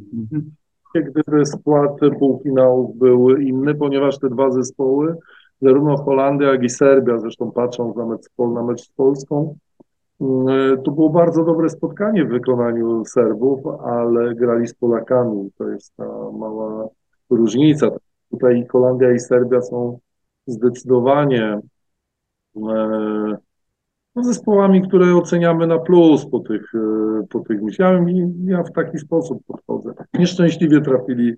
Gdyby 0.95 1.45
skład 1.45 1.91
półfinałów 2.19 2.97
był 2.97 3.37
inny, 3.37 3.75
ponieważ 3.75 4.19
te 4.19 4.29
dwa 4.29 4.51
zespoły, 4.51 5.15
zarówno 5.61 5.97
Holandia, 5.97 6.51
jak 6.51 6.63
i 6.63 6.69
Serbia, 6.69 7.17
zresztą 7.17 7.51
patrząc 7.51 7.95
na 7.95 8.05
mecz, 8.05 8.21
na 8.53 8.63
mecz 8.63 8.81
z 8.81 8.89
Polską, 8.89 9.57
e, 10.21 10.25
to 10.83 10.91
było 10.91 11.09
bardzo 11.09 11.43
dobre 11.43 11.69
spotkanie 11.69 12.25
w 12.25 12.29
wykonaniu 12.29 13.05
Serbów, 13.05 13.59
ale 13.83 14.35
grali 14.35 14.67
z 14.67 14.73
Polakami. 14.73 15.51
To 15.57 15.69
jest 15.69 15.95
ta 15.95 16.07
mała 16.39 16.87
różnica. 17.29 17.89
Tutaj 18.31 18.65
Holandia 18.71 19.11
i 19.11 19.19
Serbia 19.19 19.61
są 19.61 19.99
zdecydowanie 20.47 21.59
zespołami, 24.15 24.87
które 24.87 25.15
oceniamy 25.15 25.67
na 25.67 25.79
plus 25.79 26.25
po 26.25 26.39
tych, 26.39 26.75
e, 26.75 27.27
po 27.29 27.39
tych 27.39 27.61
myślałem 27.61 28.09
i 28.09 28.33
ja 28.45 28.63
w 28.63 28.71
taki 28.71 28.97
sposób 28.97 29.43
podchodzę. 29.47 29.93
Nieszczęśliwie 30.13 30.81
trafili 30.81 31.29
e, 31.29 31.35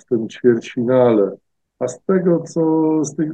w 0.00 0.04
tym 0.04 0.28
ćwierćfinale. 0.28 1.30
A 1.78 1.88
z 1.88 2.02
tego, 2.04 2.40
co 2.40 3.04
z 3.04 3.16
tych, 3.16 3.30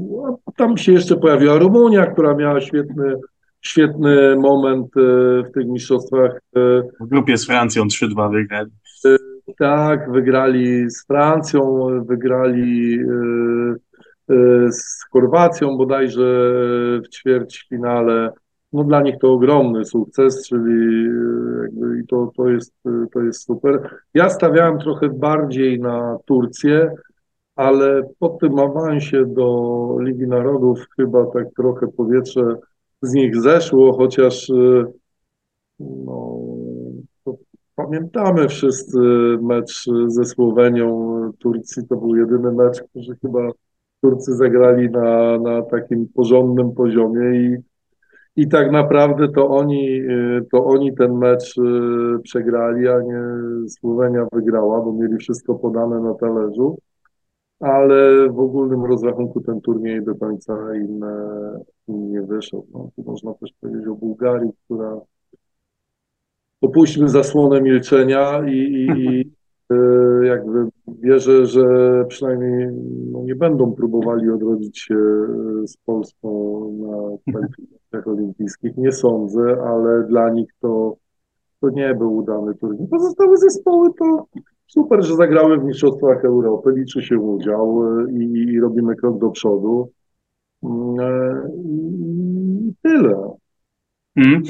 tam 0.56 0.76
się 0.76 0.92
jeszcze 0.92 1.16
pojawiła 1.16 1.58
Rumunia, 1.58 2.06
która 2.06 2.34
miała 2.34 2.60
świetny, 2.60 3.14
świetny 3.60 4.36
moment 4.36 4.86
w 5.46 5.50
tych 5.54 5.66
mistrzostwach. 5.66 6.40
W 7.00 7.06
grupie 7.06 7.38
z 7.38 7.46
Francją 7.46 7.84
3-2 7.84 8.32
wygrali. 8.32 8.70
Tak, 9.58 10.12
wygrali 10.12 10.90
z 10.90 11.06
Francją, 11.06 11.88
wygrali 12.04 12.98
e, 13.00 13.04
e, 13.04 13.87
z 14.70 15.04
Chorwacją 15.12 15.76
bodajże 15.76 16.50
w 17.04 17.08
ćwierćfinale. 17.08 18.32
No 18.72 18.84
dla 18.84 19.02
nich 19.02 19.18
to 19.18 19.32
ogromny 19.32 19.84
sukces, 19.84 20.48
czyli 20.48 21.06
e, 21.06 21.62
jakby 21.62 22.04
to, 22.08 22.32
to, 22.36 22.48
jest, 22.48 22.74
to 23.12 23.20
jest 23.20 23.44
super. 23.44 23.90
Ja 24.14 24.30
stawiałem 24.30 24.78
trochę 24.78 25.08
bardziej 25.08 25.80
na 25.80 26.18
Turcję, 26.26 26.90
ale 27.56 28.02
po 28.18 28.28
tym 28.28 28.58
awansie 28.58 29.26
do 29.26 29.96
Ligi 30.00 30.26
Narodów 30.26 30.86
chyba 30.96 31.26
tak 31.26 31.46
trochę 31.56 31.86
powietrze 31.86 32.56
z 33.02 33.12
nich 33.12 33.36
zeszło, 33.36 33.96
chociaż 33.96 34.52
no, 35.78 36.38
Pamiętamy 37.78 38.48
wszyscy 38.48 38.98
mecz 39.42 39.84
ze 40.06 40.24
Słowenią 40.24 41.32
Turcji. 41.38 41.86
To 41.88 41.96
był 41.96 42.16
jedyny 42.16 42.52
mecz, 42.52 42.82
który 42.82 43.16
chyba 43.22 43.50
Turcy 44.00 44.34
zagrali 44.34 44.90
na, 44.90 45.38
na 45.38 45.62
takim 45.62 46.08
porządnym 46.14 46.72
poziomie 46.72 47.40
i, 47.40 47.56
i 48.36 48.48
tak 48.48 48.72
naprawdę 48.72 49.28
to 49.28 49.48
oni, 49.48 50.02
to 50.52 50.64
oni 50.64 50.94
ten 50.96 51.14
mecz 51.14 51.58
y, 51.58 51.62
przegrali, 52.22 52.88
a 52.88 53.02
nie 53.02 53.20
Słowenia 53.68 54.26
wygrała, 54.32 54.80
bo 54.80 54.92
mieli 54.92 55.16
wszystko 55.16 55.54
podane 55.54 56.00
na 56.00 56.14
talerzu. 56.14 56.78
Ale 57.60 58.28
w 58.28 58.38
ogólnym 58.38 58.84
rozrachunku 58.84 59.40
ten 59.40 59.60
turniej 59.60 60.04
do 60.04 60.14
końca 60.14 60.74
im, 60.74 61.04
im 61.88 62.12
nie 62.12 62.22
wyszedł. 62.22 62.66
No, 62.72 62.90
tu 62.96 63.02
można 63.02 63.34
też 63.34 63.50
powiedzieć 63.60 63.86
o 63.86 63.94
Bułgarii, 63.94 64.50
która 64.64 65.00
opuśćmy 66.60 67.08
zasłonę 67.08 67.60
milczenia 67.60 68.42
i, 68.46 68.56
i, 68.56 69.20
e, 69.20 69.24
jakby 70.22 70.68
wierzę, 71.00 71.46
że 71.46 71.64
przynajmniej 72.08 72.68
no, 73.12 73.22
nie 73.22 73.34
będą 73.34 73.72
próbowali 73.72 74.30
odrodzić 74.30 74.78
się 74.78 74.96
z 75.66 75.76
Polską 75.76 76.30
na 76.72 77.32
kwalifikacjach 77.32 78.08
olimpijskich. 78.08 78.76
Nie 78.76 78.92
sądzę, 78.92 79.56
ale 79.66 80.06
dla 80.08 80.30
nich 80.30 80.50
to, 80.60 80.96
to 81.60 81.70
nie 81.70 81.94
był 81.94 82.16
udany 82.16 82.54
turniej. 82.54 82.88
Pozostałe 82.88 83.36
zespoły 83.36 83.88
to 83.98 84.26
super, 84.66 85.04
że 85.04 85.14
zagrały 85.14 85.58
w 85.58 85.64
Mistrzostwach 85.64 86.24
Europy, 86.24 86.72
liczy 86.76 87.02
się 87.02 87.18
udział 87.18 87.82
e, 87.84 88.12
i, 88.12 88.52
i 88.52 88.60
robimy 88.60 88.96
krok 88.96 89.18
do 89.18 89.30
przodu. 89.30 89.90
Mm, 90.62 91.50
I 92.68 92.74
tyle. 92.82 93.32
Mm. 94.18 94.42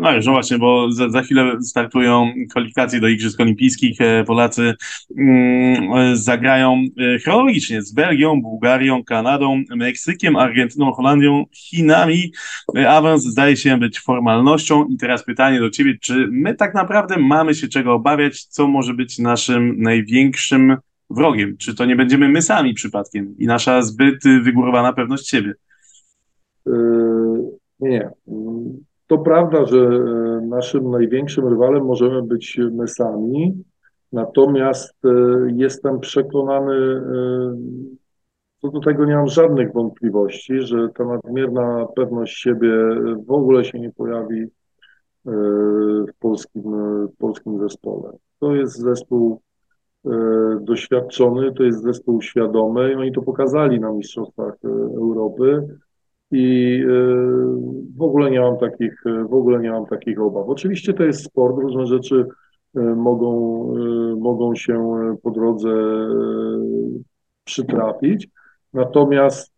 No 0.00 0.12
już, 0.12 0.26
no 0.26 0.32
właśnie, 0.32 0.58
bo 0.58 0.92
za, 0.92 1.08
za, 1.08 1.22
chwilę 1.22 1.62
startują 1.62 2.32
kwalifikacje 2.50 3.00
do 3.00 3.08
Igrzysk 3.08 3.40
Olimpijskich. 3.40 4.00
E, 4.00 4.24
Polacy 4.24 4.74
mm, 5.18 6.16
zagrają 6.16 6.84
e, 6.98 7.18
chronologicznie 7.18 7.82
z 7.82 7.92
Belgią, 7.92 8.42
Bułgarią, 8.42 9.04
Kanadą, 9.04 9.62
Meksykiem, 9.76 10.36
Argentyną, 10.36 10.92
Holandią, 10.92 11.44
Chinami. 11.52 12.32
Awans 12.88 13.22
zdaje 13.22 13.56
się 13.56 13.78
być 13.78 14.00
formalnością. 14.00 14.84
I 14.88 14.96
teraz 14.96 15.24
pytanie 15.24 15.60
do 15.60 15.70
Ciebie, 15.70 15.94
czy 16.00 16.28
my 16.30 16.54
tak 16.54 16.74
naprawdę 16.74 17.16
mamy 17.18 17.54
się 17.54 17.68
czego 17.68 17.92
obawiać, 17.92 18.44
co 18.44 18.68
może 18.68 18.94
być 18.94 19.18
naszym 19.18 19.82
największym 19.82 20.76
wrogiem? 21.10 21.56
Czy 21.56 21.74
to 21.74 21.84
nie 21.84 21.96
będziemy 21.96 22.28
my 22.28 22.42
sami 22.42 22.74
przypadkiem 22.74 23.34
i 23.38 23.46
nasza 23.46 23.82
zbyt 23.82 24.22
wygórowana 24.42 24.92
pewność 24.92 25.28
siebie? 25.28 25.54
Yy, 26.66 26.72
nie. 27.80 28.10
To 29.06 29.18
prawda, 29.18 29.66
że 29.66 29.78
e, 29.78 30.40
naszym 30.46 30.90
największym 30.90 31.48
rywalem 31.48 31.84
możemy 31.84 32.22
być 32.22 32.60
my 32.72 32.88
sami, 32.88 33.64
natomiast 34.12 34.94
e, 35.04 35.08
jestem 35.56 36.00
przekonany, 36.00 36.74
e, 36.74 37.56
co 38.60 38.68
do 38.68 38.80
tego 38.80 39.04
nie 39.04 39.16
mam 39.16 39.26
żadnych 39.26 39.72
wątpliwości, 39.72 40.60
że 40.60 40.88
ta 40.88 41.04
nadmierna 41.04 41.86
pewność 41.96 42.36
siebie 42.36 42.70
w 43.26 43.30
ogóle 43.30 43.64
się 43.64 43.80
nie 43.80 43.92
pojawi 43.92 44.46
w 46.08 46.18
polskim, 46.18 46.62
w 47.08 47.16
polskim 47.18 47.58
zespole. 47.58 48.10
To 48.40 48.54
jest 48.54 48.78
zespół 48.78 49.40
doświadczony, 50.60 51.52
to 51.52 51.62
jest 51.62 51.82
zespół 51.82 52.22
świadomy 52.22 52.92
i 52.92 52.94
oni 52.94 53.12
to 53.12 53.22
pokazali 53.22 53.80
na 53.80 53.92
Mistrzostwach 53.92 54.54
Europy 54.96 55.68
i 56.30 56.80
e, 56.82 56.88
w 57.96 58.02
ogóle 58.02 58.30
nie 58.30 58.40
mam 58.40 58.58
takich, 58.58 59.02
w 59.28 59.34
ogóle 59.34 59.60
nie 59.60 59.70
mam 59.70 59.86
takich 59.86 60.20
obaw. 60.20 60.48
Oczywiście 60.48 60.94
to 60.94 61.04
jest 61.04 61.24
sport, 61.24 61.56
różne 61.58 61.86
rzeczy 61.86 62.26
e, 62.76 62.80
mogą, 62.80 63.32
e, 63.76 64.16
mogą 64.16 64.54
się 64.54 64.96
po 65.22 65.30
drodze 65.30 65.70
przytrafić, 67.44 68.28
Natomiast 68.74 69.52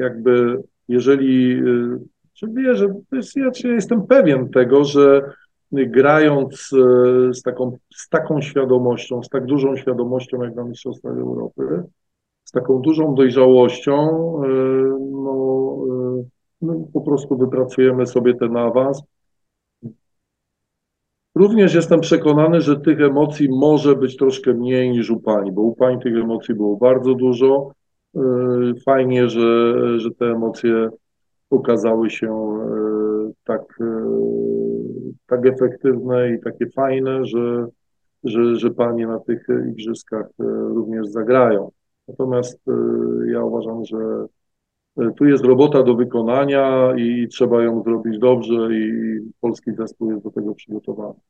jakby 0.00 0.62
jeżeli, 0.88 1.62
czy 2.32 2.48
wie, 2.48 2.74
że 2.74 2.94
jest, 3.12 3.36
ja 3.36 3.50
jestem 3.64 4.06
pewien 4.06 4.48
tego, 4.48 4.84
że 4.84 5.32
grając 5.72 6.68
z 7.32 7.42
taką, 7.42 7.76
z 7.94 8.08
taką 8.08 8.40
świadomością, 8.40 9.22
z 9.22 9.28
tak 9.28 9.46
dużą 9.46 9.76
świadomością 9.76 10.42
jak 10.42 10.54
na 10.54 10.64
Mistrzostwach 10.64 11.18
Europy, 11.18 11.82
taką 12.52 12.78
dużą 12.78 13.14
dojrzałością, 13.14 13.94
no, 15.10 15.76
no, 16.62 16.74
po 16.92 17.00
prostu 17.00 17.36
wypracujemy 17.36 18.06
sobie 18.06 18.34
ten 18.34 18.56
awans. 18.56 19.02
Również 21.34 21.74
jestem 21.74 22.00
przekonany, 22.00 22.60
że 22.60 22.80
tych 22.80 23.00
emocji 23.00 23.48
może 23.48 23.96
być 23.96 24.16
troszkę 24.16 24.54
mniej 24.54 24.90
niż 24.90 25.10
u 25.10 25.20
Pani, 25.20 25.52
bo 25.52 25.62
u 25.62 25.74
Pani 25.74 26.00
tych 26.02 26.16
emocji 26.16 26.54
było 26.54 26.76
bardzo 26.76 27.14
dużo. 27.14 27.72
Yy, 28.14 28.72
fajnie, 28.84 29.28
że, 29.28 29.74
że 29.98 30.10
te 30.10 30.26
emocje 30.26 30.88
okazały 31.50 32.10
się 32.10 32.58
tak, 33.44 33.78
tak 35.26 35.46
efektywne 35.46 36.30
i 36.34 36.40
takie 36.40 36.66
fajne, 36.70 37.24
że, 37.24 37.66
że, 38.24 38.56
że 38.56 38.70
Panie 38.70 39.06
na 39.06 39.18
tych 39.18 39.46
igrzyskach 39.70 40.26
również 40.68 41.08
zagrają. 41.08 41.70
Natomiast 42.08 42.60
ja 43.32 43.44
uważam, 43.44 43.84
że 43.84 43.96
tu 45.16 45.24
jest 45.24 45.44
robota 45.44 45.82
do 45.82 45.94
wykonania 45.94 46.92
i 46.96 47.28
trzeba 47.28 47.62
ją 47.62 47.82
zrobić 47.82 48.18
dobrze 48.18 48.68
i 48.72 48.92
polski 49.40 49.70
zespół 49.78 50.10
jest 50.10 50.24
do 50.24 50.30
tego 50.30 50.54
przygotowany. 50.54 51.20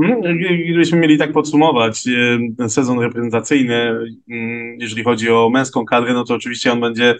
Hmm, 0.00 0.38
gdybyśmy 0.64 0.98
mieli 0.98 1.18
tak 1.18 1.32
podsumować 1.32 2.04
ten 2.58 2.70
sezon 2.70 3.00
reprezentacyjny, 3.00 3.90
mm, 4.30 4.76
jeżeli 4.80 5.04
chodzi 5.04 5.30
o 5.30 5.50
męską 5.50 5.84
kadrę, 5.84 6.14
no 6.14 6.24
to 6.24 6.34
oczywiście 6.34 6.72
on 6.72 6.80
będzie 6.80 7.14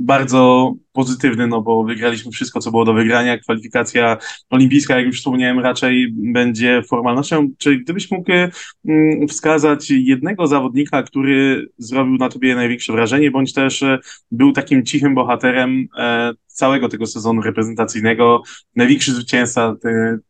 bardzo 0.00 0.74
pozytywny, 0.92 1.46
no 1.46 1.62
bo 1.62 1.84
wygraliśmy 1.84 2.32
wszystko, 2.32 2.60
co 2.60 2.70
było 2.70 2.84
do 2.84 2.94
wygrania. 2.94 3.38
Kwalifikacja 3.38 4.16
olimpijska, 4.50 4.96
jak 4.96 5.06
już 5.06 5.18
wspomniałem, 5.18 5.58
raczej 5.58 6.12
będzie 6.12 6.82
formalnością. 6.88 7.48
Czy 7.58 7.76
gdybyś 7.76 8.10
mógł 8.10 8.32
mm, 8.32 9.28
wskazać 9.28 9.90
jednego 9.90 10.46
zawodnika, 10.46 11.02
który 11.02 11.66
zrobił 11.78 12.16
na 12.16 12.28
tobie 12.28 12.54
największe 12.54 12.92
wrażenie, 12.92 13.30
bądź 13.30 13.52
też 13.52 13.82
e, 13.82 13.98
był 14.30 14.52
takim 14.52 14.84
cichym 14.84 15.14
bohaterem 15.14 15.88
e, 15.98 16.32
całego 16.46 16.88
tego 16.88 17.06
sezonu 17.06 17.42
reprezentacyjnego, 17.42 18.42
największy 18.76 19.12
zwycięzca 19.12 19.76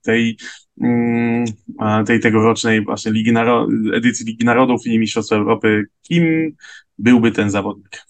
tej 0.03 0.37
mm, 0.81 1.45
tej 2.07 2.21
tegorocznej 2.21 2.85
właśnie 2.85 3.13
Ligi 3.13 3.33
Naro 3.33 3.69
edycji 3.95 4.27
Ligi 4.27 4.45
Narodów 4.45 4.87
i 4.87 4.99
Mistrzostw 4.99 5.33
Europy. 5.33 5.85
Kim 6.03 6.53
byłby 6.99 7.33
ten 7.33 7.51
zawodnik? 7.51 8.10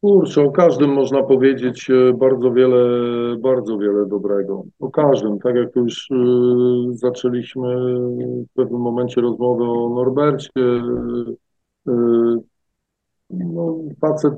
Kurczę, 0.00 0.42
o 0.42 0.50
każdym 0.50 0.92
można 0.92 1.22
powiedzieć 1.22 1.90
e, 1.90 2.12
bardzo 2.12 2.52
wiele, 2.52 2.78
bardzo 3.38 3.78
wiele 3.78 4.06
dobrego. 4.06 4.64
O 4.80 4.90
każdym, 4.90 5.38
tak 5.38 5.56
jak 5.56 5.76
już 5.76 6.10
e, 6.10 6.14
zaczęliśmy 6.92 7.76
w 8.50 8.54
pewnym 8.54 8.80
momencie 8.80 9.20
rozmowę 9.20 9.64
o 9.64 9.88
Norbercie. 9.94 10.50
E, 11.88 12.38
no, 13.30 13.78
facet 14.00 14.34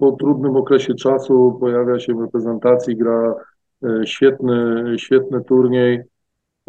po 0.00 0.12
trudnym 0.12 0.56
okresie 0.56 0.94
czasu 0.94 1.56
pojawia 1.60 1.98
się 1.98 2.14
w 2.14 2.20
reprezentacji, 2.20 2.96
gra 2.96 3.34
świetny, 4.04 4.84
świetny 4.98 5.44
turniej. 5.44 6.00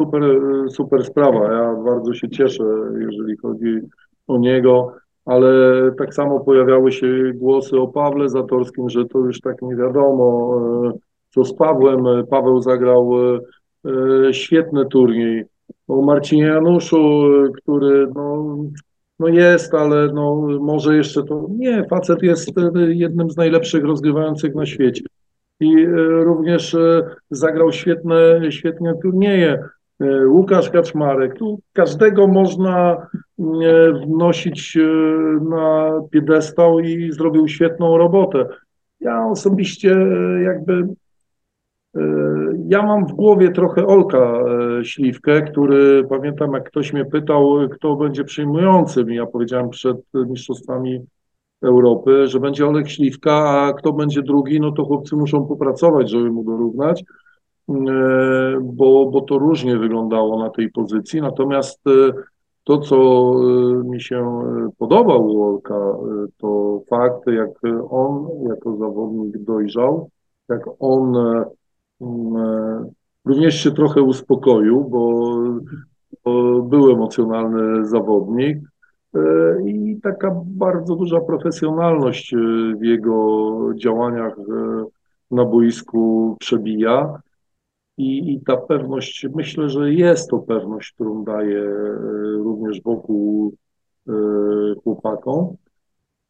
Super, 0.00 0.22
super 0.70 1.04
sprawa. 1.04 1.52
Ja 1.52 1.74
bardzo 1.84 2.14
się 2.14 2.28
cieszę, 2.28 2.64
jeżeli 3.00 3.36
chodzi 3.36 3.80
o 4.26 4.38
niego 4.38 4.92
ale 5.24 5.48
tak 5.98 6.14
samo 6.14 6.40
pojawiały 6.40 6.92
się 6.92 7.32
głosy 7.34 7.80
o 7.80 7.88
Pawle 7.88 8.28
Zatorskim, 8.28 8.90
że 8.90 9.04
to 9.04 9.18
już 9.18 9.40
tak 9.40 9.62
nie 9.62 9.76
wiadomo, 9.76 10.56
e, 10.86 10.92
co 11.30 11.44
z 11.44 11.54
Pawłem. 11.54 12.26
Paweł 12.30 12.62
zagrał 12.62 13.10
e, 13.84 14.34
świetny 14.34 14.86
turniej. 14.86 15.44
O 15.88 16.02
Marcinie 16.02 16.46
Januszu, 16.46 17.22
który 17.56 18.08
no, 18.14 18.56
no 19.18 19.28
jest, 19.28 19.74
ale 19.74 20.08
no 20.12 20.48
może 20.60 20.96
jeszcze 20.96 21.22
to 21.22 21.46
nie, 21.50 21.86
facet 21.90 22.22
jest 22.22 22.50
jednym 22.88 23.30
z 23.30 23.36
najlepszych 23.36 23.84
rozgrywających 23.84 24.54
na 24.54 24.66
świecie. 24.66 25.04
I 25.60 25.84
e, 25.84 25.88
również 26.24 26.76
zagrał 27.30 27.72
świetne, 27.72 28.40
świetne 28.50 28.94
turnieje. 29.02 29.58
E, 30.00 30.26
Łukasz 30.26 30.70
Kaczmarek. 30.70 31.38
Tu 31.38 31.60
każdego 31.72 32.26
można 32.26 32.92
e, 32.92 33.06
wnosić 34.06 34.76
e, 34.76 34.80
na 35.44 35.92
piedestał 36.10 36.80
i 36.80 37.12
zrobił 37.12 37.48
świetną 37.48 37.98
robotę. 37.98 38.46
Ja 39.00 39.26
osobiście 39.26 39.96
jakby 40.44 40.88
ja 42.68 42.82
mam 42.82 43.06
w 43.06 43.12
głowie 43.12 43.50
trochę 43.50 43.86
Olka 43.86 44.40
Śliwkę, 44.82 45.42
który 45.42 46.04
pamiętam 46.08 46.52
jak 46.52 46.64
ktoś 46.64 46.92
mnie 46.92 47.04
pytał, 47.04 47.56
kto 47.72 47.96
będzie 47.96 48.24
przyjmującym 48.24 49.10
ja 49.10 49.26
powiedziałem 49.26 49.70
przed 49.70 49.96
Mistrzostwami 50.14 51.00
Europy, 51.62 52.26
że 52.26 52.40
będzie 52.40 52.66
Olek 52.66 52.88
Śliwka, 52.88 53.32
a 53.32 53.72
kto 53.72 53.92
będzie 53.92 54.22
drugi, 54.22 54.60
no 54.60 54.72
to 54.72 54.84
chłopcy 54.84 55.16
muszą 55.16 55.46
popracować, 55.46 56.10
żeby 56.10 56.30
mu 56.30 56.44
dorównać. 56.44 57.04
E, 57.68 57.74
bo, 58.62 59.06
bo 59.06 59.20
to 59.20 59.38
różnie 59.38 59.78
wyglądało 59.78 60.38
na 60.38 60.50
tej 60.50 60.70
pozycji. 60.70 61.20
Natomiast 61.20 61.80
e, 61.86 62.12
to, 62.64 62.78
co 62.78 62.96
e, 62.96 63.84
mi 63.84 64.00
się 64.00 64.42
podoba 64.78 65.16
u 65.16 65.38
Wolka, 65.38 65.96
to 66.38 66.80
fakt, 66.90 67.26
jak 67.26 67.50
on 67.90 68.28
jako 68.48 68.76
zawodnik 68.76 69.38
dojrzał, 69.38 70.10
jak 70.48 70.62
on 70.80 71.14
również 73.24 73.54
się 73.54 73.70
trochę 73.70 74.02
uspokoił, 74.02 74.84
bo, 74.84 75.32
bo 76.24 76.62
był 76.62 76.90
emocjonalny 76.90 77.84
zawodnik 77.86 78.58
i 79.66 80.00
taka 80.02 80.40
bardzo 80.44 80.96
duża 80.96 81.20
profesjonalność 81.20 82.34
w 82.80 82.84
jego 82.84 83.58
działaniach 83.74 84.36
na 85.30 85.44
boisku 85.44 86.36
przebija. 86.40 87.20
I, 87.96 88.32
I 88.32 88.40
ta 88.40 88.56
pewność, 88.56 89.26
myślę, 89.34 89.68
że 89.68 89.92
jest 89.92 90.30
to 90.30 90.38
pewność, 90.38 90.92
którą 90.92 91.24
daje 91.24 91.60
e, 91.60 91.92
również 92.36 92.82
wokół 92.82 93.54
e, 94.08 94.12
chłopakom. 94.84 95.56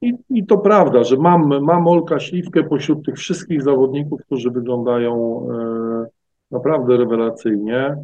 I, 0.03 0.15
I 0.31 0.47
to 0.47 0.59
prawda, 0.59 1.05
że 1.05 1.17
mam, 1.17 1.65
mam 1.65 1.89
Olka 1.89 2.21
Śliwkę 2.21 2.65
pośród 2.65 3.05
tych 3.07 3.17
wszystkich 3.17 3.63
zawodników, 3.63 4.21
którzy 4.27 4.51
wyglądają 4.51 5.47
e, 5.51 6.07
naprawdę 6.51 6.97
rewelacyjnie. 6.97 7.97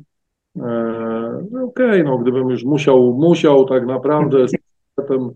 No 1.50 1.64
okej, 1.64 2.00
okay, 2.00 2.04
no 2.04 2.18
gdybym 2.18 2.50
już 2.50 2.64
musiał, 2.64 3.12
musiał 3.12 3.64
tak 3.64 3.86
naprawdę 3.86 4.48
z 4.48 4.52
tym 5.08 5.30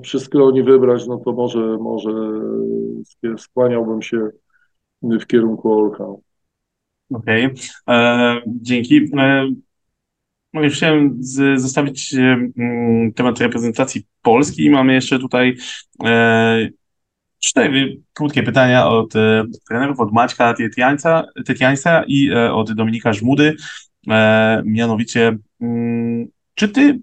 przy 0.00 0.20
skronie 0.20 0.64
wybrać, 0.64 1.06
no 1.06 1.16
to 1.16 1.32
może, 1.32 1.78
może 1.78 2.10
skłaniałbym 3.36 4.02
się 4.02 4.28
w 5.02 5.26
kierunku 5.26 5.72
Olka. 5.72 6.04
Okej, 7.10 7.46
okay. 7.46 7.54
E, 7.88 8.40
dzięki. 8.46 9.10
E, 9.18 9.50
no 10.52 10.62
już 10.62 10.76
chciałem 10.76 11.16
z, 11.20 11.60
zostawić 11.60 12.14
e, 12.14 12.50
temat 13.14 13.40
reprezentacji 13.40 14.06
Polski 14.22 14.64
i 14.64 14.70
mamy 14.70 14.94
jeszcze 14.94 15.18
tutaj 15.18 15.56
e, 16.04 16.68
cztery 17.38 18.00
krótkie 18.12 18.42
pytania 18.42 18.88
od 18.88 19.16
e, 19.16 19.44
trenerów, 19.68 20.00
od 20.00 20.12
Maćka 20.12 20.54
Tytiańca 21.46 22.04
i 22.06 22.30
e, 22.30 22.52
od 22.52 22.72
Dominika 22.72 23.12
Żmudy. 23.12 23.56
mianowicie, 24.64 25.38
mm, 25.60 26.26
czy 26.54 26.68
ty 26.68 27.00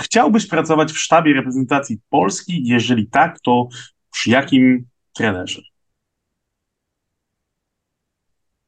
chciałbyś 0.00 0.46
pracować 0.46 0.92
w 0.92 0.98
sztabie 0.98 1.34
reprezentacji 1.34 1.98
Polski? 2.10 2.62
Jeżeli 2.66 3.06
tak, 3.06 3.40
to 3.40 3.68
przy 4.10 4.30
jakim 4.30 4.86
trenerze? 5.14 5.62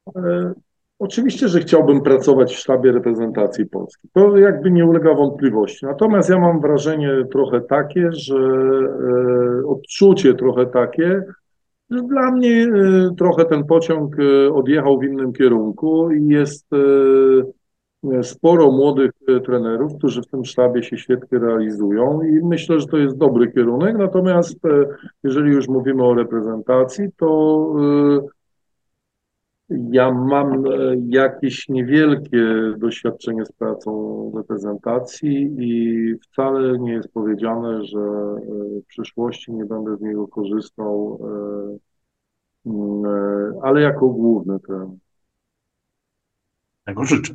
oczywiście, 0.99 1.47
że 1.47 1.59
chciałbym 1.59 2.01
pracować 2.01 2.53
w 2.53 2.59
sztabie 2.59 2.91
reprezentacji 2.91 3.65
Polski. 3.65 4.07
To 4.13 4.37
jakby 4.37 4.71
nie 4.71 4.85
ulega 4.85 5.13
wątpliwości. 5.13 5.85
Natomiast 5.85 6.29
ja 6.29 6.39
mam 6.39 6.61
wrażenie 6.61 7.09
trochę 7.31 7.61
takie, 7.61 8.09
że 8.11 8.35
e, 8.35 9.67
odczucie 9.67 10.33
trochę 10.33 10.65
takie, 10.65 11.23
że 11.89 12.01
dla 12.01 12.31
mnie 12.31 12.63
e, 12.63 13.09
trochę 13.17 13.45
ten 13.45 13.63
pociąg 13.63 14.15
odjechał 14.53 14.99
w 14.99 15.03
innym 15.03 15.33
kierunku 15.33 16.11
i 16.11 16.27
jest 16.27 16.67
sporo 18.21 18.71
młodych 18.71 19.11
trenerów, 19.45 19.97
którzy 19.97 20.21
w 20.21 20.27
tym 20.27 20.45
sztabie 20.45 20.83
się 20.83 20.97
świetnie 20.97 21.39
realizują 21.39 22.21
i 22.21 22.45
myślę, 22.45 22.79
że 22.79 22.87
to 22.87 22.97
jest 22.97 23.17
dobry 23.17 23.51
kierunek. 23.51 23.97
Natomiast 23.97 24.59
jeżeli 25.23 25.51
już 25.51 25.67
mówimy 25.67 26.03
o 26.03 26.13
reprezentacji, 26.13 27.05
to 27.17 27.73
Ja 29.91 30.11
mam 30.11 30.65
e, 30.65 30.69
jakieś 31.07 31.69
niewielkie 31.69 32.73
doświadczenie 32.77 33.45
z 33.45 33.51
pracą 33.51 34.31
reprezentacji 34.37 35.55
i 35.59 36.15
wcale 36.19 36.79
nie 36.79 36.93
jest 36.93 37.13
powiedziane, 37.13 37.85
że 37.85 37.99
e, 37.99 38.81
w 38.81 38.85
przyszłości 38.87 39.53
nie 39.53 39.65
będę 39.65 39.97
z 39.97 40.01
niego 40.01 40.27
korzystał, 40.27 41.19
mm, 42.65 43.03
ale 43.61 43.81
jako 43.81 44.09
główny 44.09 44.59
trener. 44.59 44.97
Tego 46.85 47.05
życzę. 47.05 47.33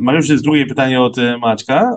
Mariusz, 0.00 0.28
jest 0.28 0.44
drugie 0.44 0.66
pytanie 0.66 1.00
od 1.00 1.16
Maćka 1.40 1.96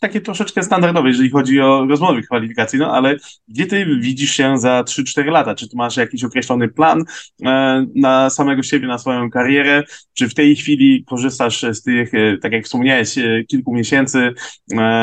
takie 0.00 0.20
troszeczkę 0.20 0.62
standardowe, 0.62 1.08
jeżeli 1.08 1.30
chodzi 1.30 1.60
o 1.60 1.86
rozmowy 1.86 2.22
kwalifikacyjne, 2.22 2.86
ale 2.88 3.16
gdzie 3.48 3.66
ty 3.66 3.86
widzisz 4.00 4.30
się 4.30 4.58
za 4.58 4.82
3-4 4.82 5.26
lata? 5.26 5.54
Czy 5.54 5.68
ty 5.68 5.76
masz 5.76 5.96
jakiś 5.96 6.24
określony 6.24 6.68
plan 6.68 7.04
e, 7.44 7.86
na 7.94 8.30
samego 8.30 8.62
siebie, 8.62 8.86
na 8.86 8.98
swoją 8.98 9.30
karierę? 9.30 9.82
Czy 10.12 10.28
w 10.28 10.34
tej 10.34 10.56
chwili 10.56 11.04
korzystasz 11.04 11.62
z 11.72 11.82
tych, 11.82 12.14
e, 12.14 12.38
tak 12.38 12.52
jak 12.52 12.64
wspomniałeś, 12.64 13.18
e, 13.18 13.44
kilku 13.48 13.74
miesięcy, 13.74 14.34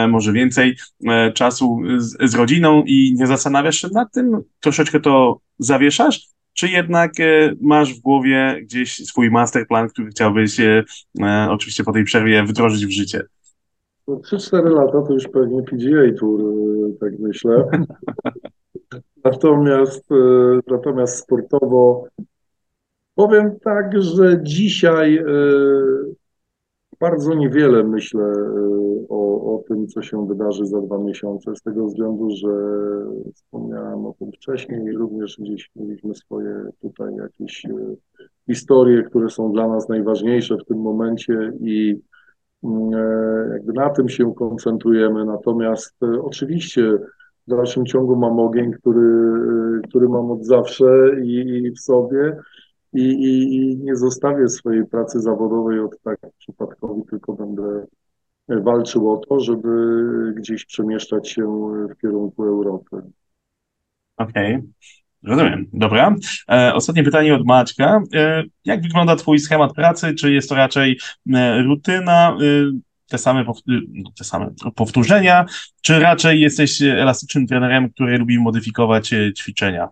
może 0.10 0.34
więcej 0.34 0.78
czasu 1.36 1.82
z, 1.98 2.32
z 2.32 2.36
rodziną 2.36 2.84
i 2.86 3.16
nie 3.18 3.28
zastanawiasz 3.28 3.76
się 3.76 3.88
nad 3.94 4.14
tym? 4.14 4.42
Troszeczkę 4.60 5.00
to 5.00 5.39
zawieszasz? 5.60 6.32
czy 6.54 6.70
jednak 6.70 7.12
masz 7.62 7.94
w 7.94 8.00
głowie 8.00 8.60
gdzieś 8.64 8.96
swój 8.96 9.32
masterplan, 9.32 9.89
który 9.89 10.10
chciałbyś 10.10 10.58
oczywiście 11.50 11.84
po 11.84 11.94
tej 11.94 12.04
przerwie 12.04 12.44
wdrożyć 12.44 12.86
w 12.86 12.92
życie? 12.92 13.24
No 14.08 14.16
3-4 14.16 14.76
lata 14.76 15.02
to 15.02 15.14
już 15.14 15.28
pewnie 15.28 15.64
PGA 15.64 16.20
Tour, 16.20 16.41
e, 16.41 16.93
tak 16.99 17.20
myślę. 17.20 17.68
Natomiast, 19.24 20.12
e, 20.12 20.60
natomiast 20.68 21.18
sportowo 21.18 22.08
powiem 23.16 23.60
tak, 23.60 24.02
że 24.02 24.39
dzisiaj 24.43 25.18
e, 25.18 25.24
bardzo 26.99 27.34
niewiele 27.34 27.84
myślę 27.84 28.34
o, 29.10 29.56
o 29.56 29.64
tym, 29.68 29.88
co 29.88 30.02
się 30.02 30.28
wydarzy 30.28 30.66
za 30.66 30.82
dwa 30.82 30.97
miesiące, 30.97 31.56
z 31.56 31.62
tego 31.62 31.86
względu, 31.86 32.30
że 32.30 32.49
wspomniałem 33.34 34.06
o 34.06 34.16
tym 34.20 34.32
wcześniej 34.32 34.84
i 34.84 34.91
również 34.91 35.38
gdzieś 35.39 35.72
mieliśmy 35.76 36.16
swoje 36.16 36.66
tutaj 36.82 37.16
jakieś 37.16 37.64
historie, 38.45 39.04
które 39.04 39.30
są 39.30 39.52
dla 39.52 39.68
nas 39.68 39.89
najważniejsze 39.89 40.58
w 40.58 40.66
tym 40.66 40.78
momencie 40.78 41.54
i 41.60 42.02
jakby 43.53 43.74
na 43.74 43.89
tym 43.89 44.09
się 44.09 44.34
koncentrujemy. 44.36 45.26
Natomiast 45.26 46.03
e, 46.03 46.22
oczywiście 46.22 46.82
w 47.47 47.49
dalszym 47.49 47.86
ciągu 47.86 48.16
mam 48.16 48.39
ogień, 48.39 48.72
który, 48.72 49.07
e, 49.78 49.88
który 49.88 50.09
mam 50.09 50.32
od 50.32 50.45
zawsze 50.45 50.86
i, 51.24 51.64
i 51.66 51.72
w 51.72 51.80
sobie. 51.80 52.38
I, 52.93 53.01
i, 53.01 53.55
I, 53.55 53.78
nie 53.78 53.95
zostawię 53.95 54.49
swojej 54.49 54.86
pracy 54.86 55.20
zawodowej 55.20 55.80
od 55.80 56.01
tak 56.03 56.20
przypadkowi, 56.38 57.01
tylko 57.09 57.34
będę 57.34 57.86
walczył 58.47 59.12
o 59.12 59.18
to, 59.18 59.39
żeby 59.39 59.70
gdzieś 60.38 60.66
przemieszczać 60.66 61.30
się 61.30 61.45
w 61.89 62.01
kierunku 62.01 62.43
Europy. 62.43 63.01
Okej. 64.18 64.55
Okay. 64.55 64.68
Rozumiem. 65.24 65.65
Dobra. 65.74 66.15
E, 66.51 66.74
ostatnie 66.74 67.03
pytanie 67.03 67.36
od 67.36 67.45
Maćka. 67.45 68.01
E, 68.13 68.43
jak 68.65 68.82
wygląda 68.82 69.15
Twój 69.15 69.39
schemat 69.39 69.74
pracy? 69.74 70.13
Czy 70.13 70.32
jest 70.32 70.49
to 70.49 70.55
raczej 70.55 70.99
e, 71.34 71.63
rutyna, 71.63 72.38
e, 72.41 72.72
te 73.09 73.17
same, 73.17 73.45
te 74.17 74.24
same 74.24 74.53
powtórzenia, 74.76 75.45
czy 75.82 75.99
raczej 75.99 76.41
jesteś 76.41 76.82
elastycznym 76.82 77.47
trenerem, 77.47 77.89
który 77.89 78.17
lubi 78.17 78.39
modyfikować 78.39 79.13
e, 79.13 79.34
ćwiczenia? 79.34 79.88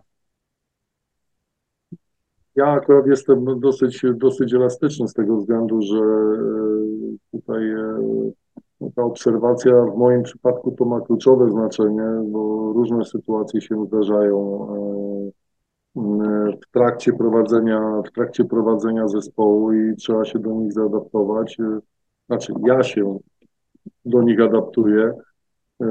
Ja 2.56 2.66
akurat 2.66 3.06
jestem 3.06 3.60
dosyć, 3.60 4.02
dosyć 4.14 4.54
elastyczny 4.54 5.08
z 5.08 5.12
tego 5.12 5.36
względu, 5.36 5.82
że 5.82 5.98
e, 5.98 7.38
tutaj 7.38 7.62
ta 8.96 9.02
obserwacja 9.02 9.72
w 9.84 9.96
moim 9.96 10.22
przypadku 10.22 10.70
to 10.72 10.84
ma 10.84 11.00
kluczowe 11.00 11.50
znaczenie, 11.50 12.22
bo 12.24 12.72
różne 12.72 13.04
sytuacje 13.04 13.60
się 13.60 13.86
zdarzają 13.86 14.66
e, 15.96 16.00
w 16.62 16.70
trakcie 16.72 17.12
prowadzenia, 17.12 18.02
w 18.06 18.10
trakcie 18.12 18.44
prowadzenia 18.44 19.08
zespołu 19.08 19.72
i 19.72 19.96
trzeba 19.96 20.24
się 20.24 20.38
do 20.38 20.50
nich 20.50 20.72
zaadaptować. 20.72 21.60
E, 21.60 21.78
znaczy 22.26 22.52
ja 22.66 22.82
się 22.82 23.18
do 24.04 24.22
nich 24.22 24.40
adaptuję, 24.40 25.12
e, 25.82 25.86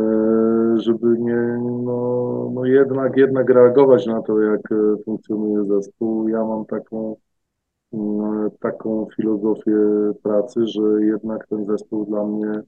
żeby 0.77 1.19
nie, 1.19 1.59
no, 1.83 2.51
no 2.53 2.65
jednak, 2.65 3.17
jednak 3.17 3.49
reagować 3.49 4.05
na 4.05 4.21
to, 4.21 4.41
jak 4.41 4.61
funkcjonuje 5.05 5.65
zespół. 5.65 6.27
Ja 6.27 6.45
mam 6.45 6.65
taką 6.65 7.15
taką 8.59 9.07
filozofię 9.15 9.73
pracy, 10.23 10.67
że 10.67 10.81
jednak 11.05 11.47
ten 11.47 11.65
zespół 11.65 12.05
dla 12.05 12.25
mnie 12.25 12.61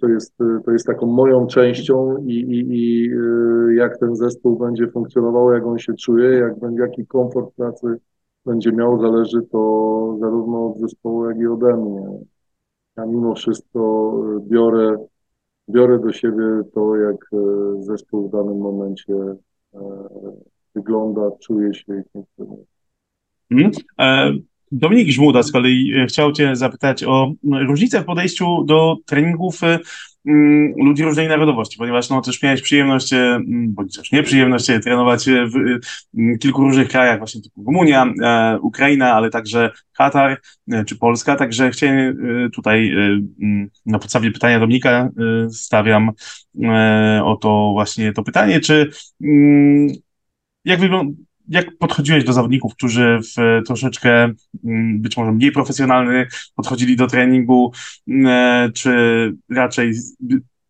to 0.00 0.08
jest, 0.08 0.40
e, 0.40 0.60
to 0.64 0.70
jest 0.70 0.86
taką 0.86 1.06
moją 1.06 1.46
częścią 1.46 2.24
i, 2.26 2.34
i, 2.34 2.58
i 2.70 3.10
e, 3.12 3.74
jak 3.74 3.98
ten 3.98 4.16
zespół 4.16 4.58
będzie 4.58 4.88
funkcjonował, 4.88 5.52
jak 5.52 5.66
on 5.66 5.78
się 5.78 5.94
czuje, 5.94 6.28
jak 6.28 6.54
jaki 6.78 7.06
komfort 7.06 7.54
pracy 7.54 7.86
będzie 8.44 8.72
miał, 8.72 9.00
zależy 9.00 9.42
to 9.42 10.16
zarówno 10.20 10.66
od 10.66 10.78
zespołu, 10.78 11.28
jak 11.28 11.38
i 11.38 11.46
ode 11.46 11.76
mnie. 11.76 12.18
Ja 12.96 13.06
mimo 13.06 13.34
wszystko 13.34 14.12
biorę, 14.40 15.06
biorę 15.68 15.98
do 15.98 16.12
siebie 16.12 16.44
to, 16.74 16.96
jak 16.96 17.16
zespół 17.80 18.28
w 18.28 18.32
danym 18.32 18.58
momencie 18.58 19.14
wygląda, 20.74 21.30
czuje 21.40 21.74
się 21.74 22.00
i 22.00 22.02
funkcjonuje. 22.12 22.64
Hmm. 23.52 24.46
Dominik 24.72 25.12
Żmuda 25.12 25.42
z 25.42 25.52
kolei 25.52 25.92
e, 25.96 26.06
chciał 26.06 26.32
Cię 26.32 26.56
zapytać 26.56 27.04
o 27.04 27.32
różnicę 27.66 28.00
w 28.00 28.04
podejściu 28.04 28.64
do 28.64 28.96
treningów 29.06 29.62
e, 29.62 29.78
ludzi 30.76 31.04
różnej 31.04 31.28
narodowości, 31.28 31.78
ponieważ 31.78 32.10
no, 32.10 32.20
też 32.20 32.42
miałeś 32.42 32.62
przyjemność, 32.62 33.12
e, 33.12 33.40
bądź 33.48 33.96
też 33.96 34.12
nieprzyjemność 34.12 34.66
trenować 34.66 35.24
w 35.26 35.58
kilku 36.38 36.62
różnych 36.62 36.88
krajach, 36.88 37.18
właśnie 37.18 37.42
typu 37.42 37.64
Rumunia, 37.64 38.12
Ukraina, 38.60 39.12
ale 39.12 39.30
także 39.30 39.70
Katar 39.92 40.40
czy 40.86 40.96
Polska, 40.96 41.36
także 41.36 41.70
chciałem 41.70 42.16
tutaj 42.54 42.94
na 43.86 43.98
podstawie 43.98 44.30
pytania 44.32 44.60
Dominika 44.60 45.08
stawiam 45.50 46.10
o 47.24 47.36
to 47.36 47.70
właśnie 47.72 48.12
to 48.12 48.22
pytanie, 48.22 48.60
czy 48.60 48.90
jak 50.64 50.80
wygląda 50.80 51.25
jak 51.48 51.78
podchodziłeś 51.78 52.24
do 52.24 52.32
zawodników, 52.32 52.74
którzy 52.74 53.18
w 53.36 53.62
troszeczkę 53.66 54.32
mm, 54.64 55.00
być 55.00 55.16
może 55.16 55.32
mniej 55.32 55.52
profesjonalny 55.52 56.26
podchodzili 56.54 56.96
do 56.96 57.06
treningu, 57.06 57.72
mm, 58.08 58.26
e, 58.26 58.72
czy 58.72 58.92
raczej 59.50 59.92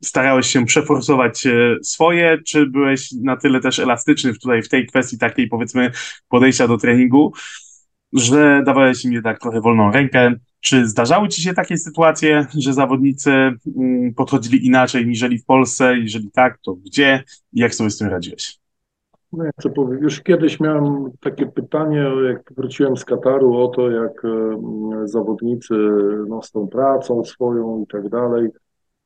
starałeś 0.04 0.46
się 0.46 0.66
przeforsować 0.66 1.46
e, 1.46 1.52
swoje, 1.82 2.38
czy 2.46 2.66
byłeś 2.66 3.12
na 3.12 3.36
tyle 3.36 3.60
też 3.60 3.78
elastyczny 3.78 4.34
tutaj 4.34 4.62
w 4.62 4.68
tej 4.68 4.86
kwestii 4.86 5.18
takiej 5.18 5.48
powiedzmy 5.48 5.90
podejścia 6.28 6.68
do 6.68 6.78
treningu, 6.78 7.32
że 8.12 8.62
dawałeś 8.66 9.04
im 9.04 9.12
jednak 9.12 9.40
trochę 9.40 9.60
wolną 9.60 9.90
rękę. 9.92 10.34
Czy 10.60 10.88
zdarzały 10.88 11.28
ci 11.28 11.42
się 11.42 11.54
takie 11.54 11.78
sytuacje, 11.78 12.46
że 12.58 12.72
zawodnicy 12.72 13.30
mm, 13.30 14.14
podchodzili 14.16 14.66
inaczej 14.66 15.06
niżeli 15.06 15.38
w 15.38 15.44
Polsce? 15.44 15.98
Jeżeli 15.98 16.30
tak, 16.30 16.58
to 16.58 16.74
gdzie 16.74 17.24
i 17.52 17.60
jak 17.60 17.74
sobie 17.74 17.90
z 17.90 17.98
tym 17.98 18.08
radziłeś? 18.08 18.65
No 19.32 19.44
ja 19.44 19.50
chcę 19.60 19.70
powiedzieć, 19.70 20.02
już 20.02 20.20
kiedyś 20.20 20.60
miałem 20.60 21.10
takie 21.20 21.46
pytanie, 21.46 22.10
jak 22.28 22.52
wróciłem 22.56 22.96
z 22.96 23.04
Kataru, 23.04 23.54
o 23.54 23.68
to, 23.68 23.90
jak 23.90 24.24
e, 24.24 24.58
zawodnicy 25.04 25.74
no, 26.28 26.42
z 26.42 26.50
tą 26.52 26.68
pracą 26.68 27.24
swoją 27.24 27.82
i 27.82 27.86
tak 27.86 28.08
dalej. 28.08 28.48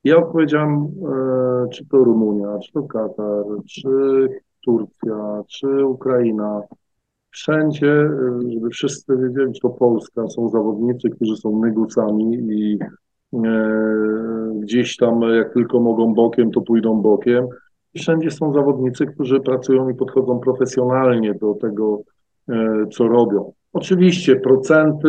Ja 0.04 0.16
odpowiedziałem, 0.16 0.72
e, 0.84 1.68
czy 1.72 1.86
to 1.86 1.96
Rumunia, 1.96 2.58
czy 2.58 2.72
to 2.72 2.82
Katar, 2.82 3.44
czy 3.68 3.88
Turcja, 4.64 5.42
czy 5.48 5.86
Ukraina. 5.86 6.60
Wszędzie, 7.30 7.92
e, 7.92 8.40
żeby 8.54 8.70
wszyscy 8.70 9.16
wiedzieli, 9.16 9.52
czy 9.52 9.60
to 9.60 9.70
Polska, 9.70 10.28
są 10.28 10.48
zawodnicy, 10.48 11.10
którzy 11.10 11.36
są 11.36 11.60
negusami 11.60 12.34
i 12.34 12.78
gdzieś 14.60 14.96
tam, 14.96 15.20
jak 15.22 15.54
tylko 15.54 15.80
mogą 15.80 16.14
bokiem, 16.14 16.50
to 16.50 16.60
pójdą 16.60 17.02
bokiem 17.02 17.48
wszędzie 17.98 18.30
są 18.30 18.52
zawodnicy, 18.52 19.06
którzy 19.06 19.40
pracują 19.40 19.88
i 19.88 19.94
podchodzą 19.94 20.40
profesjonalnie 20.40 21.34
do 21.34 21.54
tego, 21.54 22.02
e, 22.48 22.86
co 22.92 23.08
robią. 23.08 23.52
Oczywiście 23.72 24.36
procenty 24.36 25.08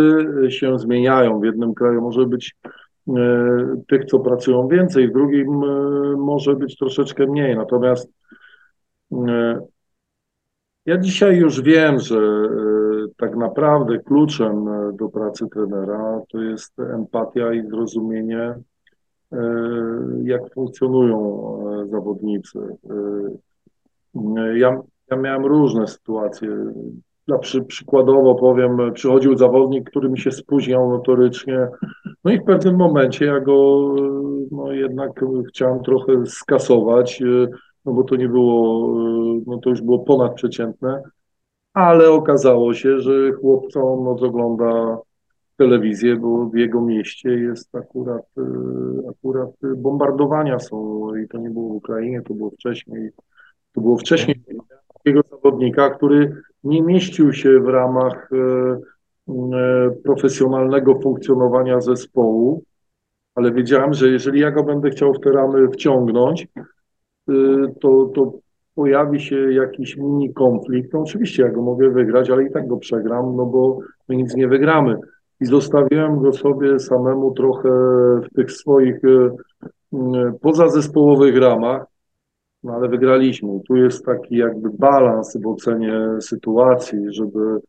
się 0.49 0.79
zmieniają. 0.79 1.39
W 1.39 1.45
jednym 1.45 1.73
kraju 1.73 2.01
może 2.01 2.25
być 2.25 2.55
e, 3.07 3.13
tych, 3.88 4.05
co 4.05 4.19
pracują 4.19 4.67
więcej, 4.67 5.09
w 5.09 5.13
drugim 5.13 5.63
e, 5.63 5.67
może 6.17 6.55
być 6.55 6.77
troszeczkę 6.77 7.27
mniej. 7.27 7.55
Natomiast 7.55 8.09
ja 10.86 10.97
dzisiaj 10.97 11.38
już 11.38 11.61
wiem, 11.61 11.99
że 11.99 12.19
tak 13.17 13.36
naprawdę 13.36 13.99
kluczem 13.99 14.65
do 14.93 15.09
pracy 15.09 15.47
trenera 15.47 16.21
to 16.32 16.41
jest 16.41 16.79
empatia 16.79 17.53
i 17.53 17.67
zrozumienie 17.67 18.55
E, 18.55 18.70
jak 20.23 20.53
funkcjonują 20.53 21.19
e, 21.84 21.88
zawodnicy. 21.88 22.59
E, 24.36 24.57
ja, 24.57 24.82
ja 25.11 25.17
miałem 25.17 25.45
różne 25.45 25.88
sytuacje. 25.88 26.49
dla 27.27 27.38
przy, 27.38 27.63
przykładowo 27.63 28.36
powiem, 28.36 28.93
przychodził 28.93 29.38
zawodnik, 29.38 29.89
który 29.89 30.09
mi 30.09 30.19
się 30.19 30.32
spóźniał 30.32 30.89
notorycznie, 30.89 31.67
no 32.23 32.32
i 32.32 32.39
w 32.39 32.43
pewnym 32.43 32.75
momencie 32.75 33.25
ja 33.25 33.39
go 33.39 33.89
no 34.51 34.71
jednak 34.71 35.25
chciałem 35.49 35.84
trochę 35.84 36.25
skasować, 36.25 37.23
no 37.86 37.93
bo 37.93 38.03
to 38.03 38.15
nie 38.15 38.29
było, 38.29 38.88
no 39.47 39.57
to 39.57 39.69
już 39.69 39.82
było 39.82 39.99
ponadprzeciętne, 39.99 41.01
ale 41.73 42.11
okazało 42.11 42.73
się, 42.73 42.99
że 42.99 43.32
chłop 43.32 43.71
całą 43.71 44.03
noc 44.03 44.23
ogląda 44.23 44.97
telewizję, 45.62 46.16
bo 46.16 46.45
w 46.45 46.55
jego 46.55 46.82
mieście 46.82 47.30
jest 47.30 47.76
akurat, 47.76 48.26
akurat 49.09 49.49
bombardowania 49.78 50.59
są 50.59 51.07
i 51.16 51.28
to 51.28 51.38
nie 51.38 51.49
było 51.49 51.70
w 51.70 51.76
Ukrainie, 51.76 52.22
to 52.22 52.34
było 52.34 52.49
wcześniej, 52.49 53.12
to 53.74 53.82
było 53.82 53.97
wcześniej 53.97 54.43
takiego 54.93 55.22
zawodnika, 55.32 55.89
który 55.89 56.36
nie 56.64 56.82
mieścił 56.82 57.34
się 57.34 57.59
w 57.59 57.68
ramach 57.68 58.30
e, 58.34 58.38
e, 59.57 59.91
profesjonalnego 60.03 60.99
funkcjonowania 60.99 61.82
zespołu, 61.82 62.64
ale 63.36 63.51
wiedziałem, 63.51 63.93
że 63.93 64.07
jeżeli 64.07 64.39
ja 64.39 64.51
go 64.51 64.64
będę 64.64 64.89
chciał 64.89 65.14
w 65.14 65.20
te 65.20 65.32
ramy 65.32 65.68
wciągnąć, 65.68 66.47
e, 67.30 67.34
to, 67.82 68.05
to 68.05 68.34
pojawi 68.76 69.20
się 69.20 69.53
jakiś 69.53 69.97
mini 69.97 70.34
konflikt. 70.34 70.93
No 70.93 71.01
oczywiście 71.01 71.43
ja 71.43 71.49
go 71.49 71.62
mogę 71.62 71.89
wygrać, 71.89 72.30
ale 72.30 72.43
i 72.43 72.51
tak 72.51 72.68
go 72.68 72.78
przegram, 72.78 73.36
no 73.36 73.45
bo 73.45 73.80
my 74.09 74.16
nic 74.16 74.36
nie 74.36 74.47
wygramy. 74.47 74.97
I 75.41 75.45
zostawiłem 75.45 76.19
go 76.19 76.33
sobie 76.33 76.79
samemu 76.79 77.31
trochę 77.31 77.69
w 78.23 78.35
tych 78.35 78.51
swoich 78.51 78.99
pozazespołowych 80.41 81.37
ramach, 81.37 81.85
no 82.63 82.73
ale 82.73 82.89
wygraliśmy. 82.89 83.59
Tu 83.67 83.75
jest 83.75 84.05
taki 84.05 84.35
jakby 84.35 84.69
balans 84.69 85.37
w 85.37 85.47
ocenie 85.47 85.93
sytuacji, 86.19 86.99
żeby, 87.09 87.59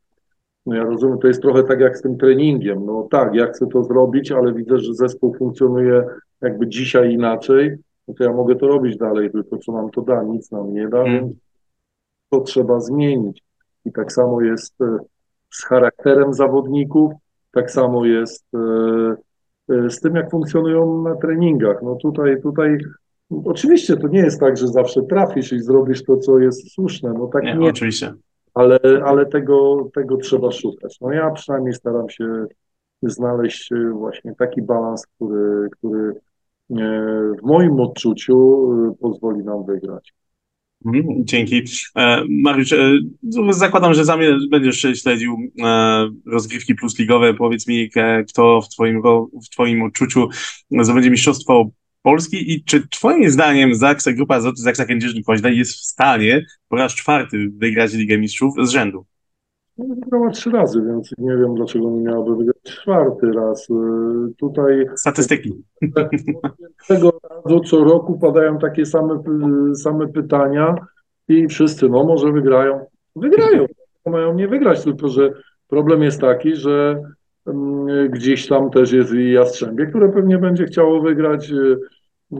no 0.67 0.75
ja 0.77 0.83
rozumiem, 0.83 1.19
to 1.19 1.29
jest 1.29 1.43
trochę 1.43 1.63
tak 1.63 1.81
jak 1.81 1.99
z 1.99 2.03
tym 2.03 2.19
treningiem. 2.19 2.87
No 2.87 3.09
tak, 3.11 3.35
ja 3.35 3.47
chcę 3.47 3.67
to 3.67 3.85
zrobić, 3.85 4.33
ale 4.33 4.53
widzę, 4.53 4.79
że 4.79 4.95
zespół 4.95 5.35
funkcjonuje 5.35 6.05
jakby 6.41 6.69
dzisiaj 6.69 7.13
inaczej, 7.13 7.77
no 8.09 8.15
to 8.15 8.25
ja 8.25 8.33
mogę 8.33 8.57
to 8.57 8.67
robić 8.67 8.97
dalej, 8.97 9.31
tylko 9.31 9.59
co 9.59 9.73
nam 9.73 9.91
to 9.91 10.03
da, 10.03 10.23
nic 10.23 10.51
nam 10.51 10.75
nie 10.75 10.89
da, 10.89 11.05
hmm. 11.05 11.33
to 12.31 12.41
trzeba 12.41 12.81
zmienić. 12.81 13.43
I 13.85 13.93
tak 13.93 14.13
samo 14.13 14.41
jest 14.41 14.81
e, 14.81 14.99
z 15.51 15.65
charakterem 15.65 16.35
zawodników, 16.35 17.13
tak 17.53 17.71
samo 17.71 18.05
jest 18.05 18.47
e, 18.55 18.59
e, 19.75 19.91
z 19.91 20.01
tym, 20.01 20.15
jak 20.15 20.31
funkcjonują 20.31 21.03
na 21.03 21.15
treningach. 21.15 21.83
No 21.83 21.95
tutaj, 21.95 22.43
tutaj 22.43 22.79
Oczywiście 23.45 23.97
to 23.97 24.09
nie 24.09 24.21
jest 24.21 24.41
tak, 24.41 24.57
że 24.57 24.69
zawsze 24.69 25.03
trafisz 25.03 25.53
i 25.53 25.61
zrobisz 25.61 26.05
to, 26.05 26.17
co 26.17 26.39
jest 26.39 26.73
słuszne. 26.73 27.13
No 27.13 27.27
tak 27.27 27.45
nie, 27.45 27.55
nie. 27.55 27.69
oczywiście. 27.69 28.15
Ale, 28.55 28.79
ale 29.05 29.27
tego, 29.27 29.89
tego 29.95 30.17
trzeba 30.17 30.51
szukać. 30.51 31.01
No 31.01 31.13
ja 31.13 31.31
przynajmniej 31.31 31.75
staram 31.75 32.09
się 32.09 32.47
znaleźć 33.03 33.73
e, 33.73 33.91
właśnie 33.91 34.35
taki 34.39 34.63
balans, 34.63 35.07
który, 35.07 35.69
który 35.71 36.15
w 37.39 37.43
moim 37.43 37.81
odczuciu 37.81 38.69
pozwoli 39.01 39.45
nam 39.45 39.65
wygrać. 39.65 40.15
Mhm, 40.87 41.05
dzięki. 41.25 41.63
Mariusz, 42.29 42.75
zakładam, 43.51 43.95
że 43.95 44.03
będziesz 44.51 44.87
śledził 44.95 45.37
rozgrywki 46.27 46.75
plus 46.75 46.99
ligowe. 46.99 47.35
Powiedz 47.35 47.67
mi, 47.67 47.91
kto 48.29 48.61
w 48.61 48.69
twoim, 48.69 49.03
w 49.45 49.49
twoim 49.49 49.83
odczuciu 49.83 50.29
zdobędzie 50.81 51.11
mistrzostwo 51.11 51.71
Polski 52.03 52.53
i 52.53 52.65
czy 52.65 52.89
twoim 52.89 53.31
zdaniem 53.31 53.75
Zaksa, 53.75 54.13
grupa 54.13 54.41
Zaksa 54.55 54.85
Kędzierzyn-Koźle 54.85 55.53
jest 55.53 55.73
w 55.73 55.85
stanie 55.85 56.47
po 56.69 56.77
raz 56.77 56.95
czwarty 56.95 57.49
wygrać 57.57 57.93
Ligę 57.93 58.19
Mistrzów 58.19 58.55
z 58.63 58.71
rzędu? 58.71 59.07
No, 59.79 59.95
wygrała 59.95 60.31
trzy 60.31 60.51
razy, 60.51 60.83
więc 60.83 61.11
nie 61.19 61.37
wiem, 61.37 61.55
dlaczego 61.55 61.91
nie 61.91 62.01
miałaby 62.01 62.37
wygrać 62.37 62.57
czwarty 62.63 63.33
raz. 63.33 63.71
Y, 63.71 63.75
tutaj... 64.39 64.87
Statystyki. 64.97 65.63
Tego 66.89 67.13
razu 67.31 67.61
co 67.61 67.85
roku 67.85 68.19
padają 68.19 68.59
takie 68.59 68.87
same, 68.87 69.23
same 69.75 70.09
pytania 70.09 70.75
i 71.29 71.49
wszyscy, 71.49 71.89
no 71.89 72.05
może 72.05 72.33
wygrają. 72.33 72.87
Wygrają. 73.17 73.67
Mają 74.07 74.35
nie 74.35 74.49
wygrać, 74.49 74.85
tylko 74.85 75.09
że 75.09 75.33
problem 75.69 76.03
jest 76.03 76.21
taki, 76.21 76.57
że 76.57 77.03
Mm, 77.47 78.11
gdzieś 78.11 78.49
tam 78.49 78.71
też 78.71 78.93
jest 78.93 79.13
i 79.15 79.33
Jastrzębie, 79.33 79.87
które 79.87 80.09
pewnie 80.09 80.39
będzie 80.39 80.65
chciało 80.65 81.01
wygrać. 81.01 81.51
Y, 81.51 81.77
y, 82.33 82.39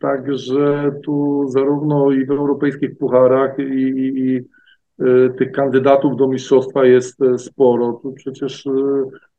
także 0.00 0.92
tu 1.04 1.44
zarówno 1.48 2.10
i 2.10 2.26
w 2.26 2.30
europejskich 2.30 2.98
pucharach, 2.98 3.58
i, 3.58 3.62
i, 3.62 4.30
i 4.30 4.40
tych 5.38 5.52
kandydatów 5.52 6.16
do 6.16 6.28
mistrzostwa 6.28 6.84
jest 6.84 7.22
e, 7.22 7.38
sporo. 7.38 8.00
Tu 8.02 8.12
przecież 8.12 8.64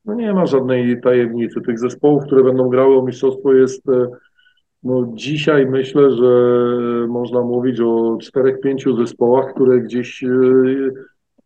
no 0.06 0.14
nie 0.14 0.34
ma 0.34 0.46
żadnej 0.46 1.02
tajemnicy. 1.02 1.62
Tych 1.62 1.80
zespołów, 1.80 2.24
które 2.24 2.44
będą 2.44 2.70
grały 2.70 2.98
o 2.98 3.06
mistrzostwo 3.06 3.54
jest 3.54 3.84
no 4.84 5.12
dzisiaj 5.14 5.66
myślę, 5.66 6.12
że 6.12 6.28
można 7.08 7.42
mówić 7.42 7.80
o 7.80 8.18
czterech, 8.22 8.60
pięciu 8.60 8.96
zespołach, 8.96 9.54
które 9.54 9.80
gdzieś 9.80 10.24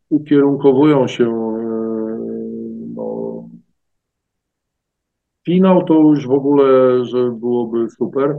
ukierunkowują 0.10 1.08
się 1.08 1.56
Finał 5.46 5.84
to 5.84 5.94
już 5.94 6.28
w 6.28 6.32
ogóle, 6.32 7.06
że 7.06 7.32
byłoby 7.32 7.90
super, 7.90 8.38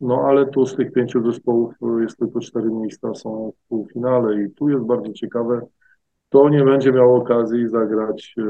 no 0.00 0.20
ale 0.28 0.46
tu 0.46 0.66
z 0.66 0.76
tych 0.76 0.92
pięciu 0.92 1.32
zespołów 1.32 1.74
jest 2.00 2.16
tylko 2.16 2.40
cztery 2.40 2.70
miejsca 2.70 3.14
są 3.14 3.52
w 3.56 3.68
półfinale 3.68 4.42
i 4.42 4.50
tu 4.50 4.68
jest 4.68 4.84
bardzo 4.84 5.12
ciekawe, 5.12 5.60
kto 6.28 6.48
nie 6.48 6.64
będzie 6.64 6.92
miał 6.92 7.14
okazji 7.14 7.68
zagrać, 7.68 8.34
e, 8.38 8.44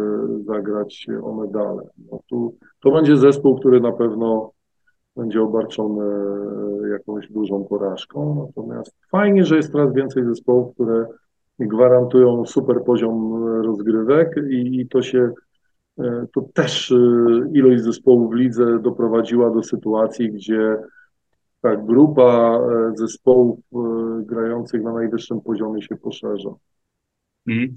zagrać 0.44 1.06
o 1.22 1.34
medale. 1.34 1.82
No 2.10 2.20
tu, 2.30 2.56
to 2.80 2.90
będzie 2.90 3.16
zespół, 3.16 3.58
który 3.58 3.80
na 3.80 3.92
pewno 3.92 4.52
będzie 5.16 5.42
obarczony 5.42 6.04
e, 6.84 6.88
jakąś 6.88 7.32
dużą 7.32 7.64
porażką, 7.64 8.46
natomiast 8.46 8.96
fajnie, 9.10 9.44
że 9.44 9.56
jest 9.56 9.72
coraz 9.72 9.94
więcej 9.94 10.24
zespołów, 10.24 10.74
które 10.74 11.06
gwarantują 11.58 12.46
super 12.46 12.84
poziom 12.84 13.44
rozgrywek 13.62 14.36
i, 14.50 14.80
i 14.80 14.88
to 14.88 15.02
się 15.02 15.32
E, 15.98 16.26
to 16.34 16.40
też 16.54 16.92
e, 16.92 16.96
ilość 17.52 17.82
zespołów 17.82 18.32
w 18.32 18.34
lidze 18.34 18.78
doprowadziła 18.78 19.50
do 19.50 19.62
sytuacji, 19.62 20.32
gdzie 20.32 20.76
ta 21.66 21.76
grupa 21.76 22.58
e, 22.58 22.96
zespołów 22.96 23.58
grających 24.20 24.82
na 24.82 24.92
najwyższym 24.92 25.40
poziomie 25.40 25.82
się 25.82 25.96
poszerza. 25.96 26.50
Mm. 27.48 27.74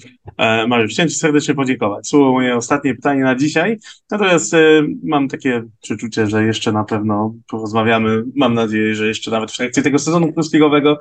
Mariusz, 0.69 0.91
chciałem 0.91 1.09
Ci 1.09 1.15
serdecznie 1.15 1.55
podziękować. 1.55 2.07
Słowo 2.07 2.31
moje 2.31 2.55
ostatnie 2.55 2.95
pytanie 2.95 3.23
na 3.23 3.35
dzisiaj. 3.35 3.77
Natomiast 4.11 4.55
mam 5.03 5.27
takie 5.27 5.63
przeczucie, 5.81 6.27
że 6.27 6.43
jeszcze 6.43 6.71
na 6.71 6.83
pewno 6.83 7.35
porozmawiamy. 7.49 8.23
Mam 8.35 8.53
nadzieję, 8.53 8.95
że 8.95 9.07
jeszcze 9.07 9.31
nawet 9.31 9.51
w 9.51 9.57
trakcie 9.57 9.81
tego 9.81 9.99
sezonu 9.99 10.33
polskiego. 10.33 10.99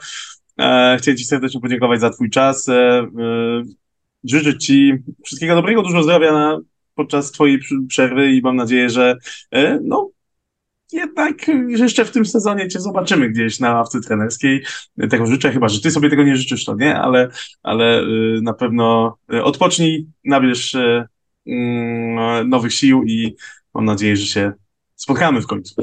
Chciałem 0.98 1.16
Ci 1.16 1.24
serdecznie 1.24 1.60
podziękować 1.60 2.00
za 2.00 2.10
Twój 2.10 2.30
czas. 2.30 2.66
Życzę 4.24 4.58
Ci 4.58 4.92
wszystkiego 5.24 5.54
dobrego, 5.54 5.82
dużo 5.82 6.02
zdrowia 6.02 6.32
na 6.32 6.60
podczas 6.94 7.32
twojej 7.32 7.58
przerwy 7.88 8.32
i 8.32 8.42
mam 8.42 8.56
nadzieję, 8.56 8.90
że 8.90 9.16
e, 9.50 9.80
no, 9.82 10.10
jednak 10.92 11.48
jeszcze 11.68 12.04
w 12.04 12.10
tym 12.10 12.26
sezonie 12.26 12.68
cię 12.68 12.80
zobaczymy 12.80 13.30
gdzieś 13.30 13.60
na 13.60 13.74
ławce 13.74 14.00
trenerskiej. 14.00 14.64
Tego 15.10 15.26
życzę, 15.26 15.52
chyba 15.52 15.68
że 15.68 15.80
ty 15.80 15.90
sobie 15.90 16.10
tego 16.10 16.24
nie 16.24 16.36
życzysz, 16.36 16.64
to 16.64 16.74
nie, 16.74 16.96
ale, 16.96 17.28
ale 17.62 18.00
e, 18.00 18.04
na 18.42 18.52
pewno 18.52 19.18
e, 19.32 19.44
odpocznij, 19.44 20.06
nabierz 20.24 20.76
mm, 21.46 22.48
nowych 22.48 22.72
sił 22.72 23.02
i 23.04 23.36
mam 23.74 23.84
nadzieję, 23.84 24.16
że 24.16 24.26
się 24.26 24.52
spotkamy 24.94 25.40
w 25.40 25.46
końcu. 25.46 25.74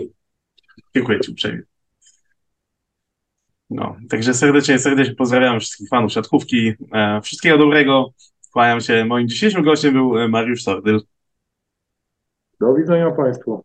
Dziękuję 0.96 1.20
ci 1.20 1.32
uprzejmie. 1.32 1.62
No, 3.70 3.98
także 4.10 4.34
serdecznie, 4.34 4.80
serdecznie 4.80 5.16
pozdrawiam 5.16 5.60
wszystkich 5.60 5.90
fanów 5.90 6.12
siatkówki. 6.12 6.74
Wszystkiego 7.24 7.58
dobrego. 7.58 8.14
Kłaniam 8.54 8.82
się. 8.82 9.06
Moim 9.06 9.28
dzisiejszym 9.28 9.64
gościem 9.64 9.94
był 9.94 10.18
e, 10.18 10.28
Mariusz 10.28 10.64
Sordyl. 10.64 11.02
Do 12.60 12.74
widzenia 12.74 13.12
Państwu. 13.12 13.64